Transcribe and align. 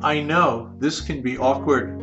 I 0.00 0.20
know 0.20 0.72
this 0.78 1.00
can 1.00 1.22
be 1.22 1.38
awkward. 1.38 2.00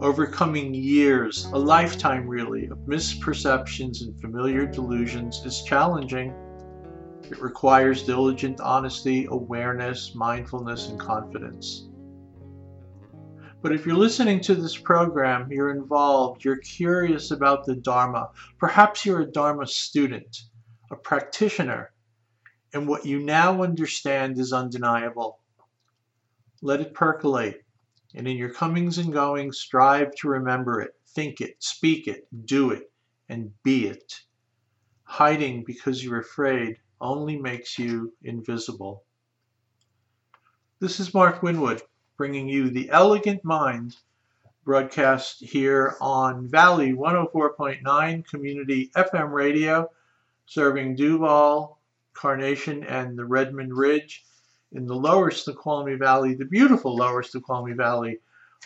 Overcoming 0.00 0.74
years, 0.74 1.44
a 1.52 1.58
lifetime 1.58 2.26
really, 2.26 2.66
of 2.66 2.78
misperceptions 2.78 4.00
and 4.00 4.20
familiar 4.20 4.66
delusions 4.66 5.44
is 5.46 5.62
challenging. 5.62 6.34
It 7.30 7.40
requires 7.40 8.02
diligent 8.02 8.60
honesty, 8.60 9.26
awareness, 9.30 10.16
mindfulness, 10.16 10.88
and 10.88 10.98
confidence. 10.98 11.86
But 13.62 13.72
if 13.72 13.86
you're 13.86 13.94
listening 13.94 14.40
to 14.40 14.54
this 14.54 14.76
program, 14.76 15.52
you're 15.52 15.70
involved, 15.70 16.44
you're 16.44 16.56
curious 16.56 17.30
about 17.30 17.66
the 17.66 17.76
Dharma, 17.76 18.30
perhaps 18.58 19.06
you're 19.06 19.20
a 19.20 19.30
Dharma 19.30 19.66
student, 19.66 20.36
a 20.90 20.96
practitioner, 20.96 21.92
and 22.72 22.86
what 22.86 23.06
you 23.06 23.18
now 23.18 23.62
understand 23.62 24.38
is 24.38 24.52
undeniable. 24.52 25.38
Let 26.62 26.80
it 26.80 26.94
percolate, 26.94 27.64
and 28.14 28.28
in 28.28 28.36
your 28.36 28.52
comings 28.52 28.98
and 28.98 29.12
goings, 29.12 29.58
strive 29.58 30.14
to 30.16 30.28
remember 30.28 30.80
it, 30.80 30.94
think 31.08 31.40
it, 31.40 31.56
speak 31.58 32.06
it, 32.06 32.26
do 32.44 32.70
it, 32.70 32.92
and 33.28 33.52
be 33.62 33.86
it. 33.86 34.20
Hiding 35.04 35.64
because 35.64 36.04
you're 36.04 36.20
afraid 36.20 36.76
only 37.00 37.36
makes 37.36 37.78
you 37.78 38.12
invisible. 38.22 39.04
This 40.78 41.00
is 41.00 41.14
Mark 41.14 41.42
Winwood 41.42 41.82
bringing 42.16 42.48
you 42.48 42.68
the 42.68 42.90
Elegant 42.90 43.42
Mind 43.44 43.96
broadcast 44.64 45.40
here 45.40 45.96
on 46.00 46.46
Valley 46.46 46.92
104.9 46.92 48.26
Community 48.28 48.90
FM 48.94 49.32
radio, 49.32 49.90
serving 50.44 50.96
Duvall, 50.96 51.79
Carnation, 52.20 52.84
and 52.84 53.18
the 53.18 53.24
Redmond 53.24 53.74
Ridge 53.74 54.24
in 54.72 54.86
the 54.86 54.94
lower 54.94 55.30
Snoqualmie 55.30 55.94
Valley, 55.94 56.34
the 56.34 56.44
beautiful 56.44 56.94
lower 56.94 57.22
Snoqualmie 57.22 57.72
Valley 57.72 58.18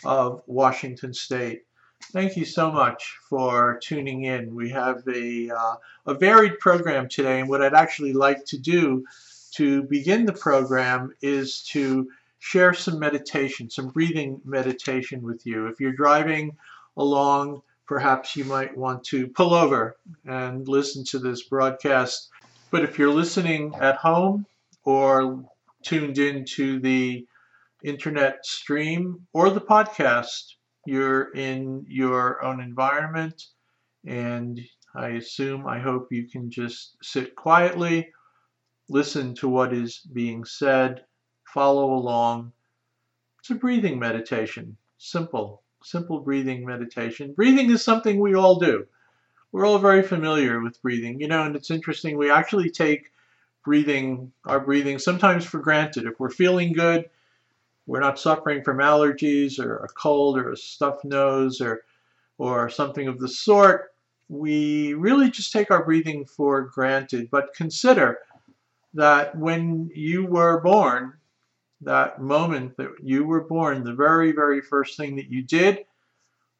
of 0.03 0.41
Washington 0.45 1.13
State. 1.13 1.63
Thank 2.11 2.35
you 2.35 2.43
so 2.43 2.69
much 2.71 3.17
for 3.29 3.79
tuning 3.81 4.25
in. 4.25 4.53
We 4.53 4.69
have 4.71 5.03
a, 5.07 5.49
uh, 5.49 5.75
a 6.05 6.13
varied 6.13 6.59
program 6.59 7.07
today, 7.07 7.39
and 7.39 7.49
what 7.49 7.61
I'd 7.61 7.73
actually 7.73 8.13
like 8.13 8.43
to 8.47 8.57
do 8.57 9.05
to 9.53 9.83
begin 9.83 10.25
the 10.25 10.33
program 10.33 11.15
is 11.21 11.61
to 11.69 12.09
share 12.39 12.73
some 12.73 12.99
meditation, 12.99 13.69
some 13.69 13.87
breathing 13.87 14.41
meditation 14.43 15.23
with 15.23 15.45
you. 15.45 15.67
If 15.67 15.79
you're 15.79 15.93
driving 15.93 16.57
along, 16.97 17.61
perhaps 17.87 18.35
you 18.35 18.43
might 18.45 18.75
want 18.75 19.03
to 19.05 19.27
pull 19.27 19.53
over 19.53 19.95
and 20.25 20.67
listen 20.67 21.05
to 21.05 21.19
this 21.19 21.43
broadcast. 21.43 22.29
But 22.71 22.83
if 22.83 22.99
you're 22.99 23.13
listening 23.13 23.73
at 23.79 23.97
home 23.97 24.45
or 24.83 25.45
tuned 25.83 26.17
into 26.17 26.79
the 26.79 27.25
internet 27.83 28.45
stream 28.45 29.27
or 29.33 29.49
the 29.49 29.61
podcast, 29.61 30.55
you're 30.85 31.31
in 31.33 31.85
your 31.87 32.43
own 32.43 32.59
environment, 32.59 33.41
and 34.05 34.59
I 34.93 35.09
assume, 35.09 35.67
I 35.67 35.79
hope 35.79 36.11
you 36.11 36.27
can 36.27 36.49
just 36.49 36.97
sit 37.01 37.35
quietly, 37.35 38.09
listen 38.89 39.35
to 39.35 39.47
what 39.47 39.73
is 39.73 40.01
being 40.13 40.45
said, 40.45 41.05
follow 41.53 41.93
along. 41.93 42.51
It's 43.39 43.51
a 43.51 43.55
breathing 43.55 43.99
meditation, 43.99 44.77
simple, 44.97 45.63
simple 45.83 46.21
breathing 46.21 46.65
meditation. 46.65 47.33
Breathing 47.33 47.69
is 47.69 47.83
something 47.83 48.19
we 48.19 48.35
all 48.35 48.59
do. 48.59 48.85
We're 49.55 49.65
all 49.65 49.79
very 49.79 50.03
familiar 50.03 50.59
with 50.59 50.81
breathing, 50.81 51.21
you 51.21 51.29
know, 51.29 51.43
and 51.43 51.55
it's 51.55 51.71
interesting. 51.71 52.17
We 52.17 52.29
actually 52.29 52.69
take 52.69 53.13
breathing, 53.63 54.33
our 54.43 54.59
breathing, 54.59 54.99
sometimes 54.99 55.45
for 55.45 55.59
granted. 55.59 56.05
If 56.05 56.19
we're 56.19 56.29
feeling 56.29 56.73
good, 56.73 57.09
we're 57.87 58.01
not 58.01 58.19
suffering 58.19 58.63
from 58.65 58.79
allergies 58.79 59.57
or 59.57 59.77
a 59.77 59.87
cold 59.87 60.37
or 60.37 60.51
a 60.51 60.57
stuffed 60.57 61.05
nose 61.05 61.61
or 61.61 61.83
or 62.37 62.69
something 62.69 63.07
of 63.07 63.17
the 63.17 63.29
sort, 63.29 63.93
we 64.27 64.93
really 64.93 65.29
just 65.29 65.53
take 65.53 65.71
our 65.71 65.85
breathing 65.85 66.25
for 66.25 66.63
granted. 66.63 67.29
But 67.31 67.55
consider 67.55 68.19
that 68.93 69.37
when 69.37 69.89
you 69.95 70.25
were 70.25 70.59
born, 70.59 71.13
that 71.79 72.21
moment 72.21 72.75
that 72.75 72.89
you 73.01 73.23
were 73.23 73.45
born, 73.45 73.85
the 73.85 73.93
very, 73.93 74.33
very 74.33 74.59
first 74.59 74.97
thing 74.97 75.15
that 75.15 75.31
you 75.31 75.43
did 75.43 75.85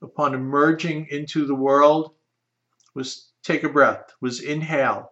upon 0.02 0.34
emerging 0.34 1.08
into 1.12 1.46
the 1.46 1.56
world 1.56 2.14
was 2.95 3.29
take 3.44 3.63
a 3.63 3.69
breath, 3.69 4.11
was 4.22 4.41
inhale. 4.41 5.11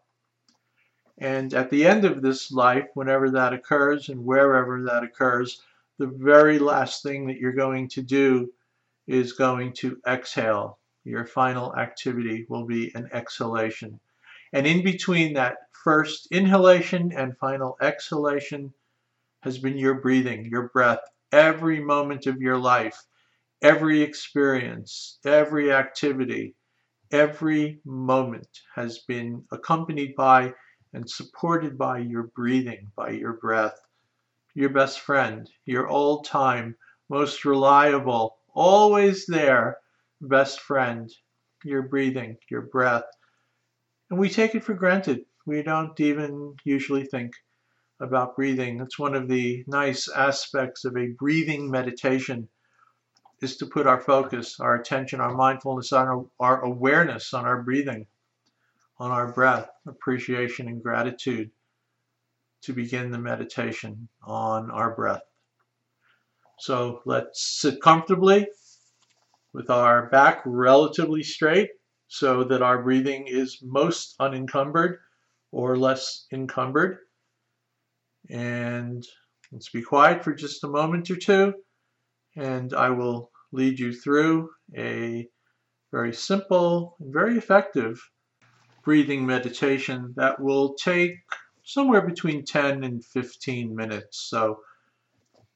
And 1.19 1.53
at 1.53 1.69
the 1.69 1.85
end 1.85 2.05
of 2.05 2.21
this 2.21 2.51
life, 2.51 2.87
whenever 2.95 3.29
that 3.31 3.53
occurs 3.53 4.09
and 4.09 4.25
wherever 4.25 4.83
that 4.85 5.03
occurs, 5.03 5.61
the 5.99 6.07
very 6.07 6.57
last 6.57 7.03
thing 7.03 7.27
that 7.27 7.37
you're 7.37 7.53
going 7.53 7.87
to 7.89 8.01
do 8.01 8.51
is 9.05 9.33
going 9.33 9.73
to 9.73 10.01
exhale. 10.07 10.79
Your 11.03 11.25
final 11.25 11.75
activity 11.75 12.45
will 12.49 12.65
be 12.65 12.91
an 12.95 13.09
exhalation. 13.13 13.99
And 14.53 14.65
in 14.65 14.83
between 14.83 15.33
that 15.33 15.57
first 15.71 16.27
inhalation 16.31 17.11
and 17.11 17.37
final 17.37 17.77
exhalation 17.81 18.73
has 19.41 19.57
been 19.57 19.77
your 19.77 19.95
breathing, 19.95 20.45
your 20.45 20.69
breath, 20.69 21.01
every 21.31 21.79
moment 21.79 22.25
of 22.25 22.41
your 22.41 22.57
life, 22.57 23.05
every 23.61 24.01
experience, 24.01 25.19
every 25.25 25.73
activity, 25.73 26.55
every 27.13 27.79
moment 27.85 28.49
has 28.75 28.99
been 29.07 29.45
accompanied 29.51 30.15
by 30.15 30.53
and 30.93 31.09
supported 31.09 31.77
by 31.77 31.99
your 31.99 32.23
breathing, 32.35 32.91
by 32.97 33.11
your 33.11 33.33
breath 33.33 33.79
your 34.55 34.69
best 34.69 34.99
friend, 34.99 35.49
your 35.65 35.87
old 35.87 36.25
time, 36.25 36.75
most 37.09 37.43
reliable, 37.45 38.37
always 38.53 39.25
there 39.25 39.77
best 40.21 40.61
friend, 40.61 41.09
your 41.63 41.81
breathing, 41.81 42.37
your 42.49 42.61
breath. 42.61 43.05
And 44.09 44.19
we 44.19 44.29
take 44.29 44.53
it 44.55 44.63
for 44.63 44.75
granted. 44.75 45.21
We 45.45 45.63
don't 45.63 45.99
even 45.99 46.55
usually 46.63 47.05
think 47.05 47.33
about 47.99 48.35
breathing. 48.35 48.79
It's 48.79 48.99
one 48.99 49.15
of 49.15 49.27
the 49.27 49.63
nice 49.67 50.07
aspects 50.07 50.85
of 50.85 50.95
a 50.95 51.13
breathing 51.17 51.69
meditation 51.69 52.47
is 53.43 53.57
to 53.57 53.65
put 53.65 53.87
our 53.87 53.99
focus, 53.99 54.59
our 54.59 54.75
attention, 54.75 55.19
our 55.19 55.33
mindfulness 55.33 55.91
our, 55.91 56.25
our 56.39 56.61
awareness 56.61 57.33
on 57.33 57.45
our 57.45 57.61
breathing, 57.61 58.07
on 58.97 59.11
our 59.11 59.31
breath, 59.31 59.69
appreciation 59.87 60.67
and 60.67 60.81
gratitude 60.81 61.51
to 62.61 62.73
begin 62.73 63.11
the 63.11 63.17
meditation 63.17 64.07
on 64.23 64.71
our 64.71 64.95
breath. 64.95 65.23
So 66.59 67.01
let's 67.05 67.41
sit 67.41 67.81
comfortably 67.81 68.47
with 69.51 69.69
our 69.69 70.07
back 70.09 70.41
relatively 70.45 71.23
straight 71.23 71.69
so 72.07 72.43
that 72.45 72.61
our 72.61 72.81
breathing 72.81 73.27
is 73.27 73.59
most 73.61 74.15
unencumbered 74.19 74.99
or 75.51 75.77
less 75.77 76.25
encumbered. 76.31 76.99
And 78.29 79.05
let's 79.51 79.69
be 79.69 79.81
quiet 79.81 80.23
for 80.23 80.33
just 80.33 80.63
a 80.63 80.67
moment 80.67 81.11
or 81.11 81.17
two, 81.17 81.53
and 82.35 82.73
I 82.73 82.89
will 82.91 83.32
lead 83.53 83.79
you 83.79 83.93
through 83.93 84.49
a 84.75 85.27
very 85.91 86.13
simple 86.13 86.97
very 86.99 87.37
effective 87.37 88.01
breathing 88.83 89.25
meditation 89.25 90.13
that 90.17 90.39
will 90.39 90.73
take 90.73 91.13
somewhere 91.63 92.01
between 92.01 92.43
10 92.43 92.83
and 92.83 93.03
15 93.05 93.73
minutes. 93.73 94.19
So 94.29 94.59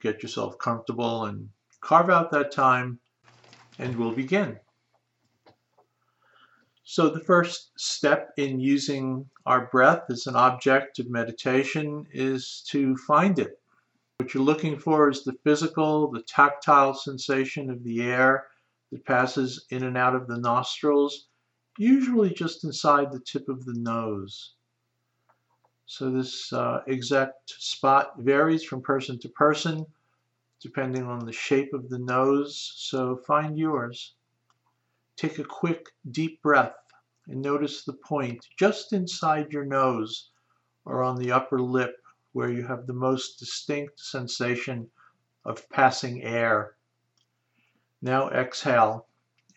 get 0.02 0.24
yourself 0.24 0.57
comfortable 0.57 1.25
and 1.25 1.50
carve 1.81 2.09
out 2.09 2.31
that 2.31 2.52
time 2.52 3.00
and 3.78 3.96
we'll 3.97 4.13
begin. 4.13 4.59
So 6.84 7.09
the 7.09 7.19
first 7.19 7.72
step 7.78 8.30
in 8.38 8.62
using 8.62 9.30
our 9.46 9.68
breath 9.68 10.03
as 10.09 10.25
an 10.25 10.38
object 10.38 11.00
of 11.00 11.09
meditation 11.09 12.06
is 12.12 12.63
to 12.69 12.96
find 12.96 13.38
it. 13.40 13.59
What 14.19 14.33
you're 14.33 14.41
looking 14.41 14.79
for 14.79 15.09
is 15.09 15.24
the 15.24 15.38
physical, 15.44 16.09
the 16.09 16.24
tactile 16.24 16.95
sensation 16.95 17.69
of 17.69 17.83
the 17.83 18.01
air 18.01 18.47
that 18.92 19.06
passes 19.06 19.68
in 19.69 19.83
and 19.83 19.95
out 19.95 20.15
of 20.15 20.25
the 20.25 20.39
nostrils, 20.39 21.27
usually 21.77 22.33
just 22.33 22.63
inside 22.63 23.12
the 23.12 23.19
tip 23.19 23.47
of 23.47 23.63
the 23.63 23.75
nose. 23.75 24.56
So 25.86 26.09
this 26.09 26.51
uh, 26.51 26.81
exact 26.88 27.51
spot 27.62 28.13
varies 28.18 28.63
from 28.63 28.81
person 28.81 29.19
to 29.19 29.30
person 29.30 29.86
depending 30.59 31.03
on 31.03 31.24
the 31.24 31.31
shape 31.31 31.71
of 31.75 31.88
the 31.88 32.00
nose. 32.00 32.74
So 32.75 33.18
find 33.18 33.56
yours. 33.56 34.15
Take 35.15 35.38
a 35.38 35.44
quick 35.44 35.89
deep 36.09 36.42
breath 36.42 36.75
and 37.27 37.39
notice 37.39 37.83
the 37.83 37.94
point 37.94 38.47
just 38.57 38.94
inside 38.94 39.53
your 39.53 39.65
nose 39.65 40.31
or 40.86 41.03
on 41.03 41.18
the 41.18 41.31
upper 41.31 41.62
lip 41.62 41.97
where 42.38 42.51
you 42.51 42.62
have 42.62 42.86
the 42.86 42.94
most 42.94 43.39
distinct 43.39 44.00
sensation 44.00 44.88
of 45.44 45.68
passing 45.72 46.22
air. 46.22 46.75
Now 48.00 48.30
exhale 48.30 49.07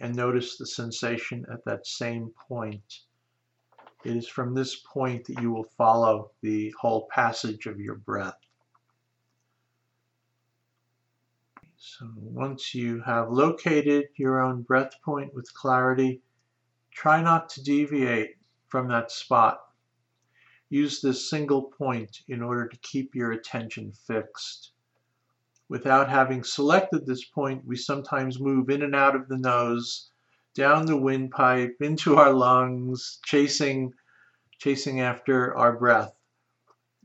and 0.01 0.17
notice 0.17 0.57
the 0.57 0.65
sensation 0.65 1.45
at 1.53 1.63
that 1.67 1.87
same 1.87 2.33
point. 2.49 3.01
It 4.03 4.17
is 4.17 4.27
from 4.27 4.55
this 4.55 4.77
point 4.77 5.27
that 5.27 5.43
you 5.43 5.53
will 5.53 5.69
follow 5.77 6.31
the 6.41 6.75
whole 6.81 7.07
passage 7.13 7.67
of 7.67 7.79
your 7.79 7.97
breath. 7.97 8.41
So 11.77 12.07
once 12.17 12.75
you 12.75 13.03
have 13.03 13.29
located 13.29 14.07
your 14.17 14.41
own 14.41 14.63
breath 14.63 14.95
point 15.05 15.35
with 15.35 15.53
clarity, 15.53 16.23
try 16.91 17.21
not 17.21 17.51
to 17.51 17.63
deviate 17.63 18.39
from 18.69 18.89
that 18.89 19.11
spot. 19.11 19.70
Use 20.73 21.01
this 21.01 21.29
single 21.29 21.65
point 21.65 22.23
in 22.29 22.41
order 22.41 22.69
to 22.69 22.77
keep 22.77 23.17
your 23.17 23.33
attention 23.33 23.91
fixed. 23.91 24.71
Without 25.69 26.09
having 26.09 26.45
selected 26.45 27.05
this 27.05 27.25
point, 27.25 27.65
we 27.65 27.77
sometimes 27.77 28.39
move 28.39 28.71
in 28.71 28.83
and 28.83 28.95
out 28.95 29.17
of 29.17 29.27
the 29.27 29.37
nose, 29.37 30.13
down 30.55 30.87
the 30.87 30.97
windpipe, 30.97 31.77
into 31.81 32.15
our 32.15 32.33
lungs, 32.33 33.19
chasing, 33.25 33.93
chasing 34.59 35.01
after 35.01 35.57
our 35.57 35.77
breath. 35.77 36.15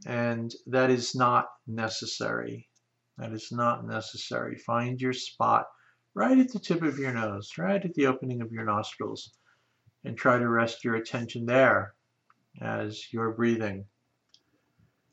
And 0.05 0.53
that 0.67 0.91
is 0.91 1.15
not 1.15 1.49
necessary. 1.65 2.69
That 3.17 3.33
is 3.33 3.51
not 3.51 3.83
necessary. 3.83 4.57
Find 4.59 5.01
your 5.01 5.13
spot 5.13 5.65
right 6.13 6.37
at 6.37 6.51
the 6.51 6.59
tip 6.59 6.83
of 6.83 6.99
your 6.99 7.13
nose, 7.13 7.57
right 7.57 7.83
at 7.83 7.95
the 7.95 8.05
opening 8.05 8.41
of 8.41 8.51
your 8.51 8.65
nostrils, 8.65 9.31
and 10.03 10.15
try 10.15 10.37
to 10.37 10.47
rest 10.47 10.83
your 10.83 10.97
attention 10.97 11.47
there 11.47 11.95
as 12.61 13.11
you're 13.11 13.31
breathing. 13.31 13.85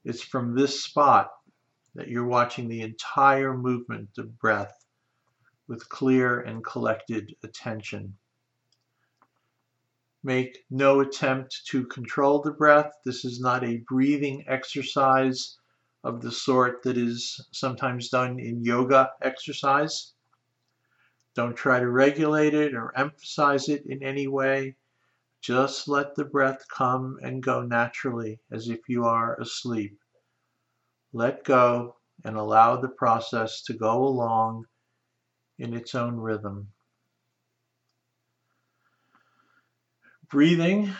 It's 0.05 0.23
from 0.23 0.55
this 0.55 0.83
spot 0.83 1.31
that 1.94 2.09
you're 2.09 2.27
watching 2.27 2.69
the 2.69 2.83
entire 2.83 3.56
movement 3.56 4.11
of 4.19 4.39
breath 4.39 4.75
with 5.69 5.89
clear 5.89 6.41
and 6.41 6.65
collected 6.65 7.35
attention. 7.43 8.17
Make 10.25 10.65
no 10.71 11.00
attempt 11.00 11.67
to 11.67 11.87
control 11.87 12.41
the 12.43 12.53
breath. 12.53 12.93
This 13.05 13.25
is 13.25 13.41
not 13.41 13.65
a 13.65 13.83
breathing 13.89 14.44
exercise 14.47 15.59
of 16.05 16.21
the 16.21 16.33
sort 16.33 16.83
that 16.83 16.97
is 16.97 17.44
sometimes 17.53 18.09
done 18.09 18.39
in 18.39 18.65
yoga 18.65 19.11
exercise. 19.21 20.15
Don't 21.35 21.56
try 21.56 21.81
to 21.81 21.89
regulate 21.89 22.55
it 22.55 22.75
or 22.75 22.97
emphasize 22.97 23.69
it 23.69 23.85
in 23.87 24.03
any 24.03 24.27
way. 24.27 24.77
Just 25.43 25.89
let 25.89 26.15
the 26.15 26.25
breath 26.25 26.69
come 26.69 27.19
and 27.21 27.43
go 27.43 27.62
naturally 27.62 28.39
as 28.53 28.69
if 28.69 28.89
you 28.89 29.05
are 29.05 29.35
asleep. 29.41 29.99
Let 31.12 31.43
go 31.43 31.97
and 32.25 32.37
allow 32.37 32.77
the 32.77 32.89
process 32.89 33.61
to 33.65 33.75
go 33.75 34.05
along 34.05 34.67
in 35.59 35.75
its 35.75 35.97
own 35.97 36.17
rhythm. 36.17 36.73
Breathing, 40.31 40.94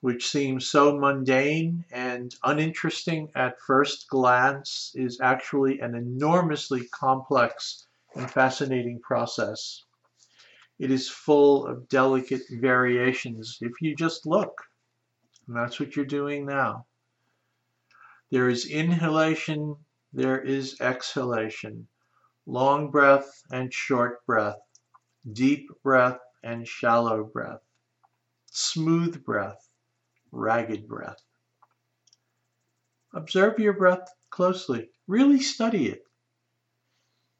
which 0.00 0.26
seems 0.28 0.66
so 0.66 0.96
mundane 0.96 1.84
and 1.90 2.34
uninteresting 2.44 3.30
at 3.34 3.60
first 3.60 4.08
glance, 4.08 4.92
is 4.94 5.20
actually 5.20 5.80
an 5.80 5.94
enormously 5.94 6.88
complex 6.88 7.86
and 8.16 8.30
fascinating 8.30 8.98
process. 9.00 9.84
It 10.78 10.90
is 10.90 11.08
full 11.08 11.66
of 11.66 11.88
delicate 11.88 12.42
variations 12.50 13.58
if 13.60 13.72
you 13.80 13.96
just 13.96 14.26
look. 14.26 14.52
And 15.46 15.56
that's 15.56 15.80
what 15.80 15.96
you're 15.96 16.04
doing 16.04 16.46
now. 16.46 16.86
There 18.30 18.48
is 18.48 18.66
inhalation, 18.66 19.76
there 20.12 20.40
is 20.40 20.80
exhalation, 20.80 21.88
long 22.46 22.90
breath 22.90 23.42
and 23.50 23.72
short 23.72 24.24
breath, 24.26 24.58
deep 25.32 25.68
breath 25.82 26.20
and 26.42 26.66
shallow 26.68 27.24
breath, 27.24 27.62
smooth 28.46 29.24
breath, 29.24 29.68
ragged 30.30 30.86
breath. 30.86 31.22
Observe 33.14 33.58
your 33.58 33.72
breath 33.72 34.06
closely. 34.30 34.90
Really 35.06 35.40
study 35.40 35.88
it 35.88 36.07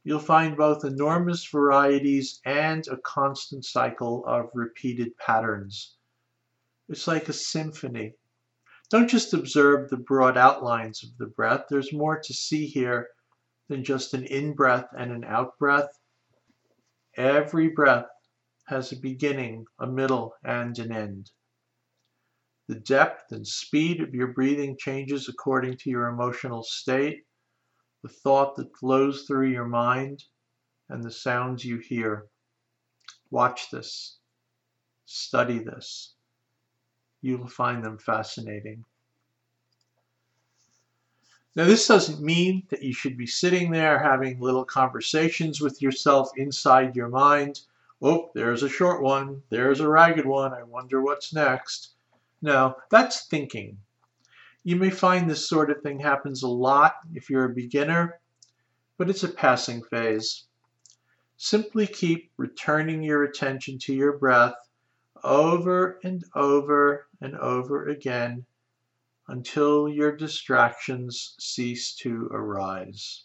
you'll 0.09 0.19
find 0.19 0.57
both 0.57 0.87
enormous 0.87 1.45
varieties 1.45 2.41
and 2.47 2.89
a 2.89 2.97
constant 2.97 3.63
cycle 3.63 4.25
of 4.25 4.49
repeated 4.55 5.15
patterns. 5.19 5.99
It's 6.89 7.07
like 7.07 7.29
a 7.29 7.35
symphony. 7.35 8.15
Don't 8.89 9.11
just 9.11 9.35
observe 9.35 9.91
the 9.91 9.99
broad 9.99 10.39
outlines 10.39 11.05
of 11.05 11.11
the 11.19 11.27
breath. 11.27 11.67
There's 11.69 11.93
more 11.93 12.19
to 12.21 12.33
see 12.33 12.65
here 12.65 13.09
than 13.69 13.85
just 13.85 14.15
an 14.15 14.25
in 14.25 14.55
breath 14.55 14.87
and 14.97 15.13
an 15.13 15.25
out 15.25 15.59
breath. 15.59 15.91
Every 17.19 17.69
breath 17.69 18.09
has 18.69 18.91
a 18.93 18.97
beginning, 18.97 19.67
a 19.79 19.87
middle, 19.87 20.33
and 20.43 20.79
an 20.79 20.91
end. 20.91 21.31
The 22.67 22.81
depth 22.81 23.31
and 23.31 23.47
speed 23.47 24.01
of 24.01 24.15
your 24.15 24.29
breathing 24.29 24.79
changes 24.79 25.29
according 25.29 25.77
to 25.81 25.91
your 25.91 26.07
emotional 26.07 26.63
state 26.63 27.25
the 28.03 28.09
thought 28.09 28.57
that 28.57 28.77
flows 28.77 29.23
through 29.23 29.49
your 29.49 29.67
mind, 29.67 30.25
and 30.89 31.03
the 31.03 31.11
sounds 31.11 31.65
you 31.65 31.79
hear. 31.79 32.27
Watch 33.31 33.71
this. 33.71 34.19
Study 35.05 35.59
this. 35.59 36.15
You'll 37.21 37.49
find 37.49 37.85
them 37.85 37.99
fascinating. 37.99 38.85
Now, 41.57 41.65
this 41.65 41.89
doesn't 41.89 42.21
mean 42.21 42.63
that 42.69 42.83
you 42.83 42.93
should 42.93 43.17
be 43.17 43.27
sitting 43.27 43.73
there 43.73 43.99
having 43.99 44.39
little 44.39 44.65
conversations 44.65 45.61
with 45.61 45.83
yourself 45.83 46.31
inside 46.37 46.95
your 46.95 47.09
mind. 47.09 47.63
Oh, 48.01 48.31
there's 48.33 48.63
a 48.63 48.69
short 48.69 49.03
one. 49.03 49.43
There's 49.51 49.81
a 49.81 49.89
ragged 49.89 50.25
one. 50.25 50.55
I 50.55 50.63
wonder 50.63 51.03
what's 51.03 51.33
next. 51.33 51.95
No, 52.41 52.77
that's 52.91 53.27
thinking. 53.27 53.79
You 54.65 54.77
may 54.77 54.91
find 54.91 55.29
this 55.29 55.49
sort 55.49 55.71
of 55.71 55.81
thing 55.83 56.01
happens 56.01 56.43
a 56.43 56.49
lot 56.49 56.95
if 57.15 57.31
you're 57.31 57.45
a 57.45 57.55
beginner, 57.55 58.21
but 58.97 59.09
it's 59.09 59.23
a 59.23 59.29
passing 59.29 59.83
phase. 59.85 60.47
Simply 61.37 61.87
keep 61.87 62.33
returning 62.37 63.03
your 63.03 63.23
attention 63.23 63.79
to 63.81 63.95
your 63.95 64.19
breath 64.19 64.57
over 65.23 66.01
and 66.03 66.25
over 66.35 67.07
and 67.21 67.37
over 67.37 67.89
again 67.89 68.47
until 69.29 69.89
your 69.89 70.17
distractions 70.17 71.35
cease 71.39 71.95
to 71.97 72.29
arise. 72.31 73.25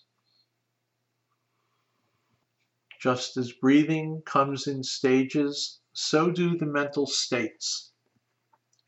Just 2.99 3.37
as 3.37 3.51
breathing 3.53 4.21
comes 4.25 4.67
in 4.67 4.83
stages, 4.83 5.79
so 5.93 6.29
do 6.29 6.57
the 6.57 6.65
mental 6.65 7.07
states. 7.07 7.92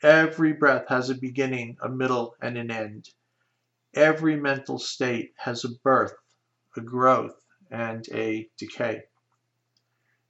Every 0.06 0.54
breath 0.54 0.88
has 0.90 1.10
a 1.10 1.16
beginning, 1.16 1.78
a 1.82 1.90
middle, 1.90 2.36
and 2.40 2.60
an 2.60 2.70
end. 2.70 3.10
Every 3.96 4.36
mental 4.36 4.78
state 4.78 5.34
has 5.38 5.66
a 5.66 5.70
birth, 5.70 6.14
a 6.78 6.82
growth, 6.82 7.44
and 7.72 8.08
a 8.14 8.48
decay. 8.56 9.06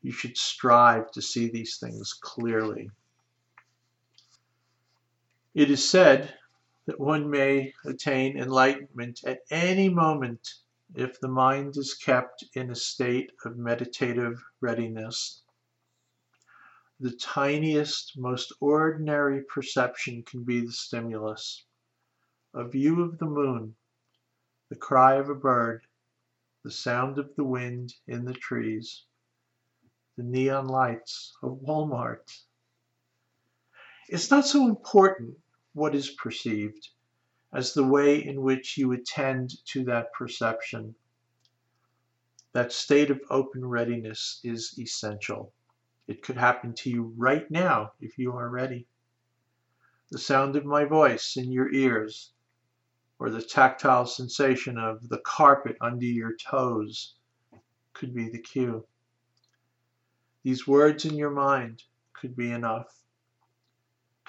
You 0.01 0.13
should 0.13 0.37
strive 0.37 1.11
to 1.11 1.21
see 1.21 1.49
these 1.49 1.77
things 1.77 2.13
clearly. 2.13 2.89
It 5.53 5.69
is 5.69 5.85
said 5.85 6.33
that 6.85 7.01
one 7.01 7.29
may 7.29 7.73
attain 7.83 8.39
enlightenment 8.39 9.25
at 9.25 9.41
any 9.51 9.89
moment 9.89 10.53
if 10.95 11.19
the 11.19 11.27
mind 11.27 11.75
is 11.75 11.95
kept 11.95 12.45
in 12.53 12.71
a 12.71 12.75
state 12.75 13.33
of 13.43 13.57
meditative 13.57 14.41
readiness 14.61 15.41
the 16.99 17.11
tiniest, 17.11 18.17
most 18.17 18.53
ordinary 18.61 19.43
perception 19.43 20.23
can 20.23 20.43
be 20.43 20.61
the 20.61 20.71
stimulus. 20.71 21.65
A 22.53 22.65
view 22.65 23.01
of 23.01 23.17
the 23.17 23.25
moon, 23.25 23.75
the 24.69 24.77
cry 24.77 25.15
of 25.15 25.29
a 25.29 25.35
bird, 25.35 25.85
the 26.63 26.71
sound 26.71 27.19
of 27.19 27.35
the 27.35 27.43
wind 27.43 27.93
in 28.07 28.23
the 28.23 28.33
trees, 28.33 29.03
the 30.15 30.23
neon 30.23 30.67
lights 30.67 31.35
of 31.43 31.59
Walmart. 31.61 32.41
It's 34.07 34.31
not 34.31 34.45
so 34.45 34.65
important 34.67 35.37
what 35.73 35.95
is 35.95 36.11
perceived 36.11 36.89
as 37.51 37.73
the 37.73 37.85
way 37.85 38.23
in 38.23 38.41
which 38.41 38.77
you 38.77 38.93
attend 38.93 39.51
to 39.65 39.83
that 39.85 40.13
perception. 40.13 40.95
That 42.53 42.71
state 42.71 43.11
of 43.11 43.19
open 43.29 43.65
readiness 43.65 44.39
is 44.43 44.79
essential. 44.79 45.53
It 46.07 46.21
could 46.21 46.37
happen 46.37 46.73
to 46.75 46.89
you 46.89 47.13
right 47.17 47.49
now 47.49 47.93
if 47.99 48.19
you 48.19 48.33
are 48.33 48.49
ready. 48.49 48.87
The 50.11 50.19
sound 50.19 50.55
of 50.55 50.63
my 50.63 50.85
voice 50.85 51.35
in 51.35 51.51
your 51.51 51.73
ears, 51.73 52.31
or 53.17 53.31
the 53.31 53.41
tactile 53.41 54.05
sensation 54.05 54.77
of 54.77 55.09
the 55.09 55.17
carpet 55.17 55.77
under 55.81 56.05
your 56.05 56.35
toes, 56.35 57.15
could 57.93 58.13
be 58.13 58.29
the 58.29 58.37
cue. 58.37 58.85
These 60.43 60.67
words 60.67 61.05
in 61.05 61.15
your 61.15 61.31
mind 61.31 61.83
could 62.13 62.35
be 62.35 62.51
enough. 62.51 63.03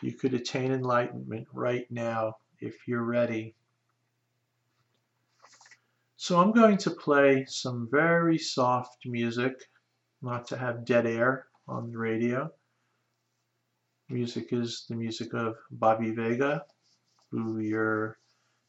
You 0.01 0.13
could 0.13 0.33
attain 0.33 0.73
enlightenment 0.73 1.47
right 1.53 1.91
now 1.91 2.39
if 2.59 2.89
you're 2.89 3.05
ready. 3.05 3.55
So 6.17 6.41
I'm 6.41 6.53
going 6.53 6.79
to 6.79 6.91
play 6.91 7.45
some 7.47 7.87
very 7.91 8.39
soft 8.39 9.05
music, 9.05 9.69
not 10.23 10.47
to 10.49 10.57
have 10.57 10.87
dead 10.87 11.07
air 11.07 11.46
on 11.69 11.91
the 11.91 11.99
radio. 11.99 12.51
Music 14.09 14.53
is 14.53 14.87
the 14.89 14.95
music 14.95 15.35
of 15.35 15.57
Bobby 15.71 16.13
Vega, 16.13 16.65
who 17.31 17.59
you're 17.59 18.19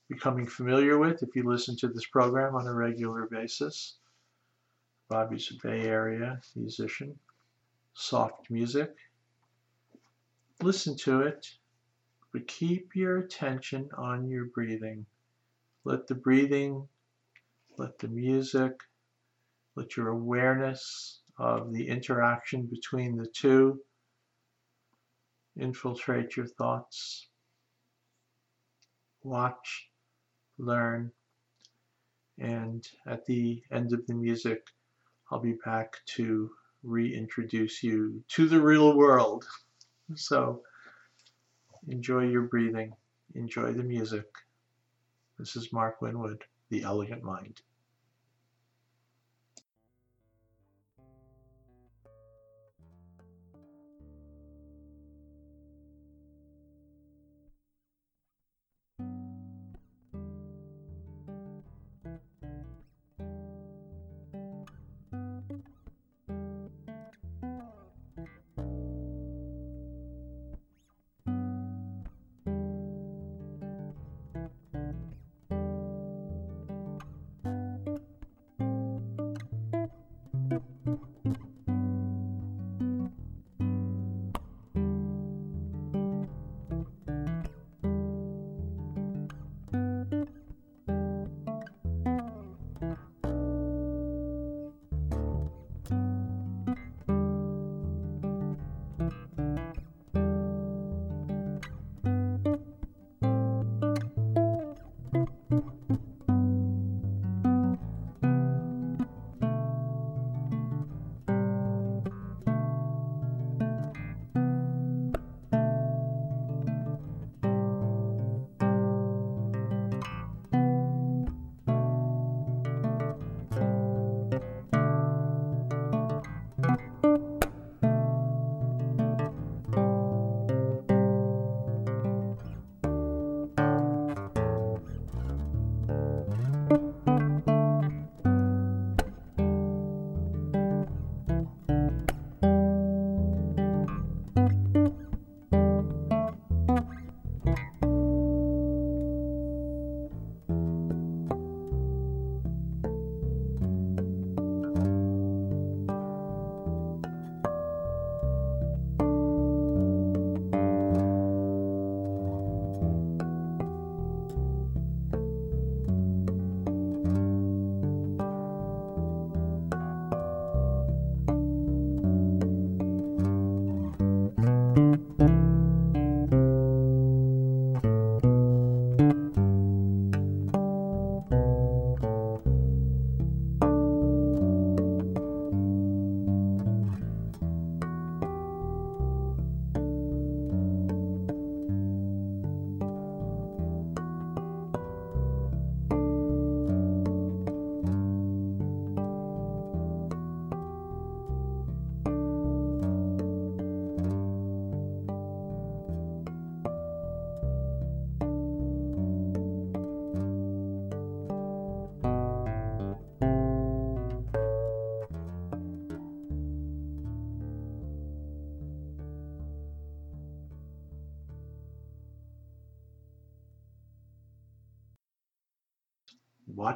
becoming 0.10 0.48
familiar 0.48 0.98
with 0.98 1.22
if 1.22 1.36
you 1.36 1.44
listen 1.44 1.76
to 1.78 1.88
this 1.90 2.08
program 2.08 2.56
on 2.56 2.66
a 2.66 2.74
regular 2.74 3.28
basis. 3.28 3.98
Bobby's 5.10 5.52
a 5.52 5.68
Bay 5.68 5.82
Area 5.82 6.42
musician. 6.56 7.18
Soft 7.94 8.50
music. 8.50 8.96
Listen 10.62 10.98
to 10.98 11.22
it, 11.22 11.48
but 12.34 12.48
keep 12.48 12.96
your 12.96 13.20
attention 13.20 13.90
on 13.96 14.28
your 14.28 14.46
breathing. 14.46 15.06
Let 15.84 16.08
the 16.08 16.16
breathing, 16.16 16.88
let 17.78 18.00
the 18.00 18.08
music, 18.08 18.74
let 19.76 19.96
your 19.96 20.10
awareness 20.10 21.22
of 21.38 21.74
the 21.74 21.88
interaction 21.88 22.66
between 22.66 23.16
the 23.16 23.28
two 23.28 23.80
infiltrate 25.56 26.36
your 26.36 26.46
thoughts. 26.46 27.28
Watch, 29.24 29.90
learn, 30.58 31.12
and 32.40 32.88
at 33.08 33.26
the 33.26 33.64
end 33.72 33.94
of 33.94 34.06
the 34.08 34.14
music, 34.14 34.68
I'll 35.32 35.40
be 35.40 35.58
back 35.66 35.98
to 36.16 36.52
reintroduce 36.84 37.84
you 37.84 38.24
to 38.30 38.48
the 38.48 38.62
real 38.62 38.96
world. 38.96 39.46
So 40.16 40.62
enjoy 41.88 42.28
your 42.28 42.44
breathing, 42.44 42.94
enjoy 43.36 43.74
the 43.74 43.84
music. 43.84 44.28
This 45.38 45.56
is 45.56 45.74
Mark 45.74 46.02
Winwood, 46.02 46.44
The 46.70 46.84
Elegant 46.84 47.24
Mind. 47.24 47.62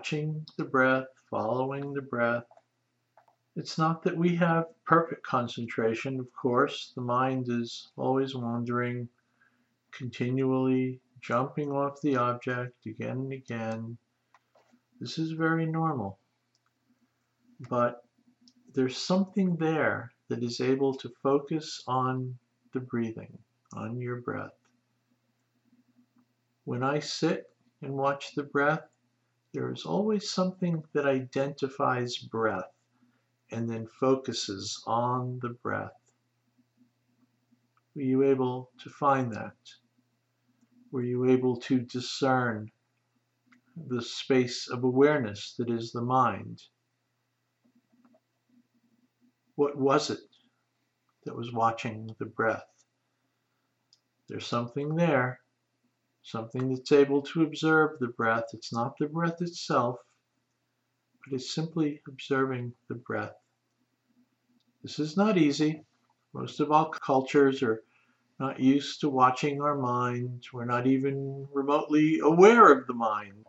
Watching 0.02 0.44
the 0.58 0.66
breath, 0.66 1.06
following 1.30 1.94
the 1.94 2.02
breath. 2.02 2.46
It's 3.56 3.78
not 3.78 4.02
that 4.02 4.18
we 4.18 4.36
have 4.36 4.66
perfect 4.84 5.22
concentration, 5.24 6.20
of 6.20 6.26
course. 6.34 6.92
The 6.96 7.04
mind 7.04 7.46
is 7.50 7.92
always 7.96 8.34
wandering, 8.34 9.08
continually 9.92 11.00
jumping 11.22 11.72
off 11.72 12.02
the 12.02 12.16
object 12.16 12.88
again 12.88 13.20
and 13.20 13.32
again. 13.32 13.96
This 15.00 15.20
is 15.20 15.34
very 15.34 15.68
normal. 15.68 16.18
But 17.70 18.04
there's 18.74 18.98
something 18.98 19.56
there 19.56 20.12
that 20.30 20.42
is 20.42 20.62
able 20.62 20.96
to 20.96 21.14
focus 21.22 21.84
on 21.88 22.40
the 22.74 22.80
breathing, 22.80 23.38
on 23.76 24.02
your 24.02 24.22
breath. 24.22 24.58
When 26.64 26.82
I 26.82 26.98
sit 26.98 27.52
and 27.84 27.94
watch 27.94 28.34
the 28.34 28.42
breath, 28.42 28.82
there 29.54 29.72
is 29.72 29.86
always 29.86 30.32
something 30.32 30.84
that 30.94 31.06
identifies 31.06 32.18
breath 32.18 32.72
and 33.52 33.70
then 33.70 33.86
focuses 33.86 34.82
on 34.88 35.40
the 35.42 35.50
breath. 35.50 35.92
Were 37.96 38.02
you 38.02 38.24
able 38.24 38.72
to 38.80 38.90
find 38.90 39.34
that? 39.34 39.58
Were 40.92 41.04
you 41.04 41.26
able 41.26 41.58
to 41.62 41.80
discern 41.80 42.72
the 43.76 44.02
space 44.02 44.70
of 44.70 44.84
awareness 44.84 45.56
that 45.58 45.70
is 45.70 45.92
the 45.92 46.02
mind? 46.02 46.62
What 49.56 49.78
was 49.78 50.10
it 50.10 50.20
that 51.26 51.36
was 51.36 51.52
watching 51.52 52.10
the 52.20 52.26
breath? 52.26 52.68
There's 54.30 54.48
something 54.48 54.96
there 54.96 55.42
something 56.24 56.70
that's 56.70 56.92
able 56.92 57.22
to 57.22 57.44
observe 57.44 58.00
the 58.00 58.08
breath. 58.08 58.46
It's 58.54 58.74
not 58.74 58.98
the 58.98 59.08
breath 59.08 59.42
itself, 59.42 59.98
but 61.24 61.36
it's 61.36 61.54
simply 61.54 62.02
observing 62.08 62.74
the 62.88 62.96
breath. 62.96 63.36
This 64.84 65.00
is 65.00 65.18
not 65.18 65.38
easy. 65.38 65.84
Most 66.34 66.60
of 66.60 66.72
all 66.72 66.90
cultures 66.90 67.62
are 67.62 67.84
not 68.40 68.60
used 68.60 69.02
to 69.02 69.10
watching 69.10 69.62
our 69.62 69.78
mind. 69.78 70.44
We're 70.52 70.66
not 70.66 70.88
even 70.88 71.48
remotely 71.54 72.20
aware 72.24 72.72
of 72.72 72.88
the 72.88 72.94
mind. 72.94 73.46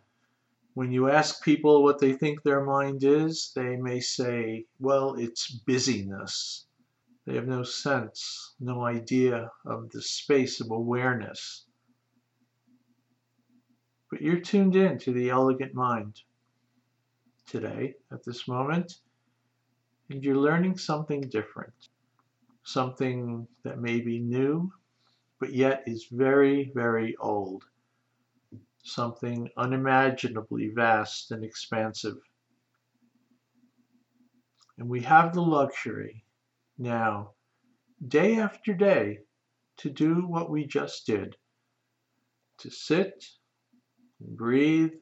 When 0.75 0.91
you 0.91 1.11
ask 1.11 1.43
people 1.43 1.83
what 1.83 1.99
they 1.99 2.15
think 2.15 2.43
their 2.43 2.65
mind 2.65 3.05
is, 3.05 3.53
they 3.55 3.77
may 3.77 4.01
say, 4.01 4.67
well, 4.79 5.15
it's 5.15 5.51
busyness. 5.51 6.67
They 7.27 7.35
have 7.37 7.47
no 7.47 7.63
sense, 7.63 8.55
no 8.59 8.83
idea 8.85 9.51
of 9.65 9.91
the 9.91 10.03
space 10.03 10.61
of 10.61 10.71
awareness. 10.71 11.67
But 14.13 14.21
you're 14.21 14.41
tuned 14.41 14.77
in 14.77 14.99
to 14.99 15.13
the 15.15 15.31
elegant 15.31 15.73
mind 15.73 16.21
today, 17.47 17.95
at 18.11 18.23
this 18.23 18.47
moment, 18.47 18.99
and 20.11 20.23
you're 20.23 20.37
learning 20.37 20.77
something 20.77 21.23
different, 21.31 21.89
something 22.63 23.49
that 23.63 23.81
may 23.81 24.03
be 24.03 24.19
new, 24.19 24.71
but 25.41 25.55
yet 25.55 25.85
is 25.87 26.09
very, 26.13 26.71
very 26.75 27.17
old, 27.17 27.65
something 28.83 29.49
unimaginably 29.57 30.69
vast 30.69 31.31
and 31.31 31.43
expansive. 31.43 32.19
And 34.77 34.91
we 34.91 35.01
have 35.01 35.33
the 35.33 35.41
luxury 35.41 36.23
now, 36.77 37.31
day 38.07 38.39
after 38.39 38.75
day, 38.75 39.21
to 39.79 39.89
do 39.89 40.27
what 40.27 40.51
we 40.51 40.67
just 40.67 41.07
did. 41.07 41.35
To 42.59 42.71
sit 42.71 43.25
breathe 44.29 44.93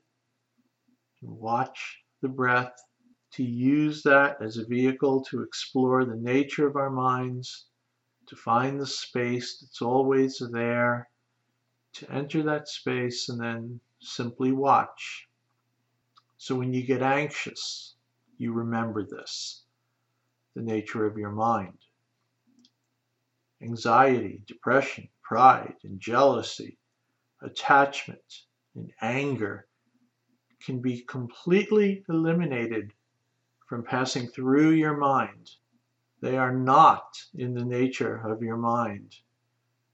and 1.23 1.31
watch 1.31 2.03
the 2.23 2.29
breath, 2.29 2.75
to 3.33 3.45
use 3.45 4.03
that 4.03 4.43
as 4.43 4.57
a 4.57 4.67
vehicle 4.67 5.23
to 5.23 5.43
explore 5.43 6.05
the 6.05 6.17
nature 6.17 6.67
of 6.67 6.77
our 6.77 6.91
minds, 6.91 7.67
to 8.27 8.37
find 8.37 8.81
the 8.81 8.87
space 8.87 9.59
that's 9.61 9.83
always 9.83 10.43
there, 10.53 11.09
to 11.93 12.11
enter 12.11 12.43
that 12.43 12.69
space 12.69 13.29
and 13.29 13.41
then 13.41 13.81
simply 14.01 14.53
watch. 14.53 15.29
So 16.39 16.55
when 16.55 16.73
you 16.73 16.83
get 16.83 17.03
anxious, 17.03 17.95
you 18.39 18.53
remember 18.53 19.05
this, 19.05 19.65
the 20.55 20.63
nature 20.63 21.05
of 21.05 21.19
your 21.19 21.33
mind. 21.33 21.79
Anxiety, 23.63 24.43
depression, 24.47 25.09
pride, 25.23 25.77
and 25.85 26.01
jealousy, 26.01 26.79
attachment, 27.43 28.45
and 28.75 28.93
anger 29.01 29.67
can 30.65 30.81
be 30.81 31.01
completely 31.03 32.05
eliminated 32.09 32.93
from 33.67 33.83
passing 33.83 34.27
through 34.29 34.71
your 34.71 34.97
mind. 34.97 35.51
They 36.21 36.37
are 36.37 36.55
not 36.55 37.23
in 37.35 37.55
the 37.55 37.65
nature 37.65 38.17
of 38.17 38.43
your 38.43 38.57
mind. 38.57 39.17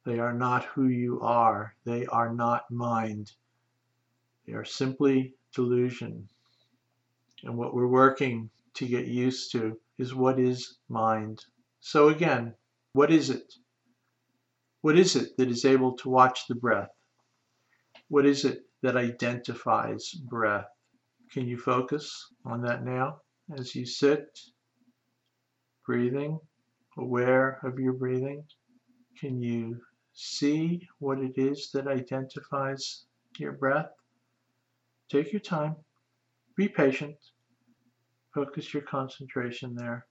They 0.04 0.18
are 0.18 0.32
not 0.32 0.64
who 0.64 0.88
you 0.88 1.20
are. 1.20 1.74
They 1.84 2.06
are 2.06 2.32
not 2.32 2.70
mind. 2.70 3.32
They 4.46 4.52
are 4.54 4.64
simply 4.64 5.34
delusion. 5.54 6.28
And 7.42 7.56
what 7.56 7.74
we're 7.74 7.86
working 7.86 8.50
to 8.74 8.86
get 8.86 9.06
used 9.06 9.52
to 9.52 9.78
is 9.98 10.14
what 10.14 10.38
is 10.38 10.78
mind. 10.88 11.44
So 11.80 12.08
again, 12.08 12.54
what 12.92 13.10
is 13.10 13.30
it? 13.30 13.54
What 14.80 14.98
is 14.98 15.16
it 15.16 15.36
that 15.36 15.48
is 15.48 15.64
able 15.64 15.96
to 15.98 16.08
watch 16.08 16.46
the 16.46 16.54
breath? 16.54 16.90
What 18.08 18.26
is 18.26 18.44
it 18.44 18.65
that 18.82 18.96
identifies 18.96 20.12
breath. 20.12 20.66
Can 21.32 21.46
you 21.46 21.58
focus 21.58 22.32
on 22.44 22.62
that 22.62 22.84
now 22.84 23.20
as 23.58 23.74
you 23.74 23.86
sit, 23.86 24.38
breathing, 25.84 26.38
aware 26.98 27.58
of 27.62 27.78
your 27.78 27.92
breathing? 27.92 28.44
Can 29.18 29.40
you 29.40 29.80
see 30.12 30.86
what 30.98 31.18
it 31.18 31.36
is 31.36 31.70
that 31.72 31.88
identifies 31.88 33.04
your 33.38 33.52
breath? 33.52 33.90
Take 35.08 35.32
your 35.32 35.40
time, 35.40 35.76
be 36.56 36.68
patient, 36.68 37.16
focus 38.34 38.74
your 38.74 38.82
concentration 38.82 39.74
there, 39.74 40.06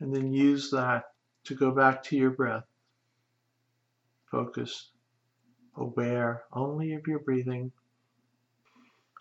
and 0.00 0.14
then 0.14 0.32
use 0.32 0.70
that 0.70 1.04
to 1.44 1.54
go 1.54 1.70
back 1.70 2.02
to 2.04 2.16
your 2.16 2.30
breath. 2.30 2.64
Focus 4.30 4.90
aware 5.76 6.44
only 6.52 6.94
of 6.94 7.06
your 7.06 7.18
breathing 7.20 7.70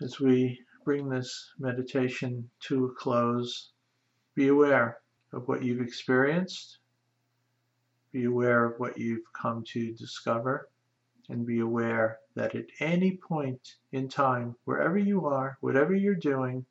as 0.01 0.19
we 0.19 0.59
bring 0.83 1.09
this 1.09 1.51
meditation 1.59 2.49
to 2.61 2.85
a 2.85 2.93
close. 2.93 3.71
Be 4.35 4.49
aware 4.49 4.99
of 5.33 5.47
what 5.47 5.63
you've 5.63 5.81
experienced. 5.81 6.79
Be 8.11 8.25
aware 8.25 8.65
of 8.65 8.79
what 8.79 8.97
you've 8.97 9.31
come 9.33 9.63
to 9.73 9.93
discover. 9.93 10.69
And 11.27 11.45
be 11.45 11.59
aware 11.59 12.19
that 12.35 12.53
at 12.53 12.65
any 12.79 13.17
point 13.17 13.75
in 13.91 14.07
time, 14.07 14.55
wherever 14.65 14.97
you 14.97 15.25
are, 15.25 15.57
whatever 15.61 15.95
you're 15.95 16.13
doing, 16.13 16.65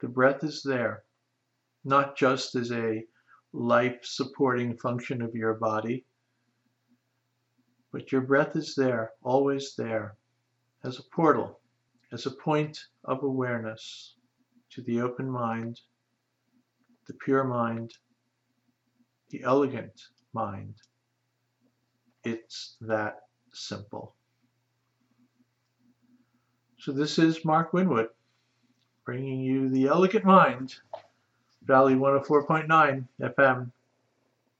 the 0.00 0.08
breath 0.08 0.44
is 0.44 0.62
there, 0.62 1.04
not 1.84 2.16
just 2.16 2.54
as 2.54 2.70
a 2.70 3.04
life 3.52 4.00
supporting 4.02 4.76
function 4.76 5.22
of 5.22 5.34
your 5.34 5.54
body, 5.54 6.04
but 7.92 8.12
your 8.12 8.20
breath 8.20 8.56
is 8.56 8.74
there, 8.74 9.12
always 9.22 9.74
there, 9.76 10.16
as 10.84 10.98
a 10.98 11.02
portal, 11.14 11.60
as 12.12 12.26
a 12.26 12.30
point 12.30 12.78
of 13.04 13.22
awareness 13.22 14.14
to 14.70 14.82
the 14.82 15.00
open 15.00 15.28
mind, 15.28 15.80
the 17.06 17.14
pure 17.14 17.44
mind, 17.44 17.92
the 19.30 19.42
elegant 19.42 20.08
mind. 20.32 20.74
It's 22.24 22.76
that 22.82 23.22
simple. 23.52 24.14
So 26.78 26.92
this 26.92 27.18
is 27.18 27.44
Mark 27.44 27.72
Winwood 27.72 28.08
bringing 29.04 29.40
you 29.40 29.68
the 29.68 29.88
elegant 29.88 30.24
mind, 30.24 30.76
Valley 31.64 31.94
104.9 31.94 33.04
FM, 33.20 33.70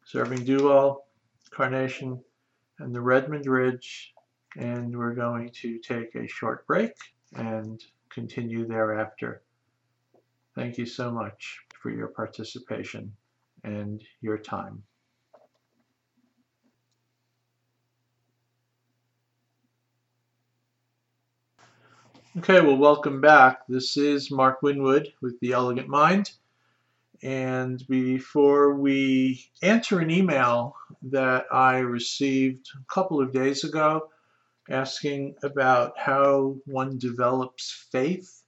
serving 0.04 0.44
Duvall, 0.44 1.06
Carnation, 1.50 2.20
and 2.80 2.94
the 2.94 3.00
Redmond 3.00 3.46
Ridge 3.46 4.14
and 4.56 4.96
we're 4.96 5.14
going 5.14 5.50
to 5.50 5.78
take 5.78 6.14
a 6.14 6.26
short 6.26 6.66
break 6.66 6.92
and 7.36 7.80
continue 8.08 8.66
thereafter. 8.66 9.42
Thank 10.54 10.78
you 10.78 10.86
so 10.86 11.10
much 11.10 11.60
for 11.80 11.90
your 11.90 12.08
participation 12.08 13.12
and 13.62 14.02
your 14.20 14.38
time. 14.38 14.82
Okay, 22.38 22.60
well, 22.60 22.76
welcome 22.76 23.20
back. 23.20 23.66
This 23.68 23.96
is 23.96 24.30
Mark 24.30 24.62
Winwood 24.62 25.12
with 25.20 25.38
The 25.40 25.52
Elegant 25.52 25.88
Mind. 25.88 26.32
And 27.22 27.86
before 27.86 28.74
we 28.74 29.44
answer 29.62 30.00
an 30.00 30.10
email 30.10 30.74
that 31.02 31.44
I 31.52 31.78
received 31.78 32.68
a 32.74 32.92
couple 32.92 33.20
of 33.20 33.32
days 33.32 33.64
ago 33.64 34.08
asking 34.70 35.34
about 35.42 35.98
how 35.98 36.56
one 36.64 36.96
develops 36.98 37.86
faith, 37.92 38.42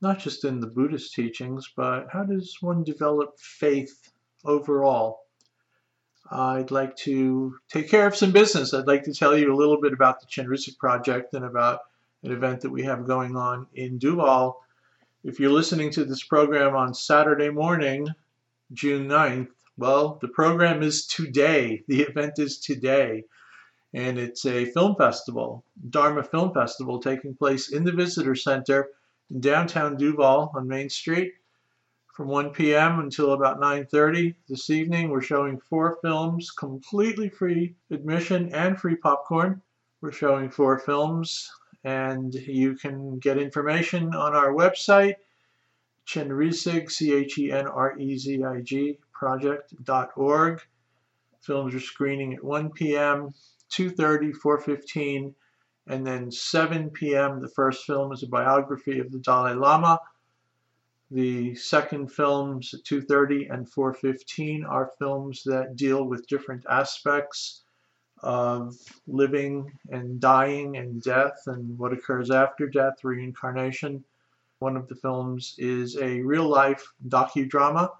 not 0.00 0.18
just 0.18 0.44
in 0.44 0.60
the 0.60 0.66
Buddhist 0.66 1.12
teachings, 1.12 1.70
but 1.76 2.06
how 2.10 2.24
does 2.24 2.56
one 2.60 2.84
develop 2.84 3.38
faith 3.38 4.12
overall? 4.44 5.20
I'd 6.30 6.70
like 6.70 6.96
to 6.98 7.56
take 7.68 7.90
care 7.90 8.06
of 8.06 8.16
some 8.16 8.32
business. 8.32 8.72
I'd 8.72 8.86
like 8.86 9.02
to 9.04 9.12
tell 9.12 9.36
you 9.36 9.52
a 9.52 9.56
little 9.56 9.80
bit 9.80 9.92
about 9.92 10.20
the 10.20 10.26
Chenrezig 10.26 10.78
Project 10.78 11.34
and 11.34 11.44
about 11.44 11.80
an 12.22 12.30
event 12.30 12.60
that 12.62 12.70
we 12.70 12.84
have 12.84 13.06
going 13.06 13.36
on 13.36 13.66
in 13.74 13.98
Duvall 13.98 14.62
if 15.22 15.38
you're 15.38 15.52
listening 15.52 15.90
to 15.90 16.04
this 16.04 16.24
program 16.24 16.74
on 16.74 16.94
Saturday 16.94 17.50
morning, 17.50 18.08
June 18.72 19.06
9th, 19.06 19.50
well, 19.76 20.18
the 20.22 20.28
program 20.28 20.82
is 20.82 21.06
today. 21.06 21.82
The 21.88 22.02
event 22.02 22.38
is 22.38 22.58
today. 22.58 23.24
And 23.92 24.18
it's 24.18 24.46
a 24.46 24.66
film 24.66 24.94
festival, 24.96 25.64
Dharma 25.90 26.22
Film 26.22 26.54
Festival, 26.54 27.00
taking 27.00 27.34
place 27.34 27.72
in 27.72 27.84
the 27.84 27.92
Visitor 27.92 28.34
Center 28.34 28.88
in 29.30 29.40
downtown 29.40 29.96
Duvall 29.96 30.52
on 30.54 30.68
Main 30.68 30.88
Street 30.88 31.34
from 32.14 32.28
1 32.28 32.50
p.m. 32.50 33.00
until 33.00 33.32
about 33.32 33.60
9.30 33.60 34.34
this 34.48 34.70
evening. 34.70 35.10
We're 35.10 35.20
showing 35.20 35.58
four 35.58 35.98
films, 36.02 36.50
completely 36.50 37.28
free 37.28 37.74
admission 37.90 38.54
and 38.54 38.78
free 38.78 38.96
popcorn. 38.96 39.60
We're 40.00 40.12
showing 40.12 40.50
four 40.50 40.78
films 40.78 41.50
and 41.84 42.34
you 42.34 42.74
can 42.74 43.18
get 43.18 43.38
information 43.38 44.14
on 44.14 44.34
our 44.34 44.52
website, 44.52 45.14
Chenrezig, 46.06 46.90
C-H-E-N-R-E-Z-I-G, 46.90 48.98
project.org. 49.12 50.62
Films 51.40 51.74
are 51.74 51.80
screening 51.80 52.34
at 52.34 52.44
1 52.44 52.70
p.m., 52.70 53.32
2.30, 53.70 54.32
4.15, 54.32 55.34
and 55.86 56.06
then 56.06 56.30
7 56.30 56.90
p.m. 56.90 57.40
The 57.40 57.48
first 57.48 57.84
film 57.84 58.12
is 58.12 58.22
a 58.22 58.28
biography 58.28 58.98
of 58.98 59.10
the 59.10 59.18
Dalai 59.18 59.54
Lama. 59.54 60.00
The 61.10 61.54
second 61.54 62.12
films 62.12 62.74
at 62.74 62.84
2.30 62.84 63.52
and 63.52 63.70
4.15 63.70 64.68
are 64.68 64.92
films 64.98 65.42
that 65.44 65.76
deal 65.76 66.04
with 66.04 66.26
different 66.26 66.64
aspects 66.68 67.62
of 68.22 68.76
living 69.06 69.72
and 69.90 70.20
dying 70.20 70.76
and 70.76 71.02
death 71.02 71.42
and 71.46 71.78
what 71.78 71.92
occurs 71.92 72.30
after 72.30 72.66
death, 72.68 73.02
reincarnation. 73.02 74.04
One 74.58 74.76
of 74.76 74.88
the 74.88 74.94
films 74.94 75.54
is 75.58 75.96
a 75.96 76.20
real 76.20 76.46
life 76.46 76.86
docudrama, 77.08 77.90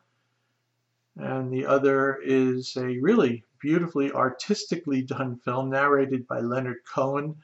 and 1.17 1.51
the 1.51 1.67
other 1.67 2.19
is 2.23 2.77
a 2.77 2.99
really 2.99 3.45
beautifully 3.61 4.13
artistically 4.13 5.03
done 5.03 5.37
film 5.37 5.71
narrated 5.71 6.27
by 6.27 6.41
Leonard 6.41 6.79
Cohen, 6.85 7.37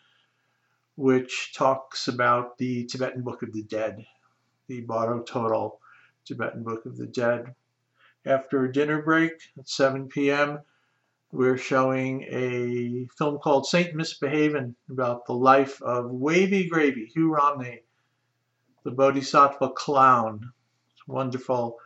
which 0.96 1.52
talks 1.54 2.08
about 2.08 2.58
the 2.58 2.84
Tibetan 2.84 3.22
Book 3.22 3.42
of 3.42 3.52
the 3.52 3.62
Dead, 3.62 4.04
the 4.66 4.80
Bardo 4.82 5.22
Thodol 5.22 5.78
Tibetan 6.24 6.62
Book 6.62 6.84
of 6.86 6.96
the 6.96 7.06
Dead. 7.06 7.54
After 8.24 8.64
a 8.64 8.72
dinner 8.72 9.02
break 9.02 9.32
at 9.58 9.68
7 9.68 10.08
p.m., 10.08 10.60
we're 11.32 11.58
showing 11.58 12.22
a 12.30 13.08
film 13.18 13.38
called 13.38 13.66
Saint 13.66 13.94
Misbehavin' 13.94 14.74
about 14.90 15.26
the 15.26 15.34
life 15.34 15.82
of 15.82 16.10
Wavy 16.10 16.68
Gravy, 16.68 17.06
Hugh 17.06 17.34
Romney, 17.34 17.82
the 18.84 18.92
Bodhisattva 18.92 19.70
clown. 19.70 20.52
It's 20.92 21.06
wonderful. 21.08 21.78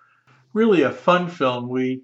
Really 0.52 0.82
a 0.82 0.92
fun 0.92 1.28
film. 1.28 1.68
We 1.68 2.02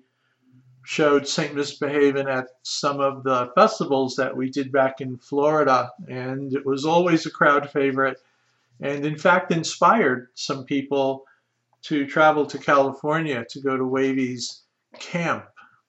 showed 0.85 1.29
Saint 1.29 1.55
Misbehavin' 1.55 2.29
at 2.29 2.47
some 2.63 3.01
of 3.01 3.23
the 3.23 3.51
festivals 3.55 4.17
that 4.17 4.37
we 4.37 4.51
did 4.51 4.73
back 4.73 5.01
in 5.01 5.19
Florida, 5.19 5.91
and 6.09 6.55
it 6.55 6.65
was 6.65 6.85
always 6.85 7.27
a 7.27 7.31
crowd 7.31 7.71
favorite, 7.71 8.19
and 8.81 9.05
in 9.05 9.19
fact 9.19 9.53
inspired 9.53 10.29
some 10.35 10.65
people 10.65 11.25
to 11.83 12.07
travel 12.07 12.47
to 12.47 12.59
California 12.59 13.45
to 13.51 13.61
go 13.61 13.77
to 13.77 13.85
Wavy's 13.85 14.63
camp 14.99 15.47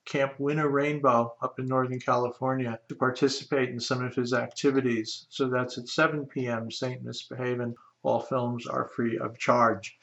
Camp 0.08 0.32
Winnarainbow 0.38 1.32
up 1.42 1.58
in 1.58 1.66
Northern 1.66 2.00
California 2.00 2.80
to 2.88 2.94
participate 2.94 3.68
in 3.68 3.78
some 3.78 4.02
of 4.02 4.14
his 4.14 4.32
activities. 4.32 5.26
So 5.28 5.48
that's 5.48 5.76
at 5.76 5.86
7 5.86 6.24
p.m. 6.26 6.70
St. 6.70 7.04
Misbehavin'. 7.04 7.74
All 8.02 8.20
films 8.20 8.66
are 8.66 8.86
free 8.86 9.18
of 9.18 9.38
charge. 9.38 9.98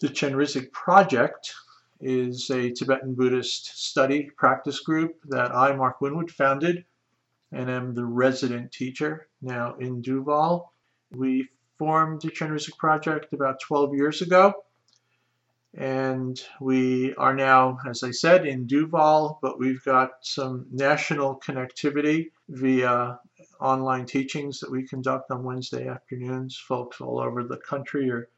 The 0.00 0.08
Chenrezig 0.08 0.72
Project 0.72 1.54
is 2.00 2.50
a 2.50 2.70
Tibetan 2.70 3.14
Buddhist 3.14 3.82
study 3.82 4.30
practice 4.36 4.80
group 4.80 5.22
that 5.28 5.54
I, 5.54 5.74
Mark 5.74 6.02
Winwood, 6.02 6.30
founded 6.30 6.84
and 7.50 7.70
am 7.70 7.94
the 7.94 8.04
resident 8.04 8.72
teacher 8.72 9.28
now 9.40 9.74
in 9.76 10.02
Duvall. 10.02 10.74
We 11.12 11.48
formed 11.78 12.20
the 12.20 12.30
Chenrezig 12.30 12.76
Project 12.76 13.32
about 13.32 13.60
12 13.60 13.94
years 13.94 14.20
ago 14.20 14.52
and 15.74 16.38
we 16.60 17.14
are 17.14 17.34
now, 17.34 17.78
as 17.88 18.02
I 18.02 18.10
said, 18.10 18.46
in 18.46 18.66
Duvall, 18.66 19.38
but 19.40 19.58
we've 19.58 19.82
got 19.84 20.10
some 20.20 20.66
national 20.70 21.40
connectivity 21.40 22.30
via 22.48 23.18
online 23.58 24.04
teachings 24.04 24.60
that 24.60 24.70
we 24.70 24.86
conduct 24.86 25.30
on 25.30 25.44
Wednesday 25.44 25.88
afternoons. 25.88 26.56
Folks 26.56 27.00
all 27.00 27.20
over 27.20 27.42
the 27.42 27.56
country 27.56 28.10
are 28.10 28.28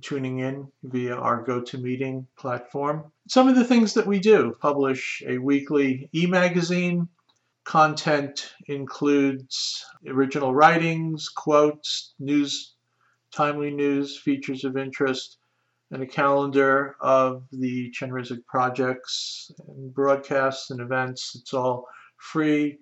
tuning 0.00 0.38
in 0.38 0.70
via 0.84 1.16
our 1.16 1.44
GoToMeeting 1.44 2.26
platform. 2.36 3.10
Some 3.28 3.48
of 3.48 3.56
the 3.56 3.64
things 3.64 3.94
that 3.94 4.06
we 4.06 4.20
do 4.20 4.54
publish 4.60 5.22
a 5.26 5.38
weekly 5.38 6.08
e 6.14 6.26
magazine. 6.26 7.08
Content 7.64 8.52
includes 8.68 9.84
original 10.06 10.54
writings, 10.54 11.28
quotes, 11.28 12.14
news, 12.20 12.74
timely 13.32 13.72
news, 13.72 14.16
features 14.16 14.62
of 14.62 14.76
interest 14.76 15.38
and 15.90 16.02
a 16.02 16.06
calendar 16.06 16.96
of 17.00 17.44
the 17.52 17.90
Chenrezig 17.92 18.44
projects 18.46 19.50
and 19.68 19.94
broadcasts 19.94 20.70
and 20.70 20.80
events. 20.80 21.36
It's 21.40 21.54
all 21.54 21.86
free. 22.18 22.78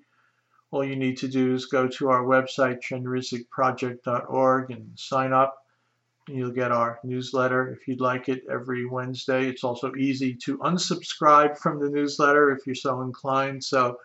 All 0.70 0.84
you 0.84 0.96
need 0.96 1.18
to 1.18 1.28
do 1.28 1.54
is 1.54 1.66
go 1.66 1.86
to 1.86 2.08
our 2.08 2.24
website, 2.24 2.80
chenrezigproject.org, 2.80 4.70
and 4.70 4.90
sign 4.98 5.32
up. 5.32 5.56
You'll 6.26 6.50
get 6.50 6.72
our 6.72 6.98
newsletter 7.04 7.68
if 7.68 7.86
you'd 7.86 8.00
like 8.00 8.30
it 8.30 8.42
every 8.50 8.86
Wednesday. 8.86 9.46
It's 9.46 9.62
also 9.62 9.94
easy 9.94 10.34
to 10.44 10.58
unsubscribe 10.58 11.58
from 11.58 11.78
the 11.78 11.90
newsletter 11.90 12.50
if 12.50 12.66
you're 12.66 12.74
so 12.74 13.02
inclined, 13.02 13.62
so 13.62 13.98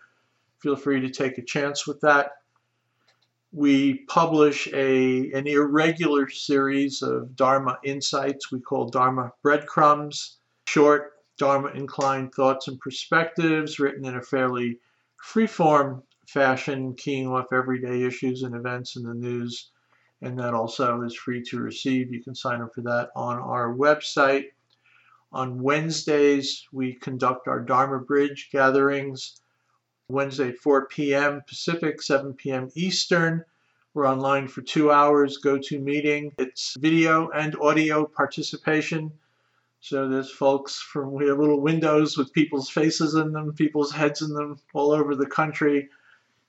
feel 0.62 0.76
free 0.76 1.00
to 1.00 1.10
take 1.10 1.38
a 1.38 1.44
chance 1.44 1.88
with 1.88 2.02
that 2.02 2.32
we 3.52 4.06
publish 4.08 4.68
a, 4.74 5.32
an 5.32 5.48
irregular 5.48 6.30
series 6.30 7.02
of 7.02 7.36
Dharma 7.36 7.78
insights 7.84 8.52
we 8.52 8.60
call 8.60 8.90
Dharma 8.90 9.32
breadcrumbs, 9.42 10.38
short 10.68 11.14
Dharma 11.38 11.70
inclined 11.70 12.34
thoughts 12.34 12.68
and 12.68 12.80
perspectives 12.80 13.80
written 13.80 14.06
in 14.06 14.16
a 14.16 14.22
fairly 14.22 14.80
free-form 15.18 16.04
fashion, 16.28 16.94
keying 16.96 17.28
off 17.28 17.52
everyday 17.52 18.04
issues 18.04 18.44
and 18.44 18.54
events 18.54 18.96
in 18.96 19.04
the 19.04 19.14
news. 19.14 19.72
And 20.22 20.38
that 20.38 20.54
also 20.54 21.02
is 21.02 21.16
free 21.16 21.42
to 21.44 21.60
receive. 21.60 22.14
You 22.14 22.22
can 22.22 22.36
sign 22.36 22.62
up 22.62 22.76
for 22.76 22.82
that 22.82 23.10
on 23.16 23.40
our 23.40 23.74
website. 23.74 24.48
On 25.32 25.62
Wednesdays, 25.62 26.68
we 26.72 26.96
conduct 26.96 27.48
our 27.48 27.62
Dharma 27.62 28.00
Bridge 28.00 28.50
gatherings 28.52 29.42
Wednesday 30.10 30.50
at 30.50 30.58
4 30.58 30.88
p.m. 30.88 31.42
Pacific, 31.48 32.02
7 32.02 32.34
p.m. 32.34 32.70
Eastern. 32.76 33.46
We're 33.94 34.08
online 34.08 34.48
for 34.48 34.62
two 34.62 34.92
hours, 34.92 35.40
GoToMeeting. 35.44 36.34
It's 36.40 36.76
video 36.80 37.30
and 37.30 37.56
audio 37.62 38.06
participation. 38.06 39.12
So 39.82 40.10
there's 40.10 40.32
folks 40.32 40.80
from, 40.80 41.12
we 41.12 41.28
have 41.28 41.38
little 41.38 41.62
windows 41.62 42.18
with 42.18 42.34
people's 42.34 42.70
faces 42.70 43.14
in 43.14 43.32
them, 43.32 43.54
people's 43.54 43.92
heads 43.92 44.22
in 44.22 44.34
them 44.34 44.60
all 44.74 44.92
over 44.92 45.16
the 45.16 45.28
country. 45.28 45.90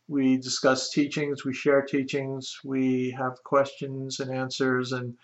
We 0.08 0.38
discuss 0.38 0.90
teachings, 0.90 1.44
we 1.44 1.54
share 1.54 1.82
teachings, 1.82 2.60
we 2.64 3.10
have 3.10 3.44
questions 3.44 4.20
and 4.20 4.30
answers, 4.32 4.92
and 4.92 5.16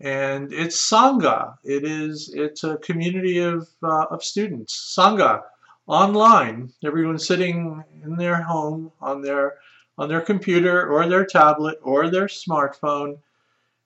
and 0.00 0.52
it's 0.52 0.80
Sangha. 0.80 1.56
It 1.64 1.84
is, 1.84 2.32
it's 2.32 2.62
a 2.62 2.76
community 2.76 3.38
of, 3.38 3.68
uh, 3.82 4.04
of 4.10 4.22
students. 4.22 4.94
Sangha 4.96 5.42
online. 5.88 6.70
Everyone's 6.84 7.26
sitting 7.26 7.82
in 8.04 8.16
their 8.16 8.42
home 8.42 8.92
on 9.00 9.22
their 9.22 9.56
on 9.96 10.08
their 10.08 10.20
computer 10.20 10.86
or 10.86 11.08
their 11.08 11.26
tablet 11.26 11.78
or 11.82 12.08
their 12.08 12.26
smartphone. 12.26 13.18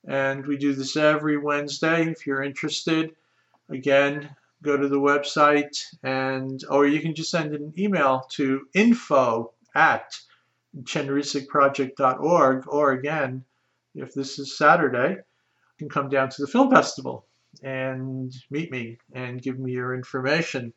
And 0.05 0.45
we 0.45 0.57
do 0.57 0.73
this 0.73 0.95
every 0.95 1.37
Wednesday. 1.37 2.07
If 2.07 2.27
you're 2.27 2.43
interested, 2.43 3.15
again, 3.69 4.29
go 4.61 4.77
to 4.77 4.87
the 4.87 4.99
website 4.99 5.81
and 6.03 6.63
or 6.69 6.85
you 6.85 6.99
can 6.99 7.15
just 7.15 7.31
send 7.31 7.55
an 7.55 7.73
email 7.77 8.27
to 8.31 8.67
info 8.75 9.53
at 9.73 10.13
chenrezigproject.org 10.83 12.67
or 12.67 12.91
again, 12.91 13.43
if 13.95 14.13
this 14.13 14.39
is 14.39 14.57
Saturday, 14.57 15.11
you 15.11 15.77
can 15.79 15.89
come 15.89 16.09
down 16.09 16.29
to 16.29 16.41
the 16.41 16.47
film 16.47 16.69
festival 16.69 17.25
and 17.61 18.33
meet 18.51 18.71
me 18.71 18.97
and 19.13 19.41
give 19.41 19.57
me 19.57 19.71
your 19.71 19.95
information. 19.95 20.73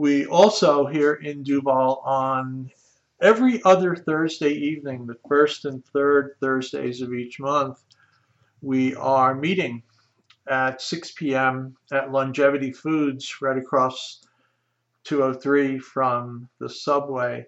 We 0.00 0.24
also 0.24 0.86
here 0.86 1.12
in 1.12 1.42
Duvall 1.42 2.02
on 2.06 2.70
every 3.20 3.62
other 3.64 3.94
Thursday 3.94 4.54
evening, 4.54 5.04
the 5.04 5.18
first 5.28 5.66
and 5.66 5.84
third 5.84 6.36
Thursdays 6.40 7.02
of 7.02 7.12
each 7.12 7.38
month, 7.38 7.84
we 8.62 8.94
are 8.94 9.34
meeting 9.34 9.82
at 10.48 10.80
6 10.80 11.12
p.m. 11.18 11.76
at 11.92 12.12
Longevity 12.12 12.72
Foods 12.72 13.42
right 13.42 13.58
across 13.58 14.22
203 15.04 15.78
from 15.78 16.48
the 16.60 16.70
subway. 16.70 17.44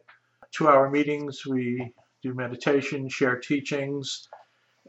Two 0.51 0.69
hour 0.69 0.91
meetings, 0.91 1.47
we 1.47 1.95
do 2.23 2.35
meditation, 2.35 3.09
share 3.09 3.39
teachings, 3.39 4.29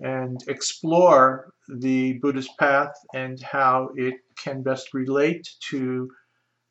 and 0.01 0.43
explore 0.49 1.53
the 1.69 2.19
Buddhist 2.21 2.57
path 2.59 2.93
and 3.13 3.41
how 3.41 3.91
it 3.95 4.15
can 4.35 4.63
best 4.63 4.93
relate 4.93 5.49
to 5.69 6.09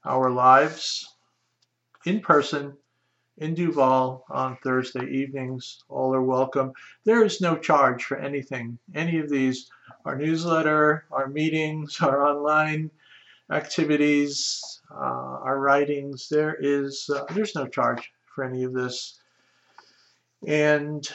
our 0.05 0.31
lives 0.31 1.09
in 2.05 2.21
person 2.21 2.77
in 3.39 3.55
Duvall 3.55 4.25
on 4.31 4.57
Thursday 4.63 5.07
evenings. 5.07 5.83
All 5.89 6.15
are 6.15 6.23
welcome. 6.23 6.73
There 7.05 7.25
is 7.25 7.41
no 7.41 7.57
charge 7.57 8.05
for 8.05 8.17
anything. 8.17 8.79
Any 8.95 9.19
of 9.19 9.31
these, 9.31 9.71
our 10.05 10.17
newsletter, 10.17 11.07
our 11.11 11.29
meetings, 11.29 11.99
our 12.03 12.27
online 12.27 12.91
activities, 13.51 14.81
uh, 14.91 14.95
our 15.45 15.59
writings, 15.59 16.29
there 16.29 16.57
is, 16.61 17.09
uh, 17.15 17.25
there's 17.35 17.55
no 17.55 17.67
charge 17.67 18.13
for 18.35 18.45
any 18.45 18.65
of 18.65 18.73
this. 18.73 19.19
And 20.47 21.09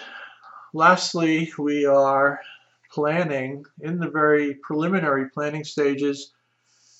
lastly, 0.73 1.51
we 1.57 1.85
are 1.85 2.39
planning 2.91 3.65
in 3.81 3.99
the 3.99 4.09
very 4.09 4.55
preliminary 4.55 5.29
planning 5.29 5.63
stages 5.63 6.31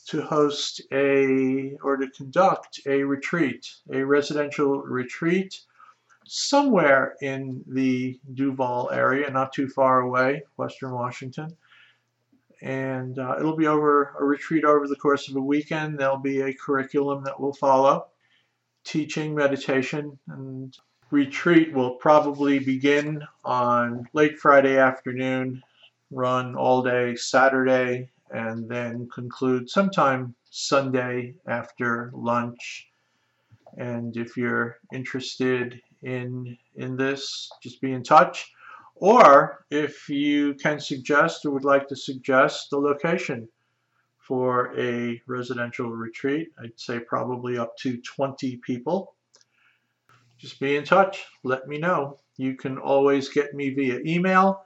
to 0.08 0.22
host 0.22 0.82
a 0.92 1.76
or 1.84 1.98
to 1.98 2.10
conduct 2.12 2.80
a 2.86 3.04
retreat, 3.04 3.70
a 3.92 4.04
residential 4.04 4.82
retreat 4.82 5.60
somewhere 6.26 7.16
in 7.22 7.64
the 7.68 8.20
Duvall 8.34 8.90
area, 8.92 9.30
not 9.30 9.54
too 9.54 9.68
far 9.68 10.02
away, 10.02 10.44
Western 10.58 10.92
Washington. 10.92 11.56
And 12.62 13.20
uh, 13.20 13.36
it'll 13.40 13.56
be 13.56 13.68
over 13.68 14.16
a 14.20 14.26
retreat 14.26 14.64
over 14.64 14.88
the 14.88 14.96
course 14.96 15.30
of 15.30 15.36
a 15.36 15.42
weekend. 15.42 16.00
There'll 16.00 16.18
be 16.18 16.42
a 16.42 16.54
curriculum 16.54 17.24
that 17.26 17.40
will 17.40 17.54
follow. 17.54 18.08
teaching 18.84 19.36
meditation 19.36 20.18
and 20.30 20.78
retreat 21.12 21.74
will 21.74 21.96
probably 21.96 22.60
begin 22.60 23.22
on 23.44 24.08
late 24.14 24.40
Friday 24.40 24.78
afternoon, 24.78 25.62
run 26.10 26.56
all 26.56 26.82
day 26.82 27.16
Saturday, 27.16 28.10
and 28.32 28.68
then 28.70 29.08
conclude 29.14 29.70
sometime 29.70 30.36
Sunday 30.50 31.36
after 31.48 32.12
lunch. 32.14 32.90
And 33.78 34.16
if 34.18 34.38
you're 34.38 34.78
interested 34.94 35.82
in 36.04 36.58
in 36.76 36.98
this, 36.98 37.50
just 37.62 37.82
be 37.82 37.92
in 37.92 38.04
touch. 38.04 38.52
Or 38.96 39.66
if 39.70 40.10
you 40.10 40.56
can 40.56 40.80
suggest 40.80 41.46
or 41.46 41.52
would 41.52 41.66
like 41.66 41.88
to 41.90 41.96
suggest 41.96 42.70
the 42.70 42.80
location 42.80 43.48
for 44.18 44.78
a 44.78 45.22
residential 45.28 45.90
retreat, 45.90 46.50
I'd 46.62 46.80
say 46.80 47.00
probably 47.00 47.58
up 47.58 47.78
to 47.78 47.98
20 47.98 48.58
people. 48.58 49.14
Just 50.38 50.60
be 50.60 50.76
in 50.76 50.84
touch. 50.84 51.26
Let 51.44 51.68
me 51.68 51.78
know. 51.78 52.20
You 52.38 52.56
can 52.56 52.78
always 52.78 53.30
get 53.30 53.54
me 53.54 53.70
via 53.70 54.00
email 54.06 54.66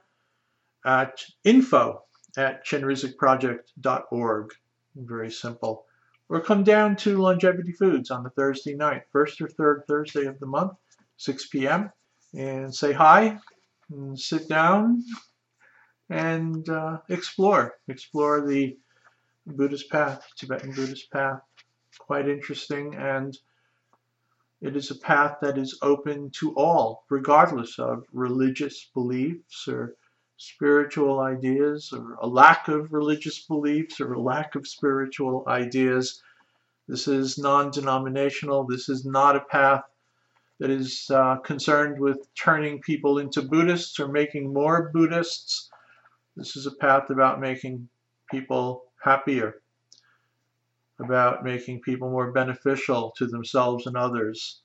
at 0.84 1.24
info 1.44 2.02
at 2.36 2.64
chenrezigproject.org. 2.64 4.50
Very 4.96 5.30
simple. 5.30 5.86
Or 6.28 6.40
come 6.40 6.64
down 6.64 6.96
to 6.96 7.20
Longevity 7.20 7.72
Foods 7.72 8.10
on 8.10 8.22
the 8.22 8.30
Thursday 8.30 8.74
night, 8.74 9.02
first 9.12 9.40
or 9.40 9.48
third 9.48 9.84
Thursday 9.86 10.24
of 10.26 10.38
the 10.38 10.46
month, 10.46 10.72
6 11.18 11.48
p.m., 11.48 11.90
and 12.34 12.74
say 12.74 12.92
hi, 12.92 13.38
and 13.90 14.18
sit 14.18 14.48
down, 14.48 15.02
and 16.08 16.68
uh, 16.68 16.98
explore. 17.08 17.74
Explore 17.88 18.46
the 18.46 18.78
Buddhist 19.46 19.90
path, 19.90 20.26
Tibetan 20.36 20.72
Buddhist 20.72 21.10
path. 21.10 21.40
Quite 21.98 22.28
interesting, 22.28 22.94
and 22.94 23.36
it 24.62 24.76
is 24.76 24.90
a 24.90 24.94
path 24.94 25.38
that 25.42 25.58
is 25.58 25.78
open 25.82 26.30
to 26.38 26.54
all, 26.54 27.04
regardless 27.10 27.78
of 27.78 28.04
religious 28.12 28.88
beliefs 28.94 29.68
or 29.68 29.96
spiritual 30.42 31.20
ideas 31.20 31.92
or 31.92 32.14
a 32.20 32.26
lack 32.26 32.66
of 32.66 32.92
religious 32.92 33.44
beliefs 33.46 34.00
or 34.00 34.14
a 34.14 34.20
lack 34.20 34.56
of 34.56 34.66
spiritual 34.66 35.44
ideas. 35.46 36.20
This 36.88 37.06
is 37.06 37.38
non 37.38 37.70
denominational. 37.70 38.64
This 38.64 38.88
is 38.88 39.04
not 39.04 39.36
a 39.36 39.40
path 39.40 39.84
that 40.58 40.68
is 40.68 41.08
uh, 41.10 41.36
concerned 41.36 42.00
with 42.00 42.26
turning 42.34 42.80
people 42.80 43.18
into 43.18 43.42
Buddhists 43.42 44.00
or 44.00 44.08
making 44.08 44.52
more 44.52 44.90
Buddhists. 44.92 45.70
This 46.36 46.56
is 46.56 46.66
a 46.66 46.74
path 46.74 47.10
about 47.10 47.40
making 47.40 47.88
people 48.28 48.86
happier, 49.00 49.62
about 50.98 51.44
making 51.44 51.82
people 51.82 52.10
more 52.10 52.32
beneficial 52.32 53.12
to 53.16 53.26
themselves 53.28 53.86
and 53.86 53.96
others, 53.96 54.61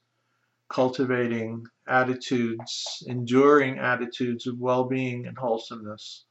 cultivating 0.70 1.66
attitudes, 1.88 3.04
enduring 3.08 3.80
attitudes 3.80 4.48
of 4.48 4.60
well 4.60 4.86
being 4.86 5.26
and 5.28 5.38
wholesomeness, 5.38 6.26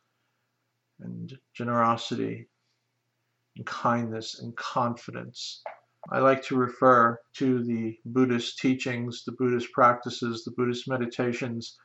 and 1.00 1.38
generosity, 1.54 2.48
and 3.56 3.66
kindness, 3.66 4.40
and 4.40 4.56
confidence. 4.56 5.62
I 6.10 6.20
like 6.20 6.42
to 6.44 6.56
refer 6.56 7.18
to 7.34 7.64
the 7.64 7.98
Buddhist 8.04 8.58
teachings, 8.58 9.24
the 9.24 9.32
Buddhist 9.32 9.72
practices, 9.72 10.44
the 10.44 10.52
Buddhist 10.52 10.88
meditations 10.88 11.78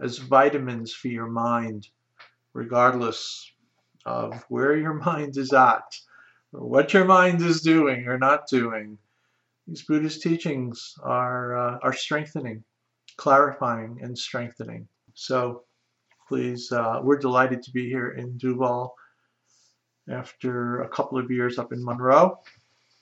as 0.00 0.18
vitamins 0.18 0.92
for 0.92 1.08
your 1.08 1.28
mind, 1.28 1.88
regardless 2.52 3.48
of 4.06 4.44
where 4.48 4.76
your 4.76 4.94
mind 5.06 5.36
is 5.36 5.52
at, 5.52 5.84
or 6.52 6.66
what 6.66 6.94
your 6.94 7.04
mind 7.04 7.42
is 7.42 7.60
doing 7.60 8.08
or 8.08 8.18
not 8.18 8.48
doing. 8.48 8.98
These 9.70 9.84
Buddhist 9.84 10.20
teachings 10.20 10.96
are, 11.00 11.56
uh, 11.56 11.78
are 11.84 11.92
strengthening, 11.92 12.64
clarifying, 13.16 14.00
and 14.02 14.18
strengthening. 14.18 14.88
So 15.14 15.62
please, 16.26 16.72
uh, 16.72 16.98
we're 17.04 17.18
delighted 17.18 17.62
to 17.62 17.70
be 17.70 17.88
here 17.88 18.08
in 18.10 18.36
Duvall 18.36 18.96
after 20.08 20.82
a 20.82 20.88
couple 20.88 21.18
of 21.18 21.30
years 21.30 21.56
up 21.56 21.72
in 21.72 21.84
Monroe 21.84 22.40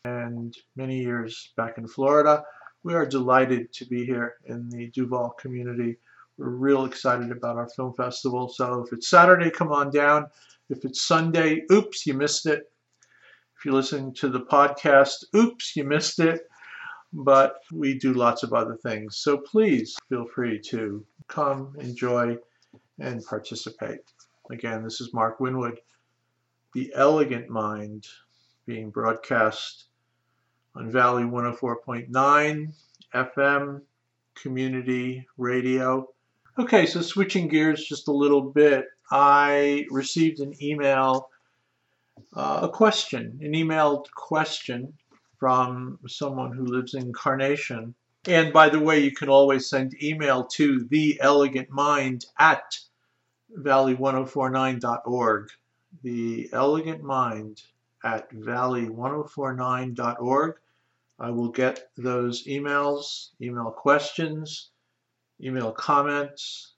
and 0.04 0.54
many 0.76 1.00
years 1.00 1.54
back 1.56 1.78
in 1.78 1.88
Florida. 1.88 2.44
We 2.82 2.92
are 2.92 3.06
delighted 3.06 3.72
to 3.72 3.86
be 3.86 4.04
here 4.04 4.34
in 4.44 4.68
the 4.68 4.88
Duvall 4.88 5.30
community. 5.40 5.96
We're 6.36 6.50
real 6.50 6.84
excited 6.84 7.32
about 7.32 7.56
our 7.56 7.70
film 7.70 7.94
festival. 7.94 8.46
So 8.46 8.84
if 8.86 8.92
it's 8.92 9.08
Saturday, 9.08 9.50
come 9.50 9.72
on 9.72 9.90
down. 9.90 10.26
If 10.68 10.84
it's 10.84 11.00
Sunday, 11.00 11.62
oops, 11.72 12.04
you 12.04 12.12
missed 12.12 12.44
it. 12.44 12.70
If 13.56 13.64
you 13.64 13.72
listen 13.72 14.12
to 14.16 14.28
the 14.28 14.40
podcast, 14.42 15.24
oops, 15.34 15.74
you 15.74 15.84
missed 15.84 16.18
it. 16.18 16.42
But 17.12 17.62
we 17.72 17.98
do 17.98 18.12
lots 18.12 18.42
of 18.42 18.52
other 18.52 18.76
things. 18.76 19.16
So 19.16 19.38
please 19.38 19.96
feel 20.08 20.26
free 20.26 20.60
to 20.70 21.04
come, 21.26 21.74
enjoy, 21.78 22.36
and 22.98 23.24
participate. 23.24 24.00
Again, 24.50 24.82
this 24.82 25.00
is 25.00 25.14
Mark 25.14 25.40
Winwood, 25.40 25.80
The 26.74 26.92
Elegant 26.94 27.48
Mind, 27.48 28.06
being 28.66 28.90
broadcast 28.90 29.84
on 30.74 30.90
Valley 30.90 31.24
104.9 31.24 32.74
FM 33.14 33.80
community 34.34 35.26
radio. 35.36 36.08
Okay, 36.58 36.86
so 36.86 37.00
switching 37.00 37.48
gears 37.48 37.84
just 37.84 38.08
a 38.08 38.12
little 38.12 38.42
bit, 38.42 38.86
I 39.10 39.86
received 39.90 40.40
an 40.40 40.54
email, 40.62 41.30
uh, 42.34 42.60
a 42.62 42.68
question, 42.68 43.38
an 43.42 43.52
emailed 43.52 44.10
question 44.10 44.92
from 45.38 45.98
someone 46.06 46.52
who 46.52 46.66
lives 46.66 46.94
in 46.94 47.12
Carnation. 47.12 47.94
And 48.26 48.52
by 48.52 48.68
the 48.68 48.80
way, 48.80 49.00
you 49.00 49.12
can 49.12 49.28
always 49.28 49.68
send 49.68 50.02
email 50.02 50.44
to 50.54 50.86
the 50.90 51.18
elegant 51.20 51.70
mind 51.70 52.24
at 52.38 52.76
valley1049.org. 53.56 55.50
The 56.02 56.50
elegant 56.52 57.02
mind 57.02 57.62
at 58.04 58.30
valley1049.org. 58.32 60.56
I 61.20 61.30
will 61.30 61.48
get 61.48 61.90
those 61.96 62.46
emails, 62.46 63.30
email 63.40 63.70
questions, 63.70 64.70
email 65.42 65.72
comments, 65.72 66.74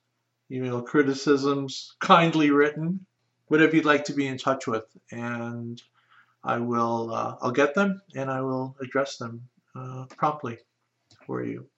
email 0.50 0.80
criticisms, 0.82 1.94
kindly 2.00 2.50
written, 2.50 3.04
whatever 3.48 3.76
you'd 3.76 3.84
like 3.84 4.04
to 4.04 4.14
be 4.14 4.26
in 4.26 4.38
touch 4.38 4.66
with, 4.66 4.84
and 5.10 5.82
I 6.42 6.58
will 6.58 7.12
uh, 7.12 7.36
I'll 7.40 7.52
get 7.52 7.74
them 7.74 8.00
and 8.14 8.30
I 8.30 8.40
will 8.40 8.76
address 8.80 9.16
them 9.18 9.48
uh, 9.74 10.06
promptly 10.16 10.58
for 11.26 11.44
you. 11.44 11.68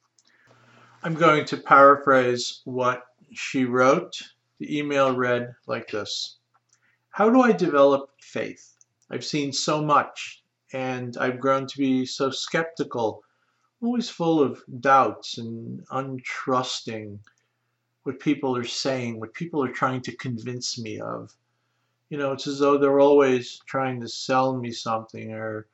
I'm 1.02 1.14
going 1.14 1.44
to 1.46 1.56
paraphrase 1.56 2.60
what 2.64 3.04
she 3.32 3.64
wrote. 3.64 4.20
The 4.58 4.78
email 4.78 5.16
read 5.16 5.54
like 5.66 5.88
this 5.90 6.38
How 7.10 7.28
do 7.28 7.40
I 7.40 7.52
develop 7.52 8.10
faith? 8.20 8.76
I've 9.10 9.24
seen 9.24 9.52
so 9.52 9.82
much 9.82 10.42
and 10.72 11.16
I've 11.16 11.40
grown 11.40 11.66
to 11.66 11.78
be 11.78 12.06
so 12.06 12.30
skeptical, 12.30 13.22
always 13.82 14.08
full 14.08 14.40
of 14.40 14.62
doubts 14.80 15.38
and 15.38 15.84
untrusting 15.88 17.18
what 18.04 18.20
people 18.20 18.56
are 18.56 18.64
saying, 18.64 19.18
what 19.18 19.34
people 19.34 19.62
are 19.62 19.72
trying 19.72 20.02
to 20.02 20.16
convince 20.16 20.78
me 20.78 21.00
of. 21.00 21.34
You 22.12 22.18
know, 22.18 22.32
it's 22.32 22.46
as 22.46 22.58
though 22.58 22.76
they're 22.76 23.00
always 23.00 23.62
trying 23.66 24.02
to 24.02 24.06
sell 24.06 24.54
me 24.54 24.70
something 24.70 25.32
or 25.32 25.66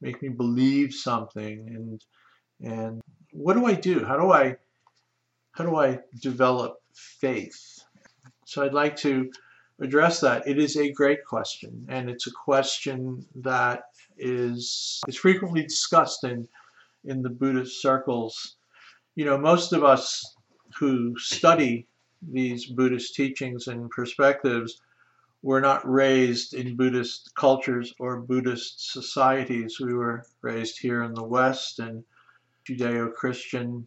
make 0.00 0.20
me 0.22 0.28
believe 0.28 0.92
something 0.92 1.68
and 1.68 2.04
and 2.60 3.00
what 3.30 3.54
do 3.54 3.64
I 3.66 3.74
do? 3.74 4.04
How 4.04 4.16
do 4.16 4.32
I 4.32 4.56
how 5.52 5.62
do 5.62 5.76
I 5.76 6.00
develop 6.20 6.82
faith? 6.96 7.84
So 8.44 8.64
I'd 8.64 8.74
like 8.74 8.96
to 9.06 9.30
address 9.80 10.18
that. 10.18 10.48
It 10.48 10.58
is 10.58 10.76
a 10.76 10.90
great 10.90 11.24
question, 11.24 11.86
and 11.88 12.10
it's 12.10 12.26
a 12.26 12.32
question 12.32 13.24
that 13.36 13.84
is 14.18 15.00
is 15.06 15.16
frequently 15.16 15.62
discussed 15.62 16.24
in 16.24 16.48
in 17.04 17.22
the 17.22 17.30
Buddhist 17.30 17.80
circles. 17.80 18.56
You 19.14 19.26
know, 19.26 19.38
most 19.38 19.72
of 19.72 19.84
us 19.84 20.34
who 20.76 21.16
study 21.20 21.86
these 22.20 22.66
Buddhist 22.66 23.14
teachings 23.14 23.68
and 23.68 23.88
perspectives 23.90 24.80
were 25.44 25.60
not 25.60 25.86
raised 25.86 26.54
in 26.54 26.74
Buddhist 26.74 27.34
cultures 27.34 27.92
or 28.00 28.16
Buddhist 28.16 28.90
societies. 28.92 29.78
We 29.78 29.92
were 29.92 30.24
raised 30.40 30.78
here 30.80 31.02
in 31.02 31.12
the 31.12 31.22
West 31.22 31.80
and 31.80 32.02
Judeo 32.66 33.12
Christian 33.12 33.86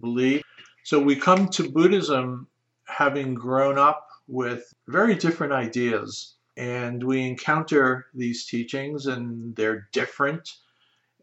belief. 0.00 0.42
So 0.84 1.00
we 1.00 1.16
come 1.16 1.48
to 1.48 1.70
Buddhism 1.70 2.46
having 2.84 3.32
grown 3.32 3.78
up 3.78 4.06
with 4.26 4.74
very 4.86 5.14
different 5.14 5.54
ideas. 5.54 6.34
And 6.58 7.02
we 7.02 7.26
encounter 7.26 8.08
these 8.12 8.44
teachings, 8.44 9.06
and 9.06 9.56
they're 9.56 9.88
different. 9.92 10.56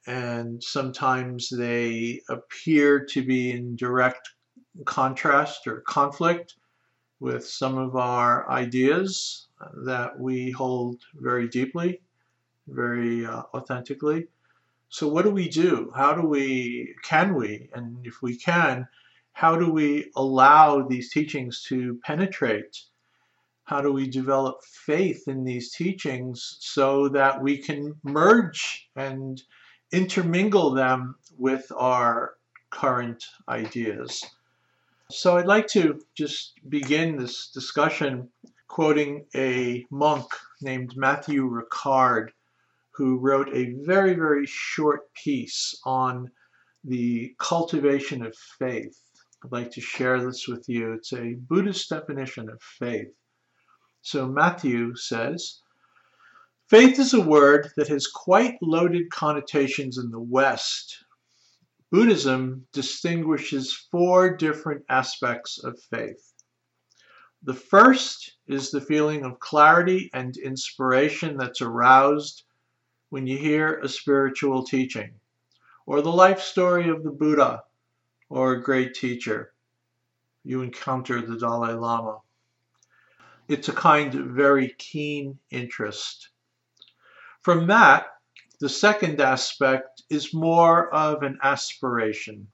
And 0.08 0.64
sometimes 0.64 1.48
they 1.50 2.22
appear 2.28 3.06
to 3.06 3.24
be 3.24 3.52
in 3.52 3.76
direct 3.76 4.32
contrast 4.86 5.68
or 5.68 5.82
conflict 5.82 6.56
with 7.20 7.46
some 7.46 7.78
of 7.78 7.96
our 7.96 8.50
ideas 8.50 9.45
that 9.86 10.20
we 10.20 10.52
hold 10.52 11.02
very 11.16 11.48
deeply, 11.48 12.02
very 12.68 13.26
uh, 13.26 13.44
authentically. 13.54 14.28
So, 14.90 15.08
what 15.08 15.24
do 15.24 15.32
we 15.32 15.50
do? 15.50 15.92
How 15.96 16.14
do 16.14 16.28
we, 16.28 16.96
can 17.04 17.36
we, 17.36 17.70
and 17.74 18.06
if 18.06 18.22
we 18.22 18.38
can, 18.38 18.88
how 19.34 19.58
do 19.58 19.70
we 19.70 20.12
allow 20.16 20.88
these 20.88 21.12
teachings 21.12 21.64
to 21.64 22.00
penetrate? 22.04 22.78
How 23.66 23.82
do 23.82 23.92
we 23.92 24.08
develop 24.08 24.64
faith 24.64 25.28
in 25.28 25.44
these 25.44 25.74
teachings 25.74 26.58
so 26.60 27.10
that 27.10 27.42
we 27.42 27.58
can 27.58 27.96
merge 28.04 28.90
and 28.96 29.42
intermingle 29.92 30.72
them 30.72 31.16
with 31.38 31.72
our 31.76 32.36
current 32.70 33.26
ideas? 33.50 34.24
So 35.12 35.38
I'd 35.38 35.48
like 35.48 35.68
to 35.70 36.00
just 36.16 36.54
begin 36.70 37.18
this 37.18 37.52
discussion 37.52 38.30
quoting 38.68 39.26
a 39.36 39.86
monk 39.92 40.26
named 40.62 40.96
Matthieu 40.96 41.50
Ricard, 41.50 42.30
who 42.94 43.18
wrote 43.18 43.50
a 43.54 43.74
very, 43.84 44.14
very 44.14 44.46
short 44.46 45.14
piece 45.14 45.80
on 45.86 46.32
the 46.84 47.36
cultivation 47.40 48.26
of 48.26 48.36
faith. 48.60 49.00
I'd 49.44 49.52
like 49.52 49.72
to 49.72 49.82
share 49.82 50.24
this 50.24 50.48
with 50.48 50.68
you. 50.68 50.94
It's 50.94 51.14
a 51.14 51.36
Buddhist 51.36 51.90
definition 51.90 52.50
of 52.50 52.62
faith. 52.62 53.14
So 54.02 54.28
Matthew 54.28 54.96
says, 54.96 55.62
Faith 56.70 56.98
is 57.00 57.14
a 57.14 57.22
word 57.22 57.70
that 57.76 57.88
has 57.90 58.08
quite 58.08 58.58
loaded 58.62 59.12
connotations 59.12 59.98
in 59.98 60.10
the 60.10 60.20
West. 60.20 61.04
Buddhism 61.92 62.66
distinguishes 62.74 63.74
four 63.92 64.36
different 64.36 64.84
aspects 64.90 65.64
of 65.64 65.80
faith. 65.92 66.34
The 67.46 67.54
first 67.54 68.38
is 68.48 68.72
the 68.72 68.82
feeling 68.82 69.24
of 69.24 69.40
clarity 69.40 70.10
and 70.16 70.36
inspiration 70.36 71.38
that's 71.38 71.62
aroused 71.62 72.44
when 73.10 73.28
you 73.28 73.38
hear 73.38 73.78
a 73.78 73.88
spiritual 73.88 74.64
teaching, 74.64 75.14
or 75.86 76.02
the 76.02 76.12
life 76.12 76.42
story 76.42 76.90
of 76.90 77.04
the 77.04 77.12
Buddha, 77.12 77.62
or 78.30 78.54
a 78.54 78.64
great 78.64 78.96
teacher. 78.96 79.54
You 80.44 80.64
encounter 80.64 81.22
the 81.22 81.38
Dalai 81.38 81.74
Lama. 81.74 82.18
It's 83.48 83.70
a 83.70 83.74
kind 83.74 84.16
of 84.16 84.26
very 84.26 84.74
keen 84.80 85.38
interest. 85.52 86.30
From 87.44 87.68
that, 87.68 88.08
the 88.60 88.70
second 88.70 89.22
aspect 89.22 90.02
is 90.10 90.34
more 90.34 90.92
of 90.92 91.22
an 91.22 91.38
aspiration. 91.44 92.48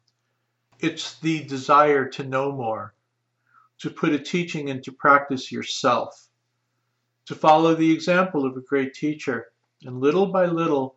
It's 0.80 1.18
the 1.20 1.46
desire 1.46 2.10
to 2.10 2.26
know 2.26 2.52
more, 2.52 2.94
to 3.82 3.90
put 3.90 4.14
a 4.14 4.20
teaching 4.20 4.68
into 4.68 4.92
practice 4.92 5.52
yourself, 5.52 6.30
to 7.26 7.34
follow 7.34 7.74
the 7.74 7.92
example 7.92 8.46
of 8.46 8.56
a 8.56 8.62
great 8.62 8.94
teacher, 8.94 9.52
and 9.84 10.00
little 10.00 10.28
by 10.28 10.46
little 10.46 10.96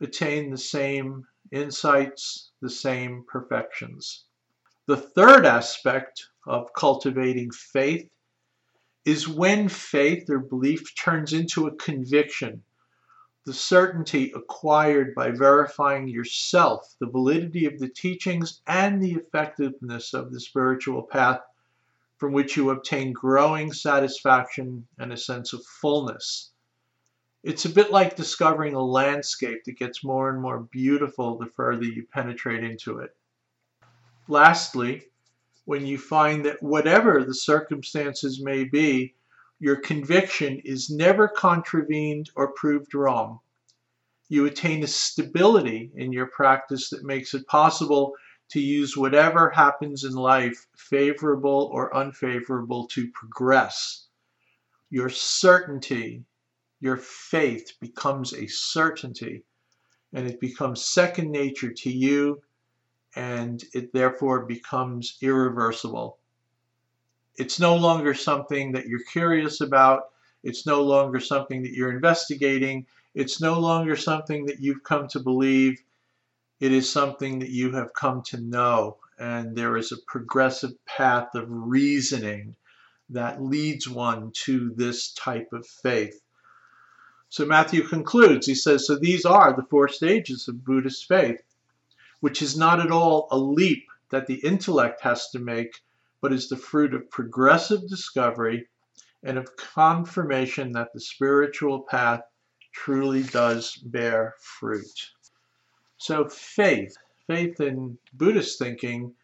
attain 0.00 0.48
the 0.48 0.56
same 0.56 1.26
insights, 1.50 2.52
the 2.60 2.70
same 2.70 3.24
perfections. 3.26 4.26
The 4.86 4.96
third 4.96 5.44
aspect 5.44 6.28
of 6.46 6.72
cultivating 6.72 7.50
faith 7.50 8.08
is 9.04 9.26
when 9.26 9.68
faith 9.68 10.30
or 10.30 10.38
belief 10.38 10.94
turns 10.94 11.32
into 11.32 11.66
a 11.66 11.74
conviction, 11.74 12.62
the 13.44 13.52
certainty 13.52 14.30
acquired 14.36 15.16
by 15.16 15.32
verifying 15.32 16.06
yourself 16.06 16.94
the 17.00 17.10
validity 17.10 17.66
of 17.66 17.80
the 17.80 17.88
teachings 17.88 18.60
and 18.68 19.02
the 19.02 19.14
effectiveness 19.14 20.14
of 20.14 20.30
the 20.30 20.38
spiritual 20.38 21.02
path 21.02 21.40
from 22.18 22.32
which 22.32 22.56
you 22.56 22.70
obtain 22.70 23.12
growing 23.12 23.72
satisfaction 23.72 24.86
and 24.98 25.12
a 25.12 25.16
sense 25.16 25.52
of 25.52 25.64
fullness. 25.64 26.50
It's 27.44 27.64
a 27.64 27.70
bit 27.70 27.92
like 27.92 28.16
discovering 28.16 28.74
a 28.74 28.82
landscape 28.82 29.64
that 29.64 29.78
gets 29.78 30.02
more 30.02 30.28
and 30.28 30.42
more 30.42 30.60
beautiful 30.60 31.38
the 31.38 31.46
further 31.46 31.84
you 31.84 32.04
penetrate 32.12 32.64
into 32.64 32.98
it. 32.98 33.16
Lastly, 34.26 35.04
when 35.64 35.86
you 35.86 35.96
find 35.96 36.44
that 36.44 36.62
whatever 36.62 37.22
the 37.22 37.34
circumstances 37.34 38.42
may 38.42 38.64
be, 38.64 39.14
your 39.60 39.76
conviction 39.76 40.58
is 40.64 40.90
never 40.90 41.28
contravened 41.28 42.30
or 42.34 42.52
proved 42.52 42.94
wrong. 42.94 43.38
You 44.28 44.46
attain 44.46 44.82
a 44.82 44.88
stability 44.88 45.92
in 45.94 46.12
your 46.12 46.26
practice 46.26 46.90
that 46.90 47.04
makes 47.04 47.32
it 47.32 47.46
possible 47.46 48.14
to 48.50 48.60
use 48.60 48.96
whatever 48.96 49.50
happens 49.50 50.04
in 50.04 50.12
life, 50.12 50.66
favorable 50.76 51.70
or 51.72 51.94
unfavorable, 51.94 52.86
to 52.88 53.10
progress. 53.12 54.06
Your 54.90 55.10
certainty, 55.10 56.24
your 56.80 56.96
faith 56.96 57.72
becomes 57.80 58.32
a 58.32 58.46
certainty, 58.46 59.44
and 60.12 60.26
it 60.26 60.40
becomes 60.40 60.84
second 60.84 61.30
nature 61.30 61.72
to 61.72 61.90
you, 61.90 62.40
and 63.16 63.62
it 63.74 63.92
therefore 63.92 64.46
becomes 64.46 65.18
irreversible. 65.20 66.18
It's 67.36 67.60
no 67.60 67.76
longer 67.76 68.14
something 68.14 68.72
that 68.72 68.86
you're 68.86 69.04
curious 69.12 69.60
about. 69.60 70.10
It's 70.42 70.66
no 70.66 70.82
longer 70.82 71.20
something 71.20 71.62
that 71.62 71.72
you're 71.72 71.92
investigating. 71.92 72.86
It's 73.14 73.40
no 73.40 73.58
longer 73.58 73.96
something 73.96 74.46
that 74.46 74.60
you've 74.60 74.82
come 74.84 75.08
to 75.08 75.20
believe 75.20 75.82
it 76.60 76.72
is 76.72 76.90
something 76.90 77.38
that 77.38 77.50
you 77.50 77.72
have 77.72 77.94
come 77.94 78.22
to 78.22 78.40
know, 78.40 78.98
and 79.18 79.56
there 79.56 79.76
is 79.76 79.92
a 79.92 80.02
progressive 80.06 80.72
path 80.86 81.34
of 81.34 81.46
reasoning 81.48 82.56
that 83.10 83.42
leads 83.42 83.88
one 83.88 84.32
to 84.32 84.72
this 84.74 85.12
type 85.12 85.52
of 85.52 85.66
faith. 85.66 86.20
So 87.28 87.46
Matthieu 87.46 87.86
concludes, 87.86 88.46
he 88.46 88.54
says, 88.54 88.86
So 88.86 88.96
these 88.96 89.24
are 89.24 89.54
the 89.54 89.66
four 89.70 89.88
stages 89.88 90.48
of 90.48 90.64
Buddhist 90.64 91.06
faith, 91.06 91.42
which 92.20 92.42
is 92.42 92.56
not 92.56 92.80
at 92.80 92.90
all 92.90 93.28
a 93.30 93.38
leap 93.38 93.86
that 94.10 94.26
the 94.26 94.40
intellect 94.44 95.02
has 95.02 95.28
to 95.30 95.38
make, 95.38 95.82
but 96.20 96.32
is 96.32 96.48
the 96.48 96.56
fruit 96.56 96.94
of 96.94 97.10
progressive 97.10 97.86
discovery 97.88 98.68
and 99.22 99.38
of 99.38 99.56
confirmation 99.56 100.72
that 100.72 100.92
the 100.92 101.00
spiritual 101.00 101.82
path 101.82 102.22
truly 102.72 103.22
does 103.22 103.76
bear 103.76 104.34
fruit. 104.40 105.10
So 105.98 106.28
faith, 106.28 106.96
faith 107.26 107.60
in 107.60 107.98
Buddhist 108.14 108.58
thinking 108.58 109.14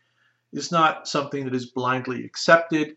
is 0.53 0.73
not 0.73 1.07
something 1.07 1.45
that 1.45 1.55
is 1.55 1.71
blindly 1.71 2.25
accepted. 2.25 2.97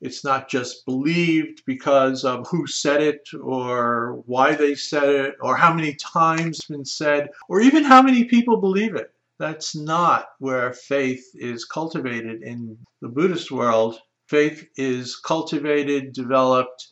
It's 0.00 0.24
not 0.24 0.48
just 0.48 0.86
believed 0.86 1.62
because 1.66 2.24
of 2.24 2.48
who 2.48 2.66
said 2.66 3.02
it 3.02 3.28
or 3.40 4.22
why 4.26 4.54
they 4.54 4.74
said 4.74 5.08
it 5.10 5.36
or 5.40 5.56
how 5.56 5.74
many 5.74 5.94
times 5.94 6.58
it's 6.58 6.68
been 6.68 6.86
said 6.86 7.28
or 7.48 7.60
even 7.60 7.84
how 7.84 8.02
many 8.02 8.24
people 8.24 8.56
believe 8.56 8.96
it. 8.96 9.12
That's 9.38 9.76
not 9.76 10.28
where 10.38 10.72
faith 10.72 11.24
is 11.34 11.66
cultivated 11.66 12.42
in 12.42 12.78
the 13.02 13.08
Buddhist 13.08 13.50
world. 13.50 14.00
Faith 14.26 14.66
is 14.76 15.16
cultivated, 15.16 16.14
developed, 16.14 16.88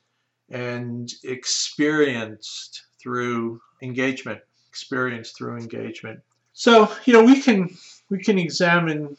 and 0.51 1.11
experienced 1.25 2.85
through 3.01 3.61
engagement 3.83 4.41
experience 4.71 5.33
through 5.33 5.57
engagement. 5.57 6.21
So, 6.53 6.91
you 7.05 7.13
know, 7.13 7.25
we 7.25 7.41
can 7.43 7.77
we 8.09 8.23
can 8.23 8.39
examine 8.39 9.17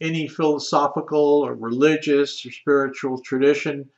any 0.00 0.28
philosophical 0.28 1.42
or 1.46 1.54
religious 1.54 2.44
or 2.46 2.50
spiritual 2.50 3.20
tradition 3.20 3.88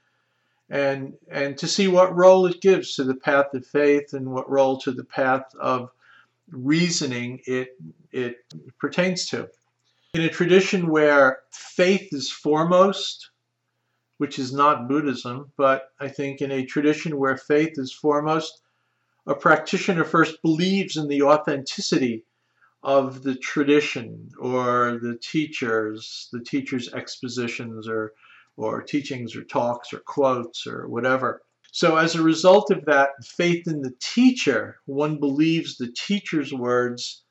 and 0.70 1.14
and 1.30 1.58
to 1.58 1.66
see 1.66 1.88
what 1.88 2.16
role 2.16 2.46
it 2.46 2.60
gives 2.60 2.96
to 2.96 3.04
the 3.04 3.14
path 3.14 3.52
of 3.54 3.66
faith 3.66 4.14
and 4.14 4.30
what 4.30 4.50
role 4.50 4.78
to 4.78 4.92
the 4.92 5.04
path 5.04 5.54
of 5.60 5.90
reasoning 6.50 7.40
it 7.46 7.78
it 8.12 8.44
pertains 8.78 9.26
to. 9.26 9.48
In 10.14 10.22
a 10.22 10.28
tradition 10.28 10.88
where 10.88 11.40
faith 11.50 12.08
is 12.12 12.30
foremost, 12.30 13.30
which 14.18 14.38
is 14.38 14.52
not 14.52 14.88
Buddhism, 14.88 15.52
but 15.56 15.90
I 15.98 16.08
think 16.08 16.40
in 16.40 16.52
a 16.52 16.64
tradition 16.64 17.18
where 17.18 17.36
faith 17.36 17.74
is 17.76 17.92
foremost, 17.92 18.60
a 19.26 19.34
practitioner 19.34 20.04
first 20.04 20.42
believes 20.42 20.96
in 20.96 21.08
the 21.08 21.22
authenticity 21.22 22.24
of 22.82 23.22
the 23.22 23.34
tradition 23.34 24.30
or 24.38 24.98
the 25.02 25.16
teachers, 25.16 26.28
the 26.32 26.40
teacher's 26.40 26.92
expositions 26.92 27.88
or, 27.88 28.12
or 28.56 28.82
teachings 28.82 29.34
or 29.34 29.42
talks 29.42 29.92
or 29.92 30.00
quotes 30.00 30.66
or 30.66 30.86
whatever. 30.88 31.42
So, 31.72 31.96
as 31.96 32.14
a 32.14 32.22
result 32.22 32.70
of 32.70 32.84
that 32.84 33.10
faith 33.24 33.66
in 33.66 33.80
the 33.80 33.94
teacher, 33.98 34.78
one 34.84 35.18
believes 35.18 35.76
the 35.76 35.90
teacher's 35.92 36.52
words, 36.52 37.24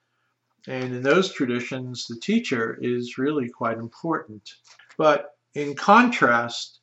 and 0.68 0.96
in 0.96 1.02
those 1.02 1.32
traditions, 1.32 2.08
the 2.08 2.20
teacher 2.20 2.78
is 2.82 3.18
really 3.18 3.48
quite 3.48 3.78
important. 3.78 4.56
But 4.98 5.38
in 5.54 5.76
contrast, 5.76 6.80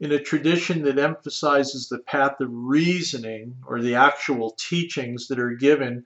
in 0.00 0.12
a 0.12 0.18
tradition 0.18 0.82
that 0.82 0.98
emphasizes 0.98 1.88
the 1.88 2.00
path 2.00 2.40
of 2.40 2.48
reasoning 2.50 3.56
or 3.66 3.80
the 3.80 3.94
actual 3.94 4.50
teachings 4.58 5.28
that 5.28 5.38
are 5.38 5.54
given 5.54 6.04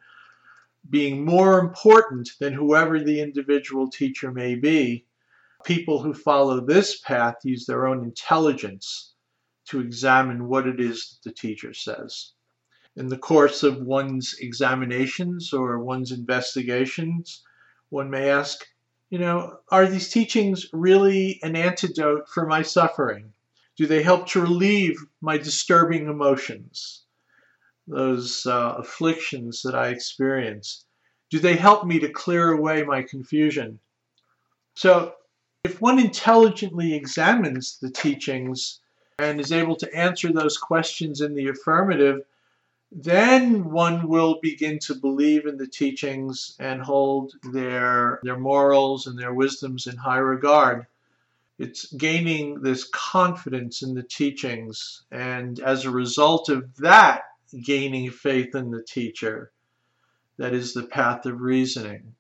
being 0.91 1.25
more 1.25 1.59
important 1.59 2.31
than 2.41 2.53
whoever 2.53 3.03
the 3.03 3.21
individual 3.21 3.91
teacher 3.91 4.31
may 4.31 4.55
be, 4.55 5.05
people 5.65 6.03
who 6.03 6.15
follow 6.15 6.61
this 6.61 7.01
path 7.01 7.37
use 7.45 7.67
their 7.67 7.87
own 7.87 8.05
intelligence 8.05 9.15
to 9.67 9.81
examine 9.81 10.49
what 10.49 10.67
it 10.67 10.81
is 10.81 11.11
that 11.11 11.29
the 11.29 11.35
teacher 11.35 11.75
says. 11.75 12.33
In 12.97 13.09
the 13.09 13.19
course 13.19 13.63
of 13.63 13.83
one's 13.83 14.35
examinations 14.41 15.53
or 15.53 15.79
one's 15.79 16.11
investigations, 16.11 17.43
one 17.91 18.11
may 18.11 18.31
ask, 18.31 18.67
you 19.11 19.19
know, 19.19 19.59
are 19.71 19.87
these 19.87 20.11
teachings 20.11 20.67
really 20.73 21.39
an 21.43 21.55
antidote 21.55 22.29
for 22.29 22.47
my 22.47 22.63
suffering? 22.63 23.33
Do 23.79 23.87
they 23.87 24.03
help 24.03 24.27
to 24.31 24.41
relieve 24.41 24.99
my 25.21 25.39
disturbing 25.39 26.09
emotions, 26.09 27.05
those 27.87 28.45
uh, 28.45 28.75
afflictions 28.77 29.63
that 29.63 29.77
I 29.77 29.91
experience? 29.91 30.85
Do 31.31 31.39
they 31.39 31.55
help 31.55 31.87
me 31.87 32.01
to 32.01 32.09
clear 32.09 32.51
away 32.51 32.83
my 32.83 33.03
confusion? 33.03 33.79
So, 34.75 35.15
if 35.63 35.81
one 35.81 36.01
intelligently 36.01 36.93
examines 36.93 37.79
the 37.79 37.91
teachings 37.91 38.81
and 39.21 39.39
is 39.39 39.53
able 39.53 39.77
to 39.77 39.95
answer 39.95 40.33
those 40.33 40.59
questions 40.59 41.21
in 41.21 41.35
the 41.35 41.47
affirmative, 41.47 42.23
then 42.91 43.71
one 43.71 44.09
will 44.09 44.41
begin 44.43 44.81
to 44.81 44.95
believe 44.97 45.47
in 45.47 45.57
the 45.57 45.69
teachings 45.69 46.57
and 46.59 46.83
hold 46.83 47.35
their, 47.53 48.19
their 48.25 48.39
morals 48.39 49.07
and 49.07 49.17
their 49.17 49.35
wisdoms 49.35 49.87
in 49.87 49.97
high 49.97 50.19
regard. 50.19 50.87
It's 51.59 51.93
gaining 51.93 52.61
this 52.63 52.89
confidence 52.93 53.83
in 53.83 53.95
the 53.95 54.05
teachings, 54.05 55.03
and 55.11 55.59
as 55.59 55.85
a 55.85 55.91
result 55.91 56.49
of 56.49 56.77
that, 56.77 57.23
gaining 57.65 58.11
faith 58.11 58.55
in 58.55 58.71
the 58.71 58.83
teacher. 58.83 59.51
That 60.37 60.55
is 60.55 60.73
the 60.73 60.87
path 60.87 61.27
of 61.27 61.41
reasoning. 61.41 62.15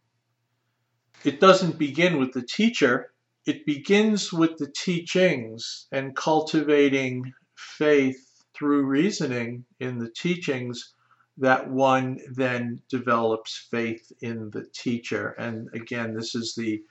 It 1.24 1.38
doesn't 1.40 1.78
begin 1.78 2.18
with 2.18 2.32
the 2.32 2.42
teacher, 2.42 3.12
it 3.46 3.64
begins 3.64 4.32
with 4.32 4.58
the 4.58 4.70
teachings 4.70 5.86
and 5.92 6.16
cultivating 6.16 7.32
faith 7.54 8.44
through 8.54 8.86
reasoning 8.86 9.64
in 9.78 9.98
the 9.98 10.10
teachings 10.10 10.94
that 11.38 11.70
one 11.70 12.20
then 12.32 12.82
develops 12.88 13.56
faith 13.70 14.10
in 14.20 14.50
the 14.50 14.66
teacher. 14.72 15.28
And 15.38 15.68
again, 15.72 16.14
this 16.14 16.34
is 16.34 16.54
the 16.54 16.82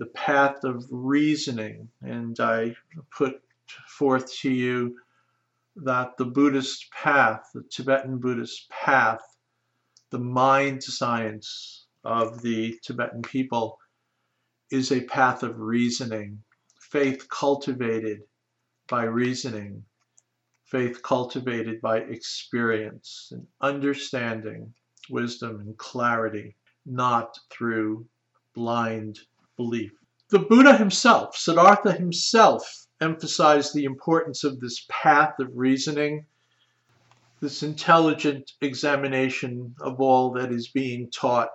the 0.00 0.06
path 0.06 0.64
of 0.64 0.84
reasoning. 0.90 1.88
And 2.02 2.38
I 2.40 2.74
put 3.16 3.40
forth 3.86 4.32
to 4.40 4.50
you 4.50 4.96
that 5.76 6.16
the 6.16 6.24
Buddhist 6.24 6.90
path, 6.90 7.48
the 7.54 7.62
Tibetan 7.70 8.18
Buddhist 8.18 8.68
path, 8.70 9.22
the 10.10 10.18
mind 10.18 10.82
science 10.82 11.86
of 12.02 12.42
the 12.42 12.76
Tibetan 12.82 13.22
people 13.22 13.78
is 14.72 14.90
a 14.90 15.02
path 15.02 15.44
of 15.44 15.60
reasoning, 15.60 16.42
faith 16.80 17.28
cultivated 17.28 18.22
by 18.88 19.04
reasoning 19.04 19.84
faith 20.70 21.02
cultivated 21.02 21.80
by 21.80 21.98
experience 21.98 23.32
and 23.32 23.44
understanding, 23.60 24.72
wisdom 25.10 25.58
and 25.58 25.76
clarity, 25.78 26.54
not 26.86 27.36
through 27.50 28.06
blind 28.54 29.18
belief. 29.60 29.92
The 30.30 30.38
Buddha 30.38 30.74
himself, 30.74 31.36
Siddhartha 31.36 31.92
himself, 31.92 32.86
emphasized 32.98 33.74
the 33.74 33.84
importance 33.84 34.42
of 34.42 34.58
this 34.58 34.86
path 34.88 35.38
of 35.38 35.54
reasoning, 35.54 36.24
this 37.40 37.62
intelligent 37.62 38.52
examination 38.62 39.74
of 39.82 40.00
all 40.00 40.32
that 40.32 40.50
is 40.50 40.68
being 40.68 41.10
taught. 41.10 41.50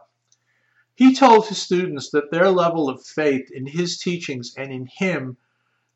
He 0.94 1.16
told 1.16 1.48
his 1.48 1.60
students 1.60 2.12
that 2.12 2.30
their 2.30 2.50
level 2.50 2.90
of 2.90 3.04
faith 3.04 3.50
in 3.52 3.66
his 3.66 3.98
teachings 3.98 4.54
and 4.56 4.72
in 4.72 4.86
him 4.86 5.38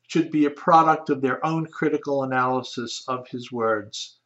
should 0.08 0.32
be 0.32 0.46
a 0.46 0.50
product 0.50 1.10
of 1.10 1.20
their 1.20 1.44
own 1.46 1.66
critical 1.66 2.24
analysis 2.24 3.04
of 3.06 3.28
his 3.28 3.52
words. 3.52 4.18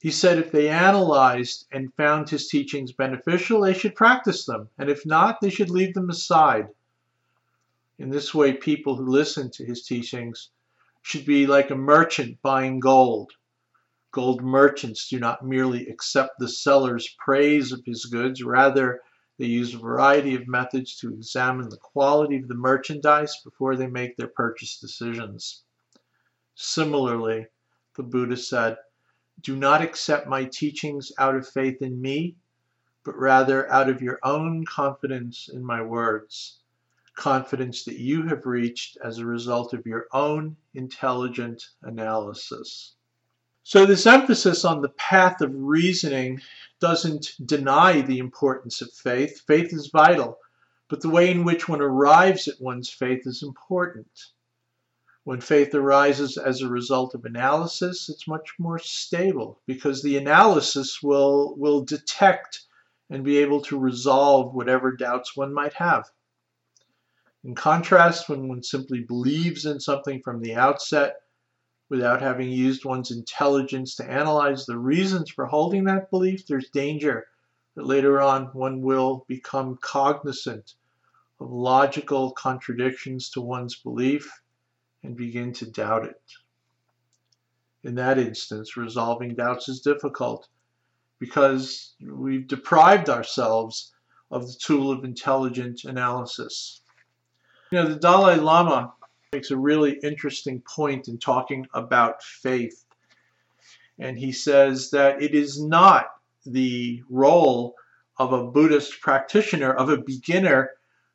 He 0.00 0.10
said 0.10 0.38
if 0.38 0.52
they 0.52 0.68
analyzed 0.68 1.66
and 1.72 1.94
found 1.94 2.28
his 2.28 2.48
teachings 2.48 2.92
beneficial, 2.92 3.62
they 3.62 3.72
should 3.72 3.94
practice 3.94 4.44
them, 4.44 4.68
and 4.76 4.90
if 4.90 5.06
not, 5.06 5.40
they 5.40 5.50
should 5.50 5.70
leave 5.70 5.94
them 5.94 6.10
aside. 6.10 6.68
In 8.00 8.08
this 8.08 8.32
way, 8.32 8.54
people 8.54 8.96
who 8.96 9.10
listen 9.10 9.50
to 9.50 9.64
his 9.66 9.82
teachings 9.82 10.48
should 11.02 11.26
be 11.26 11.46
like 11.46 11.70
a 11.70 11.76
merchant 11.76 12.40
buying 12.40 12.80
gold. 12.80 13.32
Gold 14.10 14.42
merchants 14.42 15.06
do 15.06 15.18
not 15.20 15.44
merely 15.44 15.86
accept 15.86 16.38
the 16.38 16.48
seller's 16.48 17.14
praise 17.18 17.72
of 17.72 17.84
his 17.84 18.06
goods, 18.06 18.42
rather, 18.42 19.02
they 19.36 19.44
use 19.44 19.74
a 19.74 19.78
variety 19.78 20.34
of 20.34 20.48
methods 20.48 20.96
to 20.96 21.12
examine 21.12 21.68
the 21.68 21.76
quality 21.76 22.38
of 22.38 22.48
the 22.48 22.54
merchandise 22.54 23.36
before 23.44 23.76
they 23.76 23.86
make 23.86 24.16
their 24.16 24.28
purchase 24.28 24.80
decisions. 24.80 25.64
Similarly, 26.54 27.48
the 27.96 28.02
Buddha 28.02 28.38
said, 28.38 28.78
Do 29.42 29.56
not 29.56 29.82
accept 29.82 30.26
my 30.26 30.46
teachings 30.46 31.12
out 31.18 31.36
of 31.36 31.46
faith 31.46 31.82
in 31.82 32.00
me, 32.00 32.36
but 33.04 33.14
rather 33.18 33.70
out 33.70 33.90
of 33.90 34.00
your 34.00 34.20
own 34.22 34.64
confidence 34.64 35.50
in 35.52 35.62
my 35.62 35.82
words, 35.82 36.59
confidence 37.20 37.84
that 37.84 37.98
you 37.98 38.26
have 38.26 38.46
reached 38.46 38.96
as 39.04 39.18
a 39.18 39.26
result 39.26 39.74
of 39.74 39.86
your 39.86 40.06
own 40.14 40.56
intelligent 40.72 41.62
analysis. 41.82 42.94
So, 43.62 43.84
this 43.84 44.06
emphasis 44.06 44.64
on 44.64 44.80
the 44.80 44.88
path 44.88 45.42
of 45.42 45.50
reasoning 45.54 46.40
doesn't 46.80 47.34
deny 47.44 48.00
the 48.00 48.18
importance 48.18 48.80
of 48.80 48.90
faith. 48.90 49.42
Faith 49.46 49.74
is 49.74 49.90
vital, 49.92 50.38
but 50.88 51.02
the 51.02 51.10
way 51.10 51.30
in 51.30 51.44
which 51.44 51.68
one 51.68 51.82
arrives 51.82 52.48
at 52.48 52.58
one's 52.58 52.88
faith 52.88 53.26
is 53.26 53.42
important. 53.42 54.08
When 55.24 55.42
faith 55.42 55.74
arises 55.74 56.38
as 56.38 56.62
a 56.62 56.70
result 56.70 57.14
of 57.14 57.26
analysis, 57.26 58.08
it's 58.08 58.26
much 58.26 58.54
more 58.58 58.78
stable 58.78 59.60
because 59.66 60.02
the 60.02 60.16
analysis 60.16 61.02
will, 61.02 61.54
will 61.58 61.84
detect 61.84 62.62
and 63.10 63.22
be 63.22 63.36
able 63.36 63.60
to 63.62 63.78
resolve 63.78 64.54
whatever 64.54 64.96
doubts 64.96 65.36
one 65.36 65.52
might 65.52 65.74
have. 65.74 66.10
In 67.42 67.54
contrast, 67.54 68.28
when 68.28 68.48
one 68.48 68.62
simply 68.62 69.00
believes 69.00 69.64
in 69.64 69.80
something 69.80 70.20
from 70.22 70.40
the 70.40 70.54
outset, 70.54 71.22
without 71.88 72.22
having 72.22 72.50
used 72.50 72.84
one's 72.84 73.10
intelligence 73.10 73.96
to 73.96 74.08
analyze 74.08 74.64
the 74.64 74.78
reasons 74.78 75.30
for 75.30 75.46
holding 75.46 75.84
that 75.84 76.10
belief, 76.10 76.46
there's 76.46 76.70
danger 76.70 77.26
that 77.74 77.86
later 77.86 78.20
on 78.20 78.46
one 78.46 78.80
will 78.80 79.24
become 79.26 79.78
cognizant 79.80 80.74
of 81.40 81.50
logical 81.50 82.30
contradictions 82.32 83.30
to 83.30 83.40
one's 83.40 83.76
belief 83.76 84.30
and 85.02 85.16
begin 85.16 85.52
to 85.54 85.70
doubt 85.70 86.04
it. 86.04 86.22
In 87.82 87.94
that 87.94 88.18
instance, 88.18 88.76
resolving 88.76 89.34
doubts 89.34 89.68
is 89.68 89.80
difficult 89.80 90.48
because 91.18 91.94
we've 92.00 92.46
deprived 92.46 93.08
ourselves 93.08 93.92
of 94.30 94.46
the 94.46 94.58
tool 94.60 94.92
of 94.92 95.04
intelligent 95.04 95.84
analysis. 95.84 96.82
You 97.72 97.78
know, 97.78 97.88
the 97.88 98.00
Dalai 98.00 98.34
Lama 98.36 98.92
makes 99.32 99.52
a 99.52 99.56
really 99.56 100.00
interesting 100.02 100.60
point 100.62 101.06
in 101.06 101.18
talking 101.18 101.68
about 101.72 102.20
faith. 102.20 102.84
And 103.96 104.18
he 104.18 104.32
says 104.32 104.90
that 104.90 105.22
it 105.22 105.36
is 105.36 105.62
not 105.62 106.06
the 106.44 107.02
role 107.08 107.76
of 108.18 108.32
a 108.32 108.44
Buddhist 108.44 109.00
practitioner, 109.00 109.72
of 109.72 109.88
a 109.88 109.98
beginner, 109.98 110.70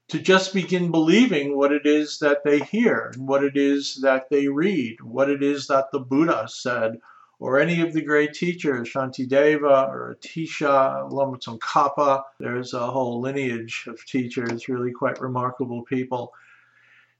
to 0.07 0.19
just 0.19 0.53
begin 0.53 0.91
believing 0.91 1.57
what 1.57 1.73
it 1.73 1.85
is 1.85 2.19
that 2.19 2.45
they 2.45 2.59
hear, 2.59 3.11
and 3.13 3.27
what 3.27 3.43
it 3.43 3.57
is 3.57 3.99
that 4.01 4.29
they 4.29 4.47
read, 4.47 5.01
what 5.01 5.29
it 5.29 5.43
is 5.43 5.67
that 5.67 5.91
the 5.91 5.99
Buddha 5.99 6.47
said, 6.47 6.99
or 7.39 7.59
any 7.59 7.81
of 7.81 7.93
the 7.93 8.01
great 8.01 8.33
teachers, 8.33 8.89
Shantideva 8.89 9.89
or 9.89 10.17
Atisha, 10.19 11.11
Lama 11.11 11.37
Tsongkhapa. 11.37 12.23
There's 12.39 12.73
a 12.73 12.87
whole 12.87 13.21
lineage 13.21 13.85
of 13.87 14.05
teachers, 14.05 14.69
really 14.69 14.91
quite 14.91 15.19
remarkable 15.19 15.83
people 15.83 16.33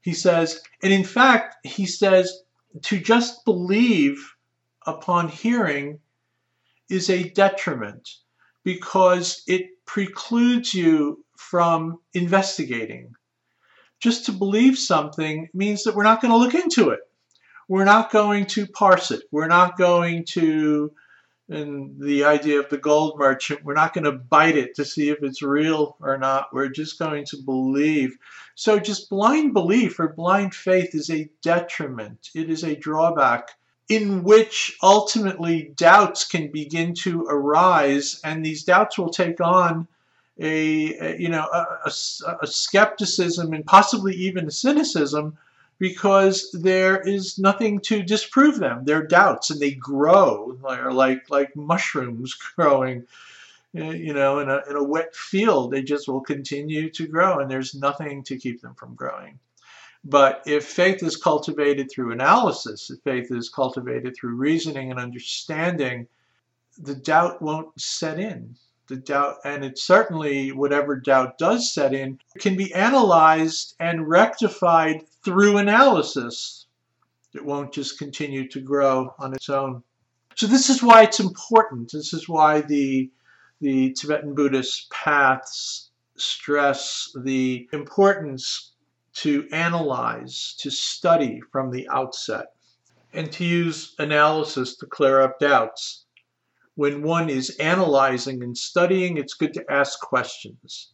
he 0.06 0.14
says, 0.14 0.62
and 0.84 0.92
in 0.92 1.02
fact, 1.02 1.66
he 1.66 1.84
says, 1.84 2.44
to 2.82 3.00
just 3.00 3.44
believe 3.44 4.36
upon 4.86 5.26
hearing 5.26 5.98
is 6.88 7.10
a 7.10 7.28
detriment 7.30 8.08
because 8.62 9.42
it 9.48 9.84
precludes 9.84 10.72
you 10.72 11.24
from 11.36 11.98
investigating. 12.14 13.16
Just 13.98 14.26
to 14.26 14.32
believe 14.32 14.78
something 14.78 15.48
means 15.52 15.82
that 15.82 15.96
we're 15.96 16.04
not 16.04 16.22
going 16.22 16.30
to 16.30 16.38
look 16.38 16.54
into 16.54 16.90
it. 16.90 17.00
We're 17.68 17.84
not 17.84 18.10
going 18.10 18.46
to 18.46 18.66
parse 18.66 19.10
it. 19.10 19.22
We're 19.30 19.48
not 19.48 19.76
going 19.76 20.24
to 20.30 20.92
and 21.48 22.00
the 22.00 22.24
idea 22.24 22.58
of 22.58 22.68
the 22.70 22.78
gold 22.78 23.18
merchant, 23.18 23.64
we're 23.64 23.74
not 23.74 23.94
going 23.94 24.04
to 24.04 24.12
bite 24.12 24.56
it 24.56 24.74
to 24.74 24.84
see 24.84 25.10
if 25.10 25.22
it's 25.22 25.42
real 25.42 25.96
or 26.00 26.18
not. 26.18 26.52
We're 26.52 26.68
just 26.68 26.98
going 26.98 27.24
to 27.26 27.36
believe. 27.36 28.16
So, 28.56 28.78
just 28.78 29.10
blind 29.10 29.52
belief 29.52 30.00
or 30.00 30.08
blind 30.08 30.54
faith 30.54 30.94
is 30.94 31.10
a 31.10 31.30
detriment, 31.42 32.30
it 32.34 32.50
is 32.50 32.64
a 32.64 32.74
drawback 32.74 33.50
in 33.88 34.24
which 34.24 34.76
ultimately 34.82 35.70
doubts 35.76 36.24
can 36.26 36.50
begin 36.50 36.94
to 36.94 37.22
arise, 37.28 38.20
and 38.24 38.44
these 38.44 38.64
doubts 38.64 38.98
will 38.98 39.10
take 39.10 39.40
on 39.40 39.86
a, 40.40 40.94
a 40.98 41.16
you 41.16 41.28
know 41.28 41.46
a, 41.52 41.66
a, 41.86 42.36
a 42.42 42.46
skepticism 42.46 43.52
and 43.52 43.64
possibly 43.64 44.14
even 44.14 44.48
a 44.48 44.50
cynicism 44.50 45.38
because 45.78 46.50
there 46.52 47.00
is 47.00 47.38
nothing 47.38 47.80
to 47.80 48.02
disprove 48.02 48.58
them. 48.58 48.84
They're 48.84 49.06
doubts 49.06 49.50
and 49.50 49.60
they 49.60 49.72
grow 49.72 50.58
They're 50.66 50.92
like 50.92 51.28
like 51.30 51.54
mushrooms 51.54 52.34
growing 52.56 53.06
eh, 53.76 53.92
you 53.92 54.14
know 54.14 54.38
in 54.38 54.48
a, 54.48 54.62
in 54.68 54.76
a 54.76 54.84
wet 54.84 55.14
field. 55.14 55.70
They 55.70 55.82
just 55.82 56.08
will 56.08 56.22
continue 56.22 56.90
to 56.90 57.06
grow 57.06 57.38
and 57.40 57.50
there's 57.50 57.74
nothing 57.74 58.22
to 58.24 58.38
keep 58.38 58.62
them 58.62 58.74
from 58.74 58.94
growing. 58.94 59.38
But 60.04 60.42
if 60.46 60.64
faith 60.64 61.02
is 61.02 61.16
cultivated 61.16 61.90
through 61.90 62.12
analysis 62.12 62.90
if 62.90 63.00
faith 63.02 63.30
is 63.30 63.48
cultivated 63.48 64.16
through 64.16 64.36
reasoning 64.36 64.90
and 64.90 65.00
understanding 65.00 66.06
the 66.78 66.94
doubt 66.94 67.42
won't 67.42 67.78
set 67.80 68.18
in 68.20 68.56
the 68.88 68.96
doubt, 68.96 69.36
and 69.44 69.64
it 69.64 69.78
certainly, 69.78 70.52
whatever 70.52 70.96
doubt 70.96 71.38
does 71.38 71.72
set 71.72 71.92
in, 71.92 72.18
can 72.38 72.56
be 72.56 72.72
analyzed 72.74 73.74
and 73.80 74.08
rectified 74.08 75.02
through 75.24 75.58
analysis. 75.58 76.66
It 77.34 77.44
won't 77.44 77.72
just 77.72 77.98
continue 77.98 78.48
to 78.48 78.60
grow 78.60 79.14
on 79.18 79.34
its 79.34 79.48
own. 79.48 79.82
So 80.36 80.46
this 80.46 80.70
is 80.70 80.82
why 80.82 81.02
it's 81.02 81.20
important. 81.20 81.90
This 81.92 82.12
is 82.12 82.28
why 82.28 82.60
the, 82.60 83.10
the 83.60 83.92
Tibetan 83.92 84.34
Buddhist 84.34 84.90
paths 84.90 85.90
stress 86.16 87.10
the 87.22 87.68
importance 87.72 88.72
to 89.14 89.48
analyze, 89.50 90.54
to 90.58 90.70
study 90.70 91.40
from 91.52 91.70
the 91.70 91.88
outset, 91.88 92.46
and 93.12 93.32
to 93.32 93.44
use 93.44 93.94
analysis 93.98 94.76
to 94.76 94.86
clear 94.86 95.20
up 95.20 95.38
doubts 95.38 96.05
when 96.76 97.02
one 97.02 97.30
is 97.30 97.56
analyzing 97.58 98.42
and 98.42 98.56
studying, 98.56 99.16
it's 99.16 99.34
good 99.34 99.54
to 99.54 99.72
ask 99.72 99.98
questions 99.98 100.92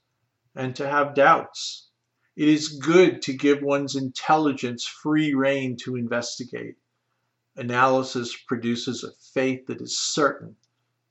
and 0.54 0.74
to 0.76 0.88
have 0.88 1.14
doubts. 1.14 1.88
It 2.36 2.48
is 2.48 2.78
good 2.78 3.20
to 3.22 3.32
give 3.34 3.62
one's 3.62 3.96
intelligence 3.96 4.86
free 4.86 5.34
rein 5.34 5.76
to 5.82 5.96
investigate. 5.96 6.76
Analysis 7.56 8.34
produces 8.46 9.04
a 9.04 9.10
faith 9.34 9.66
that 9.66 9.82
is 9.82 9.98
certain 9.98 10.56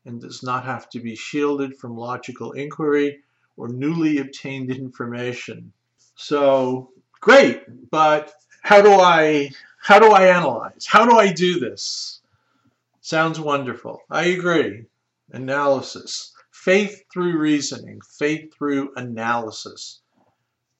and 0.05 0.21
does 0.21 0.41
not 0.41 0.63
have 0.63 0.89
to 0.91 0.99
be 0.99 1.15
shielded 1.15 1.77
from 1.77 1.95
logical 1.95 2.53
inquiry 2.53 3.19
or 3.57 3.67
newly 3.67 4.19
obtained 4.19 4.71
information. 4.71 5.73
So, 6.15 6.91
great, 7.19 7.91
but 7.91 8.33
how 8.63 8.81
do 8.81 8.93
I 8.93 9.51
how 9.81 9.99
do 9.99 10.11
I 10.11 10.27
analyze? 10.27 10.85
How 10.85 11.05
do 11.05 11.17
I 11.17 11.33
do 11.33 11.59
this? 11.59 12.20
Sounds 13.01 13.39
wonderful. 13.39 13.99
I 14.11 14.25
agree. 14.25 14.85
Analysis. 15.31 16.33
Faith 16.51 17.03
through 17.11 17.39
reasoning, 17.39 17.99
faith 18.19 18.53
through 18.53 18.93
analysis. 18.95 20.01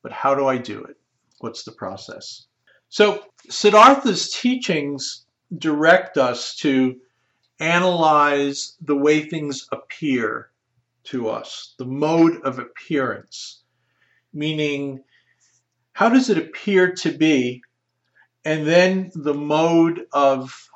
But 0.04 0.12
how 0.12 0.36
do 0.36 0.48
I 0.48 0.58
do 0.58 0.84
it? 0.84 0.98
What's 1.40 1.64
the 1.64 1.72
process? 1.72 2.46
So, 2.90 3.24
Siddhartha's 3.50 4.32
teachings 4.34 5.26
direct 5.58 6.18
us 6.18 6.56
to 6.58 7.00
analyze 7.60 8.78
the 8.82 8.96
way 8.96 9.22
things 9.22 9.68
appear 9.72 10.52
to 11.06 11.30
us, 11.30 11.74
the 11.80 11.86
mode 11.86 12.42
of 12.44 12.60
appearance, 12.60 13.64
meaning 14.34 15.04
how 15.94 16.10
does 16.10 16.30
it 16.30 16.38
appear 16.38 16.94
to 16.94 17.12
be, 17.12 17.64
and 18.46 18.68
then 18.68 19.12
the 19.16 19.34
mode 19.34 20.06
of 20.14 20.70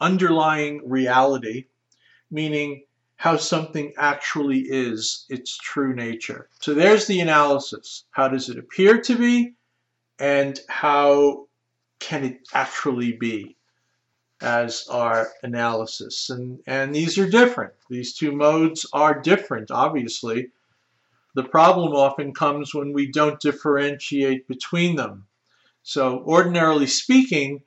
underlying 0.00 0.88
reality, 0.88 1.66
meaning 2.30 2.84
how 3.16 3.36
something 3.36 3.92
actually 3.98 4.60
is, 4.60 5.26
its 5.28 5.56
true 5.58 5.94
nature. 5.94 6.48
So 6.60 6.72
there's 6.72 7.06
the 7.06 7.20
analysis. 7.20 8.04
How 8.10 8.28
does 8.28 8.48
it 8.48 8.58
appear 8.58 9.00
to 9.02 9.16
be? 9.16 9.54
And 10.20 10.58
how 10.68 11.48
can 11.98 12.24
it 12.24 12.48
actually 12.54 13.12
be 13.12 13.56
as 14.40 14.86
our 14.88 15.28
analysis? 15.42 16.30
And, 16.30 16.60
and 16.66 16.94
these 16.94 17.18
are 17.18 17.28
different. 17.28 17.72
These 17.90 18.14
two 18.14 18.30
modes 18.30 18.86
are 18.92 19.20
different, 19.20 19.72
obviously. 19.72 20.50
The 21.34 21.44
problem 21.44 21.92
often 21.92 22.32
comes 22.34 22.72
when 22.72 22.92
we 22.92 23.10
don't 23.10 23.40
differentiate 23.40 24.46
between 24.46 24.94
them. 24.94 25.26
So 25.82 26.22
ordinarily 26.24 26.86
speaking, 26.86 27.62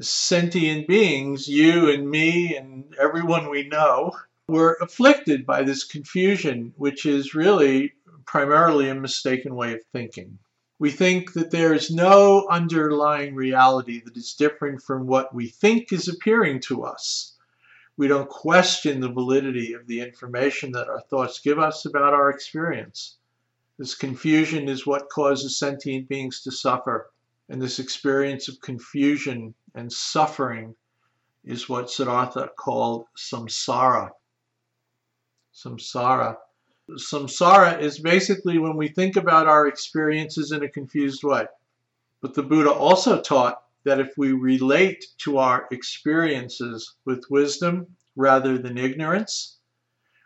sentient 0.00 0.88
beings, 0.88 1.46
you 1.46 1.90
and 1.90 2.10
me 2.10 2.56
and 2.56 2.94
everyone 3.00 3.50
we 3.50 3.68
know, 3.68 4.12
were 4.48 4.76
afflicted 4.80 5.46
by 5.46 5.62
this 5.62 5.84
confusion, 5.84 6.72
which 6.76 7.06
is 7.06 7.34
really 7.34 7.92
primarily 8.26 8.88
a 8.88 8.94
mistaken 8.94 9.54
way 9.54 9.74
of 9.74 9.80
thinking. 9.92 10.38
We 10.78 10.90
think 10.90 11.32
that 11.34 11.50
there 11.50 11.72
is 11.72 11.90
no 11.90 12.46
underlying 12.48 13.34
reality 13.34 14.02
that 14.04 14.16
is 14.16 14.34
different 14.34 14.82
from 14.82 15.06
what 15.06 15.34
we 15.34 15.48
think 15.48 15.92
is 15.92 16.08
appearing 16.08 16.60
to 16.62 16.84
us. 16.84 17.36
We 17.96 18.08
don't 18.08 18.28
question 18.28 19.00
the 19.00 19.08
validity 19.08 19.72
of 19.72 19.86
the 19.86 20.00
information 20.00 20.72
that 20.72 20.88
our 20.88 21.00
thoughts 21.00 21.38
give 21.38 21.60
us 21.60 21.86
about 21.86 22.12
our 22.12 22.28
experience. 22.28 23.18
This 23.78 23.94
confusion 23.94 24.68
is 24.68 24.86
what 24.86 25.08
causes 25.08 25.56
sentient 25.56 26.08
beings 26.08 26.42
to 26.42 26.50
suffer. 26.50 27.12
And 27.48 27.60
this 27.60 27.78
experience 27.78 28.48
of 28.48 28.60
confusion 28.60 29.54
and 29.74 29.92
suffering 29.92 30.74
is 31.44 31.68
what 31.68 31.90
Siddhartha 31.90 32.50
called 32.56 33.06
samsara. 33.16 34.10
Samsara. 35.54 36.36
Samsara 36.90 37.80
is 37.80 37.98
basically 37.98 38.58
when 38.58 38.76
we 38.76 38.88
think 38.88 39.16
about 39.16 39.46
our 39.46 39.66
experiences 39.66 40.52
in 40.52 40.62
a 40.62 40.68
confused 40.68 41.22
way. 41.22 41.46
But 42.20 42.34
the 42.34 42.42
Buddha 42.42 42.70
also 42.70 43.20
taught 43.20 43.62
that 43.84 44.00
if 44.00 44.14
we 44.16 44.32
relate 44.32 45.04
to 45.18 45.38
our 45.38 45.66
experiences 45.70 46.94
with 47.04 47.24
wisdom 47.30 47.86
rather 48.16 48.56
than 48.58 48.78
ignorance, 48.78 49.53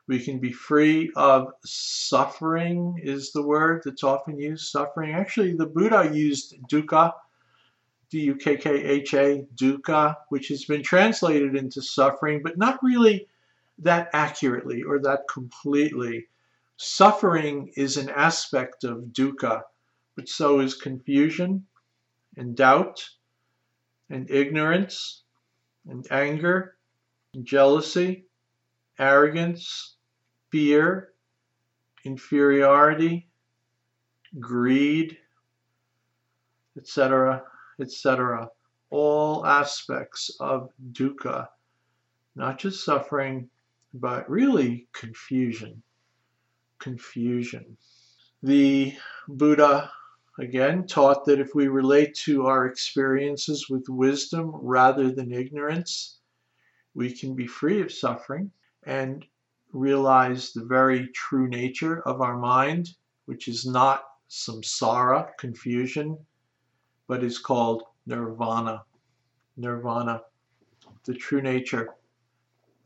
we 0.09 0.19
can 0.19 0.39
be 0.39 0.53
free 0.53 1.13
of 1.15 1.53
suffering, 1.65 2.99
is 3.03 3.31
the 3.31 3.43
word 3.43 3.83
that's 3.85 4.03
often 4.03 4.41
used. 4.41 4.69
Suffering. 4.69 5.15
Actually, 5.15 5.55
the 5.55 5.67
Buddha 5.67 6.11
used 6.13 6.55
dukkha, 6.71 7.13
D 8.11 8.21
U 8.21 8.35
K 8.37 8.57
K 8.57 8.71
H 8.71 9.13
A, 9.13 9.47
dukkha, 9.55 10.17
which 10.31 10.49
has 10.49 10.65
been 10.65 10.83
translated 10.83 11.55
into 11.55 11.83
suffering, 11.83 12.43
but 12.43 12.57
not 12.57 12.83
really 12.83 13.29
that 13.81 14.09
accurately 14.15 14.83
or 14.83 14.99
that 15.01 15.29
completely. 15.31 16.27
Suffering 16.79 17.71
is 17.77 17.99
an 17.99 18.09
aspect 18.09 18.85
of 18.85 19.13
dukkha, 19.13 19.63
but 20.17 20.29
so 20.29 20.61
is 20.61 20.75
confusion 20.75 21.67
and 22.37 22.57
doubt 22.57 23.07
and 24.09 24.31
ignorance 24.31 25.23
and 25.87 26.07
anger 26.11 26.77
and 27.35 27.45
jealousy, 27.45 28.25
arrogance, 28.99 29.97
fear, 30.51 31.13
inferiority, 32.05 33.29
greed, 34.41 35.19
etc., 36.77 37.43
etc. 37.81 38.49
All 38.91 39.45
aspects 39.45 40.31
of 40.41 40.71
dukkha, 40.93 41.49
not 42.35 42.59
just 42.59 42.85
suffering, 42.85 43.51
but 43.95 44.29
really 44.31 44.89
confusion. 44.93 45.83
Confusion. 46.79 47.77
The 48.43 48.95
Buddha 49.27 49.91
again 50.39 50.87
taught 50.87 51.25
that 51.25 51.41
if 51.41 51.55
we 51.55 51.69
relate 51.69 52.15
to 52.15 52.47
our 52.47 52.67
experiences 52.67 53.69
with 53.69 53.89
wisdom 53.89 54.53
rather 54.55 55.11
than 55.11 55.33
ignorance, 55.33 56.21
we 56.95 57.13
can 57.13 57.35
be 57.35 57.47
free 57.47 57.81
of 57.81 57.93
suffering 57.93 58.51
and 58.85 59.27
realize 59.73 60.53
the 60.53 60.65
very 60.65 61.09
true 61.09 61.49
nature 61.49 62.01
of 62.03 62.21
our 62.21 62.37
mind, 62.37 62.91
which 63.27 63.49
is 63.49 63.67
not 63.67 64.05
samsara, 64.29 65.31
confusion, 65.39 66.19
but 67.07 67.25
is 67.25 67.39
called 67.39 67.83
nirvana. 68.07 68.83
Nirvana, 69.57 70.23
the 71.05 71.15
true 71.15 71.43
nature, 71.43 71.89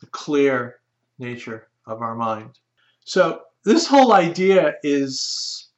the 0.00 0.06
clear 0.06 0.80
nature 1.18 1.68
of 1.86 2.00
our 2.00 2.14
mind. 2.14 2.58
So 3.04 3.42
this 3.64 3.86
whole 3.86 4.12
idea 4.12 4.74
is 4.82 5.70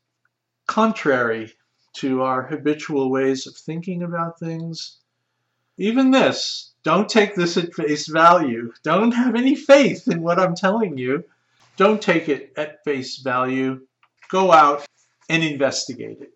contrary 0.66 1.52
to 1.94 2.22
our 2.22 2.42
habitual 2.42 3.11
ways 3.11 3.46
of 3.46 3.57
thinking 3.57 4.02
about 4.02 4.38
things. 4.38 4.98
Even 5.78 6.11
this, 6.11 6.73
don't 6.85 7.09
take 7.09 7.35
this 7.35 7.57
at 7.57 7.74
face 7.74 8.07
value. 8.07 8.72
Don't 8.82 9.12
have 9.12 9.35
any 9.35 9.57
faith 9.57 10.07
in 10.07 10.20
what 10.20 10.39
I'm 10.39 10.55
telling 10.55 10.99
you. 10.99 11.24
Don't 11.78 12.01
take 12.01 12.28
it 12.28 12.53
at 12.57 12.85
face 12.85 13.18
value. 13.18 13.80
Go 14.30 14.53
out 14.53 14.87
and 15.30 15.43
investigate 15.43 16.20
it. 16.20 16.32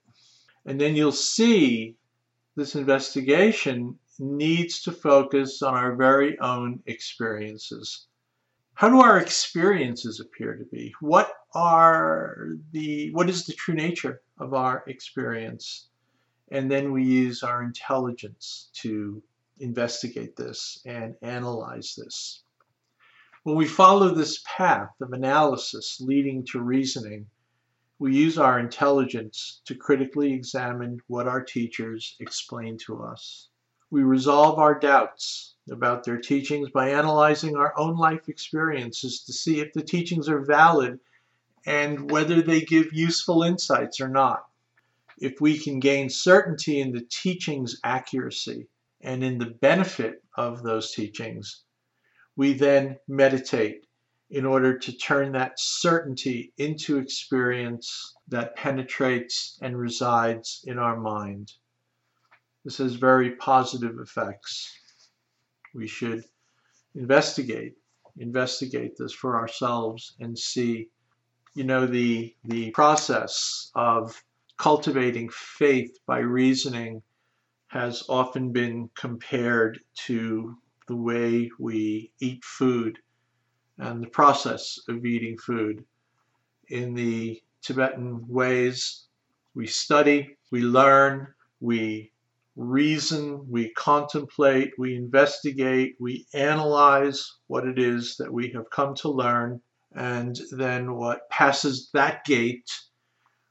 And 0.64 0.80
then 0.80 0.96
you'll 0.96 1.12
see 1.12 1.96
this 2.56 2.74
investigation 2.74 3.98
needs 4.18 4.82
to 4.82 4.92
focus 4.92 5.62
on 5.62 5.74
our 5.74 5.94
very 5.94 6.38
own 6.40 6.82
experiences. 6.86 8.06
How 8.72 8.88
do 8.88 9.00
our 9.00 9.18
experiences 9.18 10.18
appear 10.18 10.54
to 10.56 10.64
be? 10.64 10.94
What 11.00 11.30
are 11.54 12.56
the 12.72 13.10
what 13.12 13.28
is 13.28 13.44
the 13.44 13.52
true 13.52 13.74
nature 13.74 14.22
of 14.38 14.54
our 14.54 14.82
experience? 14.86 15.88
And 16.50 16.70
then 16.70 16.92
we 16.92 17.04
use 17.04 17.42
our 17.42 17.62
intelligence 17.62 18.70
to 18.74 19.22
investigate 19.60 20.36
this 20.36 20.80
and 20.86 21.14
analyze 21.22 21.94
this. 21.96 22.42
When 23.44 23.56
we 23.56 23.66
follow 23.66 24.14
this 24.14 24.42
path 24.44 24.90
of 25.00 25.12
analysis 25.12 25.98
leading 26.00 26.44
to 26.46 26.60
reasoning, 26.60 27.26
we 27.98 28.14
use 28.14 28.38
our 28.38 28.58
intelligence 28.58 29.60
to 29.64 29.74
critically 29.74 30.32
examine 30.32 31.00
what 31.06 31.26
our 31.26 31.42
teachers 31.42 32.16
explain 32.20 32.78
to 32.86 33.02
us. 33.02 33.48
We 33.90 34.02
resolve 34.02 34.58
our 34.58 34.78
doubts 34.78 35.54
about 35.70 36.04
their 36.04 36.18
teachings 36.18 36.70
by 36.70 36.90
analyzing 36.90 37.56
our 37.56 37.72
own 37.78 37.96
life 37.96 38.28
experiences 38.28 39.22
to 39.24 39.32
see 39.32 39.60
if 39.60 39.72
the 39.72 39.82
teachings 39.82 40.28
are 40.28 40.44
valid 40.44 41.00
and 41.66 42.10
whether 42.10 42.42
they 42.42 42.60
give 42.60 42.92
useful 42.92 43.42
insights 43.42 44.00
or 44.00 44.08
not. 44.08 44.44
If 45.18 45.40
we 45.40 45.58
can 45.58 45.80
gain 45.80 46.10
certainty 46.10 46.80
in 46.80 46.92
the 46.92 47.06
teaching's 47.08 47.80
accuracy 47.82 48.68
and 49.00 49.22
in 49.22 49.38
the 49.38 49.54
benefit 49.60 50.22
of 50.36 50.62
those 50.62 50.92
teachings, 50.92 51.62
we 52.36 52.52
then 52.52 52.98
meditate 53.06 53.86
in 54.30 54.44
order 54.44 54.78
to 54.78 54.92
turn 54.92 55.32
that 55.32 55.58
certainty 55.58 56.52
into 56.58 56.98
experience 56.98 58.14
that 58.28 58.56
penetrates 58.56 59.58
and 59.62 59.78
resides 59.78 60.62
in 60.66 60.78
our 60.78 60.98
mind. 60.98 61.52
This 62.64 62.78
has 62.78 62.94
very 62.94 63.36
positive 63.36 63.98
effects. 63.98 64.70
We 65.74 65.86
should 65.86 66.24
investigate, 66.94 67.74
investigate 68.18 68.96
this 68.98 69.12
for 69.12 69.36
ourselves 69.36 70.14
and 70.20 70.38
see, 70.38 70.90
you 71.54 71.64
know, 71.64 71.86
the, 71.86 72.34
the 72.44 72.70
process 72.72 73.70
of 73.74 74.22
cultivating 74.58 75.30
faith 75.30 75.96
by 76.06 76.18
reasoning 76.18 77.02
has 77.68 78.02
often 78.08 78.52
been 78.52 78.90
compared 78.96 79.78
to 80.06 80.56
the 80.86 80.96
way 80.96 81.50
we 81.58 82.10
eat 82.20 82.42
food 82.44 82.98
and 83.78 84.02
the 84.02 84.08
process 84.08 84.78
of 84.88 85.04
eating 85.04 85.36
food. 85.38 85.84
In 86.68 86.94
the 86.94 87.40
Tibetan 87.62 88.26
ways, 88.26 89.06
we 89.54 89.66
study, 89.66 90.36
we 90.50 90.62
learn, 90.62 91.28
we 91.60 92.12
reason, 92.56 93.46
we 93.48 93.70
contemplate, 93.74 94.72
we 94.78 94.96
investigate, 94.96 95.94
we 96.00 96.26
analyze 96.34 97.36
what 97.46 97.66
it 97.66 97.78
is 97.78 98.16
that 98.16 98.32
we 98.32 98.50
have 98.50 98.68
come 98.70 98.94
to 98.96 99.08
learn, 99.08 99.60
and 99.94 100.40
then 100.50 100.94
what 100.94 101.28
passes 101.30 101.90
that 101.94 102.24
gate, 102.24 102.70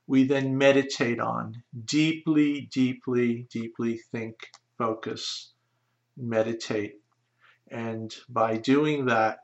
we 0.07 0.23
then 0.23 0.57
meditate 0.57 1.19
on. 1.19 1.61
Deeply, 1.85 2.69
deeply, 2.71 3.45
deeply 3.51 3.99
think, 4.11 4.35
focus, 4.77 5.51
meditate. 6.15 6.95
And 7.69 8.15
by 8.29 8.57
doing 8.57 9.05
that, 9.07 9.39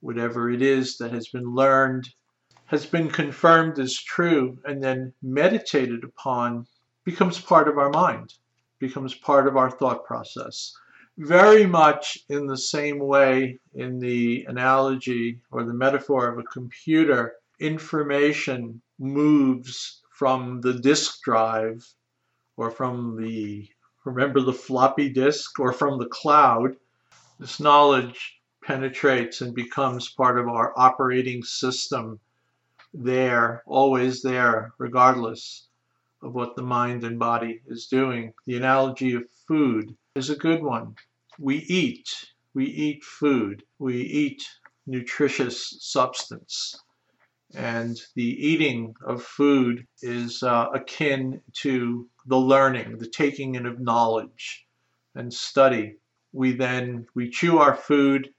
whatever 0.00 0.50
it 0.50 0.62
is 0.62 0.96
that 0.98 1.12
has 1.12 1.28
been 1.28 1.54
learned 1.54 2.08
has 2.64 2.86
been 2.86 3.10
confirmed 3.10 3.78
as 3.78 3.94
true 3.94 4.56
and 4.64 4.82
then 4.82 5.12
meditated 5.22 6.04
upon 6.04 6.66
becomes 7.04 7.40
part 7.40 7.68
of 7.68 7.78
our 7.78 7.90
mind, 7.90 8.34
becomes 8.78 9.14
part 9.14 9.46
of 9.46 9.56
our 9.56 9.70
thought 9.70 10.04
process. 10.04 10.72
Very 11.18 11.66
much 11.66 12.16
in 12.28 12.46
the 12.46 12.56
same 12.56 13.00
way, 13.00 13.58
in 13.74 13.98
the 13.98 14.44
analogy 14.48 15.40
or 15.50 15.64
the 15.64 15.74
metaphor 15.74 16.28
of 16.28 16.38
a 16.38 16.44
computer, 16.44 17.34
information 17.60 18.82
moves 18.98 20.02
from 20.10 20.60
the 20.60 20.74
disk 20.74 21.22
drive 21.22 21.86
or 22.56 22.70
from 22.70 23.16
the, 23.16 23.68
remember 24.04 24.40
the 24.40 24.52
floppy 24.52 25.08
disk, 25.08 25.58
or 25.58 25.72
from 25.72 25.98
the 25.98 26.08
cloud. 26.08 26.76
This 27.38 27.58
knowledge 27.58 28.38
penetrates 28.62 29.40
and 29.40 29.54
becomes 29.54 30.10
part 30.10 30.38
of 30.38 30.46
our 30.46 30.74
operating 30.76 31.42
system 31.42 32.20
there, 32.92 33.62
always 33.66 34.20
there, 34.20 34.74
regardless 34.78 35.68
of 36.22 36.34
what 36.34 36.54
the 36.54 36.62
mind 36.62 37.02
and 37.04 37.18
body 37.18 37.62
is 37.66 37.86
doing. 37.86 38.34
The 38.46 38.56
analogy 38.56 39.14
of 39.14 39.24
food 39.48 39.96
is 40.14 40.28
a 40.28 40.36
good 40.36 40.62
one. 40.62 40.96
We 41.38 41.58
eat, 41.60 42.10
we 42.52 42.66
eat 42.66 43.02
food, 43.02 43.62
we 43.78 44.02
eat 44.02 44.46
nutritious 44.86 45.76
substance. 45.80 46.78
And 47.54 48.00
the 48.14 48.46
eating 48.46 48.94
of 49.04 49.24
food 49.24 49.86
is 50.02 50.42
uh, 50.42 50.68
akin 50.72 51.42
to 51.54 52.08
the 52.26 52.38
learning, 52.38 52.98
the 52.98 53.08
taking 53.08 53.56
in 53.56 53.66
of 53.66 53.80
knowledge 53.80 54.66
and 55.14 55.34
study. 55.34 55.96
We 56.32 56.52
then, 56.52 57.06
we 57.14 57.28
chew 57.28 57.58
our 57.58 57.74
food 57.74 58.32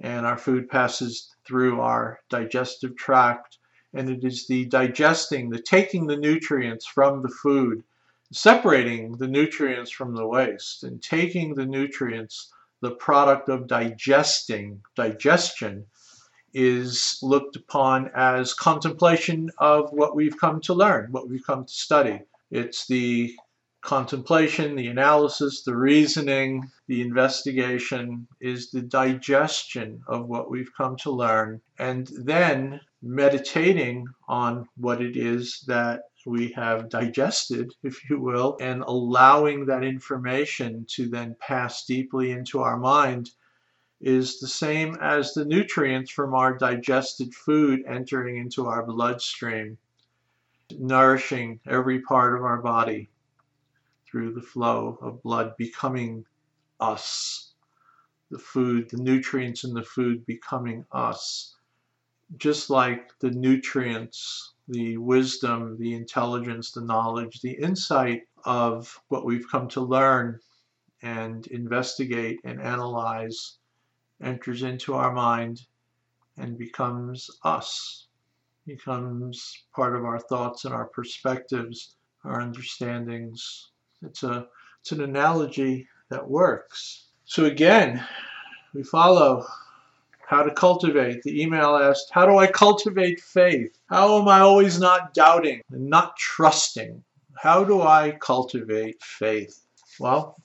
and 0.00 0.26
our 0.26 0.36
food 0.36 0.68
passes 0.68 1.36
through 1.44 1.80
our 1.80 2.18
digestive 2.28 2.96
tract 2.96 3.58
and 3.94 4.08
it 4.10 4.24
is 4.24 4.46
the 4.46 4.64
digesting, 4.64 5.50
the 5.50 5.60
taking 5.60 6.06
the 6.06 6.16
nutrients 6.16 6.86
from 6.86 7.22
the 7.22 7.28
food, 7.28 7.84
separating 8.32 9.18
the 9.18 9.28
nutrients 9.28 9.90
from 9.90 10.14
the 10.14 10.26
waste 10.26 10.82
and 10.82 11.00
taking 11.02 11.54
the 11.54 11.66
nutrients, 11.66 12.52
the 12.80 12.96
product 12.96 13.48
of 13.48 13.68
digesting, 13.68 14.82
digestion 14.96 15.86
is 16.54 17.18
looked 17.22 17.56
upon 17.56 18.10
as 18.14 18.54
contemplation 18.54 19.50
of 19.58 19.90
what 19.92 20.14
we've 20.14 20.38
come 20.38 20.60
to 20.62 20.74
learn, 20.74 21.10
what 21.10 21.28
we've 21.28 21.46
come 21.46 21.64
to 21.64 21.72
study. 21.72 22.20
It's 22.50 22.86
the 22.86 23.34
contemplation, 23.82 24.76
the 24.76 24.86
analysis, 24.86 25.62
the 25.64 25.76
reasoning, 25.76 26.70
the 26.86 27.00
investigation 27.00 28.28
is 28.40 28.70
the 28.70 28.82
digestion 28.82 30.00
of 30.06 30.28
what 30.28 30.50
we've 30.50 30.72
come 30.76 30.96
to 30.98 31.10
learn, 31.10 31.60
and 31.78 32.08
then 32.24 32.80
meditating 33.02 34.06
on 34.28 34.68
what 34.76 35.02
it 35.02 35.16
is 35.16 35.64
that 35.66 36.02
we 36.24 36.52
have 36.52 36.88
digested, 36.88 37.72
if 37.82 38.08
you 38.08 38.20
will, 38.20 38.56
and 38.60 38.82
allowing 38.82 39.66
that 39.66 39.82
information 39.82 40.86
to 40.88 41.08
then 41.08 41.34
pass 41.40 41.84
deeply 41.84 42.30
into 42.30 42.60
our 42.60 42.76
mind 42.76 43.30
is 44.02 44.40
the 44.40 44.48
same 44.48 44.96
as 45.00 45.32
the 45.32 45.44
nutrients 45.44 46.10
from 46.10 46.34
our 46.34 46.58
digested 46.58 47.32
food 47.32 47.84
entering 47.86 48.36
into 48.36 48.66
our 48.66 48.84
bloodstream, 48.84 49.78
nourishing 50.76 51.60
every 51.68 52.00
part 52.00 52.34
of 52.34 52.42
our 52.42 52.60
body 52.60 53.08
through 54.04 54.34
the 54.34 54.42
flow 54.42 54.98
of 55.00 55.22
blood 55.22 55.56
becoming 55.56 56.26
us. 56.80 57.52
The 58.30 58.40
food, 58.40 58.90
the 58.90 58.96
nutrients 58.96 59.62
in 59.62 59.72
the 59.72 59.84
food 59.84 60.26
becoming 60.26 60.84
us. 60.90 61.54
Just 62.36 62.70
like 62.70 63.16
the 63.20 63.30
nutrients, 63.30 64.54
the 64.66 64.96
wisdom, 64.96 65.76
the 65.78 65.94
intelligence, 65.94 66.72
the 66.72 66.80
knowledge, 66.80 67.40
the 67.40 67.52
insight 67.52 68.22
of 68.44 69.00
what 69.08 69.24
we've 69.24 69.48
come 69.48 69.68
to 69.68 69.80
learn 69.80 70.40
and 71.02 71.46
investigate 71.48 72.40
and 72.42 72.60
analyze 72.60 73.58
enters 74.22 74.62
into 74.62 74.94
our 74.94 75.12
mind 75.12 75.62
and 76.36 76.56
becomes 76.58 77.30
us, 77.44 78.06
becomes 78.66 79.64
part 79.74 79.96
of 79.96 80.04
our 80.04 80.18
thoughts 80.18 80.64
and 80.64 80.72
our 80.72 80.86
perspectives, 80.86 81.96
our 82.24 82.40
understandings, 82.40 83.70
it's 84.02 84.22
a 84.22 84.46
it's 84.80 84.92
an 84.92 85.02
analogy 85.02 85.86
that 86.10 86.28
works. 86.28 87.06
So 87.24 87.44
again, 87.44 88.04
we 88.74 88.82
follow 88.82 89.46
how 90.26 90.42
to 90.42 90.52
cultivate. 90.52 91.22
The 91.22 91.40
email 91.40 91.76
asked, 91.76 92.10
how 92.10 92.26
do 92.26 92.38
I 92.38 92.46
cultivate 92.48 93.20
faith? 93.20 93.78
How 93.86 94.20
am 94.20 94.26
I 94.26 94.40
always 94.40 94.80
not 94.80 95.14
doubting 95.14 95.62
and 95.70 95.88
not 95.88 96.16
trusting? 96.16 97.02
How 97.34 97.62
do 97.62 97.82
I 97.82 98.16
cultivate 98.20 99.00
faith? 99.02 99.64
Well, 100.00 100.36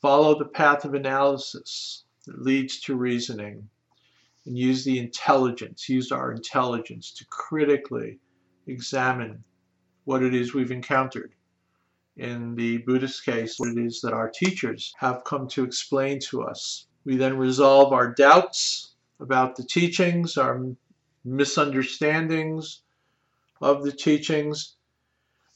follow 0.00 0.38
the 0.38 0.44
path 0.44 0.84
of 0.84 0.94
analysis 0.94 2.03
that 2.26 2.42
leads 2.42 2.80
to 2.80 2.96
reasoning 2.96 3.68
and 4.46 4.58
use 4.58 4.84
the 4.84 4.98
intelligence, 4.98 5.88
use 5.88 6.12
our 6.12 6.32
intelligence 6.32 7.10
to 7.12 7.24
critically 7.26 8.18
examine 8.66 9.42
what 10.04 10.22
it 10.22 10.34
is 10.34 10.54
we've 10.54 10.70
encountered 10.70 11.32
in 12.16 12.54
the 12.54 12.78
Buddhist 12.78 13.24
case, 13.24 13.58
what 13.58 13.70
it 13.70 13.78
is 13.78 14.00
that 14.02 14.12
our 14.12 14.30
teachers 14.30 14.94
have 14.98 15.24
come 15.24 15.48
to 15.48 15.64
explain 15.64 16.20
to 16.20 16.42
us. 16.42 16.86
We 17.04 17.16
then 17.16 17.36
resolve 17.36 17.92
our 17.92 18.12
doubts 18.12 18.94
about 19.20 19.56
the 19.56 19.64
teachings, 19.64 20.36
our 20.36 20.64
misunderstandings 21.24 22.82
of 23.60 23.82
the 23.82 23.92
teachings 23.92 24.76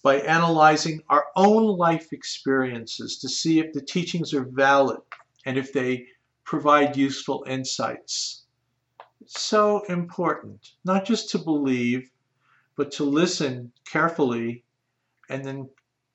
by 0.02 0.20
analyzing 0.20 1.02
our 1.08 1.26
own 1.36 1.76
life 1.76 2.12
experiences 2.12 3.18
to 3.18 3.28
see 3.28 3.58
if 3.58 3.72
the 3.72 3.82
teachings 3.82 4.32
are 4.32 4.44
valid 4.44 5.00
and 5.44 5.58
if 5.58 5.72
they 5.72 6.06
provide 6.48 6.96
useful 6.96 7.44
insights. 7.46 8.46
It's 9.20 9.38
so 9.38 9.82
important, 9.82 10.72
not 10.82 11.04
just 11.04 11.28
to 11.30 11.38
believe, 11.38 12.10
but 12.74 12.90
to 12.92 13.04
listen 13.04 13.70
carefully 13.84 14.64
and 15.28 15.44
then 15.44 15.68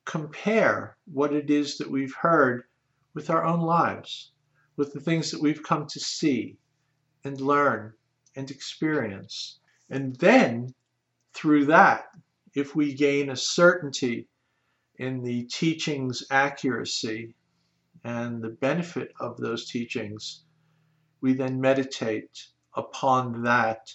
compare 0.04 0.96
what 1.04 1.32
it 1.32 1.50
is 1.50 1.78
that 1.78 1.88
we've 1.88 2.16
heard 2.16 2.64
with 3.14 3.30
our 3.30 3.44
own 3.44 3.60
lives, 3.60 4.32
with 4.76 4.92
the 4.92 4.98
things 4.98 5.30
that 5.30 5.40
we've 5.40 5.62
come 5.62 5.86
to 5.86 6.00
see 6.00 6.56
and 7.22 7.40
learn 7.40 7.92
and 8.34 8.50
experience. 8.50 9.60
And 9.88 10.16
then 10.16 10.74
through 11.32 11.66
that, 11.66 12.06
if 12.56 12.74
we 12.74 12.92
gain 12.92 13.30
a 13.30 13.36
certainty 13.36 14.26
in 14.98 15.22
the 15.22 15.44
teaching's 15.44 16.24
accuracy 16.28 17.36
and 18.04 18.42
the 18.42 18.50
benefit 18.50 19.12
of 19.18 19.36
those 19.38 19.68
teachings, 19.70 20.44
we 21.20 21.32
then 21.32 21.60
meditate 21.60 22.48
upon 22.76 23.42
that 23.42 23.92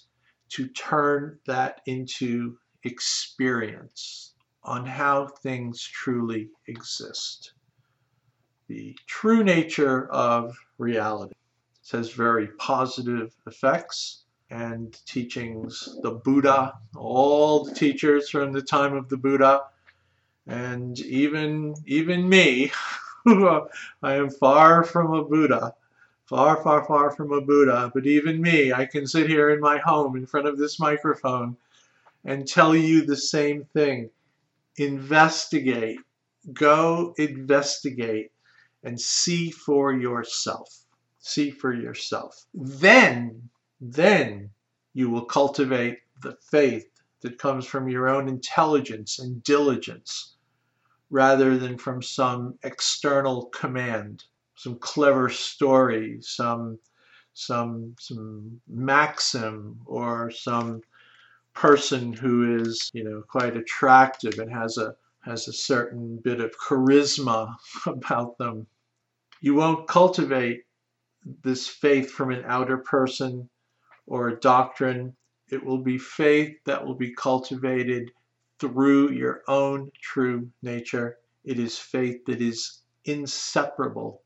to 0.50 0.68
turn 0.68 1.38
that 1.46 1.82
into 1.86 2.58
experience 2.84 4.34
on 4.64 4.86
how 4.86 5.28
things 5.28 5.82
truly 5.84 6.50
exist. 6.68 7.54
The 8.68 8.98
true 9.08 9.44
nature 9.44 10.10
of 10.12 10.56
reality 10.78 11.34
it 11.84 11.98
has 11.98 12.12
very 12.12 12.48
positive 12.58 13.36
effects 13.48 14.24
and 14.52 14.98
teachings. 15.06 15.98
The 16.02 16.12
Buddha, 16.12 16.74
all 16.96 17.66
the 17.66 17.74
teachers 17.74 18.30
from 18.30 18.52
the 18.52 18.62
time 18.62 18.96
of 18.96 19.10
the 19.10 19.18
Buddha, 19.18 19.64
and 20.48 21.00
even 21.00 21.76
even 21.86 22.28
me, 22.28 22.72
I 24.04 24.16
am 24.16 24.30
far 24.30 24.84
from 24.84 25.14
a 25.14 25.24
Buddha, 25.24 25.74
far, 26.26 26.62
far, 26.64 26.86
far 26.86 27.12
from 27.12 27.32
a 27.32 27.42
Buddha, 27.42 27.92
but 27.94 28.06
even 28.06 28.42
me, 28.42 28.72
I 28.72 28.86
can 28.86 29.08
sit 29.08 29.28
here 29.28 29.50
in 29.50 29.60
my 29.60 29.78
home 29.78 30.16
in 30.16 30.26
front 30.26 30.48
of 30.48 30.58
this 30.58 30.80
microphone 30.80 31.58
and 32.26 32.48
tell 32.48 32.76
you 32.76 33.06
the 33.06 33.18
same 33.18 33.66
thing. 33.74 34.10
Investigate, 34.78 36.00
go 36.54 37.14
investigate, 37.18 38.32
and 38.84 39.00
see 39.00 39.52
for 39.52 39.94
yourself. 39.94 40.86
See 41.20 41.52
for 41.52 41.74
yourself. 41.74 42.46
Then 42.54 43.50
then 43.82 44.50
you 44.94 45.10
will 45.10 45.26
cultivate 45.26 46.00
the 46.22 46.38
faith 46.52 46.90
that 47.22 47.38
comes 47.38 47.66
from 47.66 47.90
your 47.90 48.10
own 48.10 48.28
intelligence 48.28 49.20
and 49.20 49.44
diligence 49.44 50.36
rather 51.10 51.58
than 51.58 51.78
from 51.78 52.02
some 52.02 52.58
external 52.64 53.46
command, 53.48 54.24
some 54.56 54.78
clever 54.80 55.30
story, 55.30 56.20
some 56.22 56.80
some 57.34 57.96
some 58.00 58.62
maxim 58.68 59.80
or 59.86 60.30
some 60.30 60.82
person 61.54 62.14
who 62.14 62.62
is, 62.62 62.90
you 62.94 63.04
know, 63.04 63.24
quite 63.28 63.56
attractive 63.56 64.40
and 64.40 64.52
has 64.52 64.78
a 64.78 64.96
has 65.22 65.48
a 65.48 65.54
certain 65.54 66.18
bit 66.24 66.40
of 66.40 66.56
charisma 66.58 67.54
about 67.86 68.38
them. 68.38 68.68
You 69.42 69.56
won't 69.56 69.88
cultivate 69.88 70.64
this 71.44 71.68
faith 71.68 72.12
from 72.12 72.32
an 72.32 72.44
outer 72.46 72.78
person 72.78 73.50
or 74.08 74.30
a 74.30 74.40
doctrine. 74.40 75.16
It 75.52 75.64
will 75.64 75.82
be 75.82 75.98
faith 75.98 76.58
that 76.66 76.86
will 76.86 76.96
be 76.96 77.14
cultivated 77.14 78.12
through 78.60 79.12
your 79.12 79.44
own 79.48 79.92
true 80.02 80.50
nature. 80.62 81.18
It 81.44 81.60
is 81.60 81.78
faith 81.78 82.26
that 82.26 82.42
is 82.42 82.84
inseparable 83.06 84.22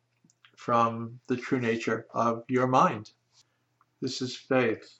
from 0.57 1.19
the 1.27 1.37
true 1.37 1.59
nature 1.59 2.07
of 2.13 2.43
your 2.47 2.67
mind. 2.67 3.11
This 4.01 4.21
is 4.21 4.35
faith, 4.35 4.99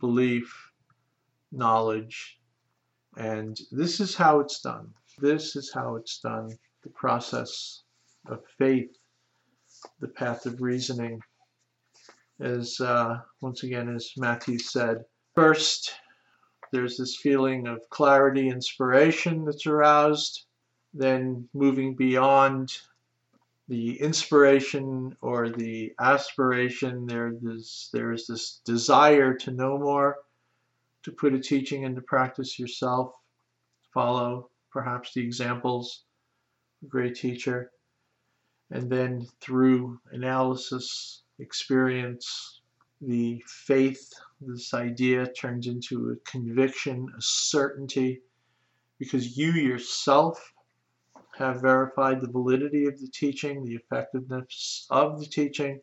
belief, 0.00 0.70
knowledge, 1.52 2.40
and 3.16 3.58
this 3.70 4.00
is 4.00 4.14
how 4.14 4.40
it's 4.40 4.60
done. 4.60 4.92
This 5.18 5.56
is 5.56 5.72
how 5.72 5.96
it's 5.96 6.20
done. 6.20 6.50
The 6.82 6.90
process 6.90 7.82
of 8.26 8.40
faith, 8.58 8.90
the 10.00 10.08
path 10.08 10.46
of 10.46 10.60
reasoning, 10.60 11.20
as 12.40 12.80
uh, 12.80 13.18
once 13.40 13.62
again 13.64 13.88
as 13.94 14.12
Matthieu 14.16 14.58
said. 14.58 15.04
First, 15.34 15.92
there's 16.72 16.96
this 16.96 17.16
feeling 17.16 17.66
of 17.66 17.80
clarity, 17.90 18.48
inspiration 18.48 19.44
that's 19.44 19.66
aroused. 19.66 20.44
Then 20.94 21.48
moving 21.52 21.94
beyond 21.94 22.72
the 23.68 24.00
inspiration 24.00 25.14
or 25.20 25.50
the 25.50 25.92
aspiration, 26.00 27.06
there 27.06 27.32
is 27.42 27.90
there's 27.92 28.26
this 28.26 28.60
desire 28.64 29.34
to 29.34 29.50
know 29.50 29.78
more, 29.78 30.16
to 31.02 31.12
put 31.12 31.34
a 31.34 31.38
teaching 31.38 31.82
into 31.82 32.00
practice 32.00 32.58
yourself, 32.58 33.14
follow 33.92 34.50
perhaps 34.70 35.12
the 35.12 35.22
examples 35.22 36.04
of 36.82 36.86
a 36.86 36.90
great 36.90 37.14
teacher, 37.14 37.70
and 38.70 38.90
then 38.90 39.26
through 39.40 40.00
analysis 40.12 41.22
experience, 41.38 42.57
the 43.00 43.42
faith, 43.46 44.12
this 44.40 44.74
idea 44.74 45.26
turns 45.26 45.66
into 45.66 46.10
a 46.10 46.30
conviction, 46.30 47.08
a 47.16 47.20
certainty, 47.20 48.22
because 48.98 49.36
you 49.36 49.52
yourself 49.52 50.52
have 51.36 51.60
verified 51.60 52.20
the 52.20 52.30
validity 52.30 52.86
of 52.86 53.00
the 53.00 53.08
teaching, 53.08 53.64
the 53.64 53.76
effectiveness 53.76 54.86
of 54.90 55.20
the 55.20 55.26
teaching, 55.26 55.80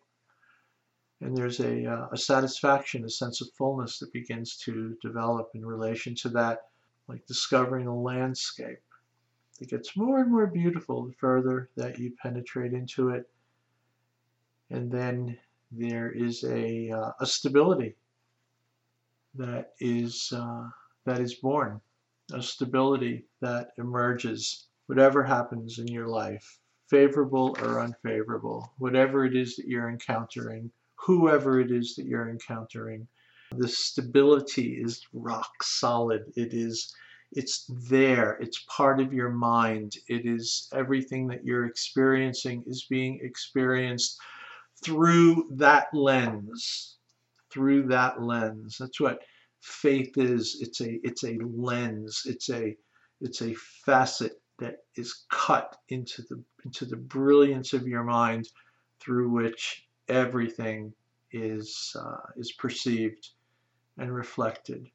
and 1.21 1.35
there's 1.35 1.59
a, 1.59 1.85
uh, 1.85 2.07
a 2.11 2.17
satisfaction, 2.17 3.05
a 3.05 3.09
sense 3.09 3.41
of 3.41 3.47
fullness 3.57 3.99
that 3.99 4.11
begins 4.11 4.57
to 4.57 4.97
develop 5.01 5.49
in 5.55 5.65
relation 5.65 6.13
to 6.15 6.29
that, 6.29 6.67
like 7.07 7.25
discovering 7.25 7.87
a 7.87 7.95
landscape. 7.95 8.81
It 9.61 9.69
gets 9.69 9.95
more 9.95 10.19
and 10.19 10.31
more 10.31 10.47
beautiful 10.47 11.05
the 11.05 11.13
further 11.13 11.69
that 11.77 11.97
you 11.97 12.13
penetrate 12.21 12.73
into 12.73 13.09
it. 13.09 13.29
And 14.69 14.91
then 14.91 15.37
there 15.71 16.11
is 16.11 16.43
a, 16.43 16.91
uh, 16.91 17.11
a 17.19 17.25
stability 17.25 17.95
that 19.35 19.73
is, 19.79 20.31
uh, 20.35 20.69
that 21.05 21.19
is 21.19 21.35
born, 21.35 21.81
a 22.33 22.41
stability 22.41 23.25
that 23.41 23.71
emerges, 23.77 24.67
whatever 24.87 25.23
happens 25.23 25.79
in 25.79 25.87
your 25.87 26.07
life, 26.07 26.59
favorable 26.89 27.55
or 27.61 27.79
unfavorable, 27.79 28.73
whatever 28.77 29.25
it 29.25 29.35
is 29.35 29.55
that 29.55 29.67
you're 29.67 29.89
encountering, 29.89 30.71
whoever 30.95 31.59
it 31.59 31.71
is 31.71 31.95
that 31.95 32.05
you're 32.05 32.29
encountering. 32.29 33.07
The 33.51 33.67
stability 33.67 34.81
is 34.81 35.05
rock 35.13 35.63
solid. 35.63 36.31
It 36.35 36.53
is 36.53 36.93
it's 37.31 37.65
there 37.89 38.37
it's 38.39 38.63
part 38.67 39.01
of 39.01 39.13
your 39.13 39.29
mind 39.29 39.97
it 40.07 40.25
is 40.25 40.69
everything 40.73 41.27
that 41.27 41.43
you're 41.43 41.65
experiencing 41.65 42.63
is 42.65 42.85
being 42.89 43.19
experienced 43.21 44.19
through 44.85 45.47
that 45.51 45.87
lens 45.93 46.95
through 47.55 47.87
that 47.87 48.21
lens. 48.21 48.77
That's 48.77 48.99
what 48.99 49.21
faith 49.61 50.17
is. 50.17 50.57
It's 50.59 50.81
a 50.81 50.99
it's 51.07 51.23
a 51.23 51.37
lens. 51.41 52.23
It's 52.25 52.49
a 52.49 52.75
it's 53.21 53.41
a 53.41 53.53
facet 53.85 54.33
that 54.59 54.79
is 54.95 55.25
cut 55.31 55.77
into 55.89 56.21
the 56.23 56.43
into 56.65 56.85
the 56.85 56.97
brilliance 56.97 57.71
of 57.71 57.87
your 57.87 58.03
mind 58.03 58.49
through 58.99 59.29
which 59.29 59.87
everything 60.09 60.93
is 61.31 61.95
uh, 61.97 62.27
is 62.35 62.51
perceived 62.51 63.29
and 63.97 64.13
reflected. 64.13 64.89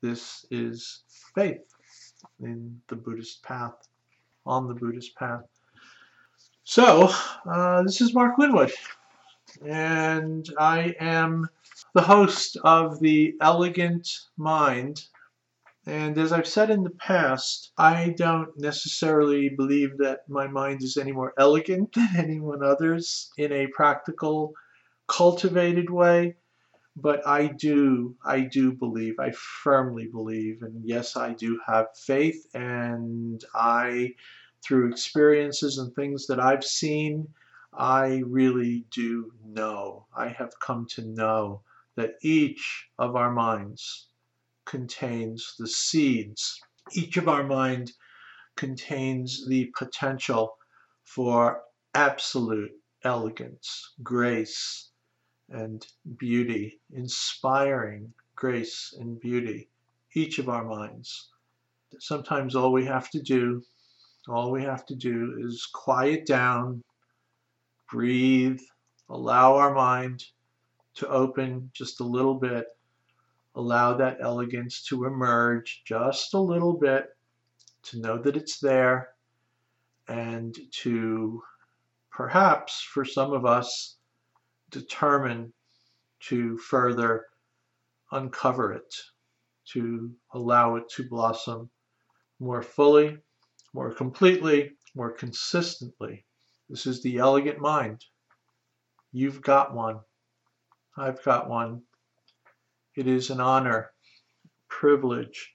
This 0.00 0.44
is 0.50 1.04
faith 1.36 1.62
in 2.40 2.80
the 2.88 2.96
Buddhist 2.96 3.42
path 3.44 3.88
on 4.44 4.66
the 4.66 4.74
Buddhist 4.74 5.14
path. 5.14 5.44
So 6.64 7.12
uh, 7.46 7.82
this 7.84 8.00
is 8.00 8.14
Mark 8.14 8.36
Winwood 8.36 8.72
and 9.62 10.48
I 10.58 10.94
am 11.00 11.48
the 11.94 12.02
host 12.02 12.56
of 12.64 13.00
The 13.00 13.34
Elegant 13.40 14.08
Mind. 14.36 15.04
And 15.86 16.16
as 16.16 16.32
I've 16.32 16.46
said 16.46 16.70
in 16.70 16.82
the 16.82 16.90
past, 16.90 17.72
I 17.76 18.14
don't 18.16 18.58
necessarily 18.58 19.50
believe 19.50 19.98
that 19.98 20.20
my 20.28 20.46
mind 20.46 20.82
is 20.82 20.96
any 20.96 21.12
more 21.12 21.34
elegant 21.38 21.92
than 21.94 22.08
anyone 22.16 22.62
other's 22.62 23.30
in 23.36 23.52
a 23.52 23.66
practical, 23.68 24.54
cultivated 25.08 25.90
way. 25.90 26.36
But 26.96 27.26
I 27.26 27.48
do, 27.48 28.14
I 28.24 28.40
do 28.40 28.72
believe, 28.72 29.18
I 29.18 29.32
firmly 29.32 30.06
believe, 30.06 30.62
and 30.62 30.84
yes, 30.84 31.16
I 31.16 31.32
do 31.32 31.60
have 31.66 31.86
faith, 31.96 32.46
and 32.54 33.44
I, 33.52 34.14
through 34.64 34.92
experiences 34.92 35.78
and 35.78 35.92
things 35.92 36.28
that 36.28 36.38
I've 36.38 36.62
seen, 36.62 37.26
I 37.76 38.22
really 38.26 38.86
do 38.90 39.32
know, 39.44 40.06
I 40.16 40.28
have 40.28 40.58
come 40.60 40.86
to 40.90 41.02
know 41.02 41.62
that 41.96 42.14
each 42.22 42.88
of 42.98 43.16
our 43.16 43.32
minds 43.32 44.08
contains 44.64 45.54
the 45.58 45.68
seeds. 45.68 46.60
Each 46.92 47.16
of 47.16 47.28
our 47.28 47.44
mind 47.44 47.92
contains 48.56 49.46
the 49.48 49.72
potential 49.76 50.56
for 51.04 51.62
absolute 51.94 52.72
elegance, 53.04 53.94
grace, 54.02 54.90
and 55.48 55.86
beauty, 56.18 56.80
inspiring 56.92 58.14
grace 58.36 58.94
and 58.98 59.20
beauty. 59.20 59.68
Each 60.14 60.38
of 60.38 60.48
our 60.48 60.64
minds. 60.64 61.30
Sometimes 61.98 62.56
all 62.56 62.72
we 62.72 62.86
have 62.86 63.10
to 63.10 63.22
do 63.22 63.62
All 64.28 64.50
we 64.50 64.62
have 64.62 64.86
to 64.86 64.94
do 64.94 65.36
is 65.40 65.68
quiet 65.72 66.26
down, 66.26 66.82
breathe, 67.94 68.60
allow 69.08 69.54
our 69.54 69.72
mind 69.72 70.24
to 70.96 71.06
open 71.08 71.70
just 71.72 72.00
a 72.00 72.04
little 72.04 72.34
bit, 72.34 72.66
allow 73.54 73.94
that 73.96 74.18
elegance 74.20 74.82
to 74.82 75.04
emerge 75.04 75.82
just 75.84 76.34
a 76.34 76.40
little 76.40 76.72
bit, 76.72 77.16
to 77.84 78.00
know 78.00 78.18
that 78.20 78.36
it's 78.36 78.58
there, 78.58 79.10
and 80.08 80.58
to 80.72 81.40
perhaps 82.10 82.82
for 82.82 83.04
some 83.04 83.32
of 83.32 83.46
us 83.46 83.96
determine 84.72 85.52
to 86.18 86.58
further 86.58 87.26
uncover 88.10 88.72
it, 88.72 88.92
to 89.66 90.10
allow 90.32 90.74
it 90.74 90.88
to 90.88 91.08
blossom 91.08 91.70
more 92.40 92.62
fully, 92.62 93.16
more 93.72 93.94
completely, 93.94 94.72
more 94.96 95.12
consistently. 95.12 96.24
This 96.68 96.86
is 96.86 97.02
the 97.02 97.18
elegant 97.18 97.58
mind. 97.58 98.04
You've 99.12 99.42
got 99.42 99.74
one. 99.74 100.00
I've 100.96 101.22
got 101.22 101.48
one. 101.48 101.82
It 102.96 103.06
is 103.06 103.30
an 103.30 103.40
honor, 103.40 103.92
privilege 104.68 105.54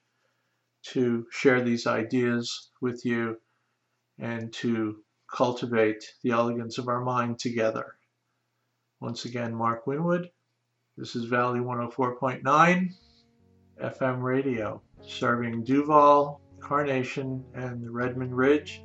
to 0.83 1.25
share 1.31 1.61
these 1.61 1.87
ideas 1.87 2.69
with 2.81 3.03
you 3.05 3.37
and 4.19 4.53
to 4.53 5.03
cultivate 5.31 6.03
the 6.23 6.31
elegance 6.31 6.77
of 6.77 6.87
our 6.87 7.01
mind 7.01 7.39
together. 7.39 7.95
Once 8.99 9.25
again, 9.25 9.55
Mark 9.55 9.87
Winwood. 9.87 10.29
This 10.95 11.15
is 11.15 11.25
Valley 11.25 11.59
104.9 11.59 12.89
FM 13.81 14.21
radio, 14.21 14.81
serving 15.01 15.63
Duvall, 15.63 16.41
Carnation, 16.59 17.43
and 17.55 17.81
the 17.81 17.89
Redmond 17.89 18.35
Ridge 18.35 18.83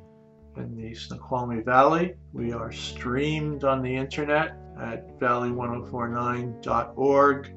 in 0.57 0.75
the 0.75 0.93
Snoqualmie 0.93 1.61
Valley. 1.61 2.15
We 2.33 2.51
are 2.53 2.71
streamed 2.71 3.63
on 3.63 3.81
the 3.81 3.95
internet 3.95 4.57
at 4.79 5.19
valley1049.org. 5.19 7.51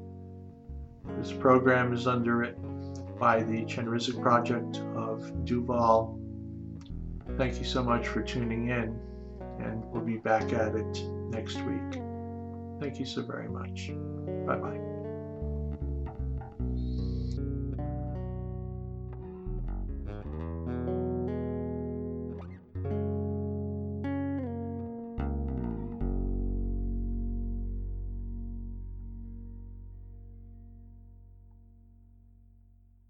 This 1.17 1.33
program 1.33 1.93
is 1.93 2.07
underwritten 2.07 2.93
by 3.19 3.43
the 3.43 3.65
Chenrezig 3.65 4.19
Project 4.21 4.77
of 4.95 5.45
Duvall. 5.45 6.17
Thank 7.37 7.59
you 7.59 7.65
so 7.65 7.83
much 7.83 8.07
for 8.07 8.21
tuning 8.21 8.69
in, 8.69 8.97
and 9.59 9.83
we'll 9.85 10.03
be 10.03 10.17
back 10.17 10.53
at 10.53 10.75
it 10.75 11.03
next 11.29 11.55
week. 11.61 12.01
Thank 12.79 12.99
you 12.99 13.05
so 13.05 13.23
very 13.23 13.49
much. 13.49 13.91
Bye 14.45 14.55
bye. 14.55 14.88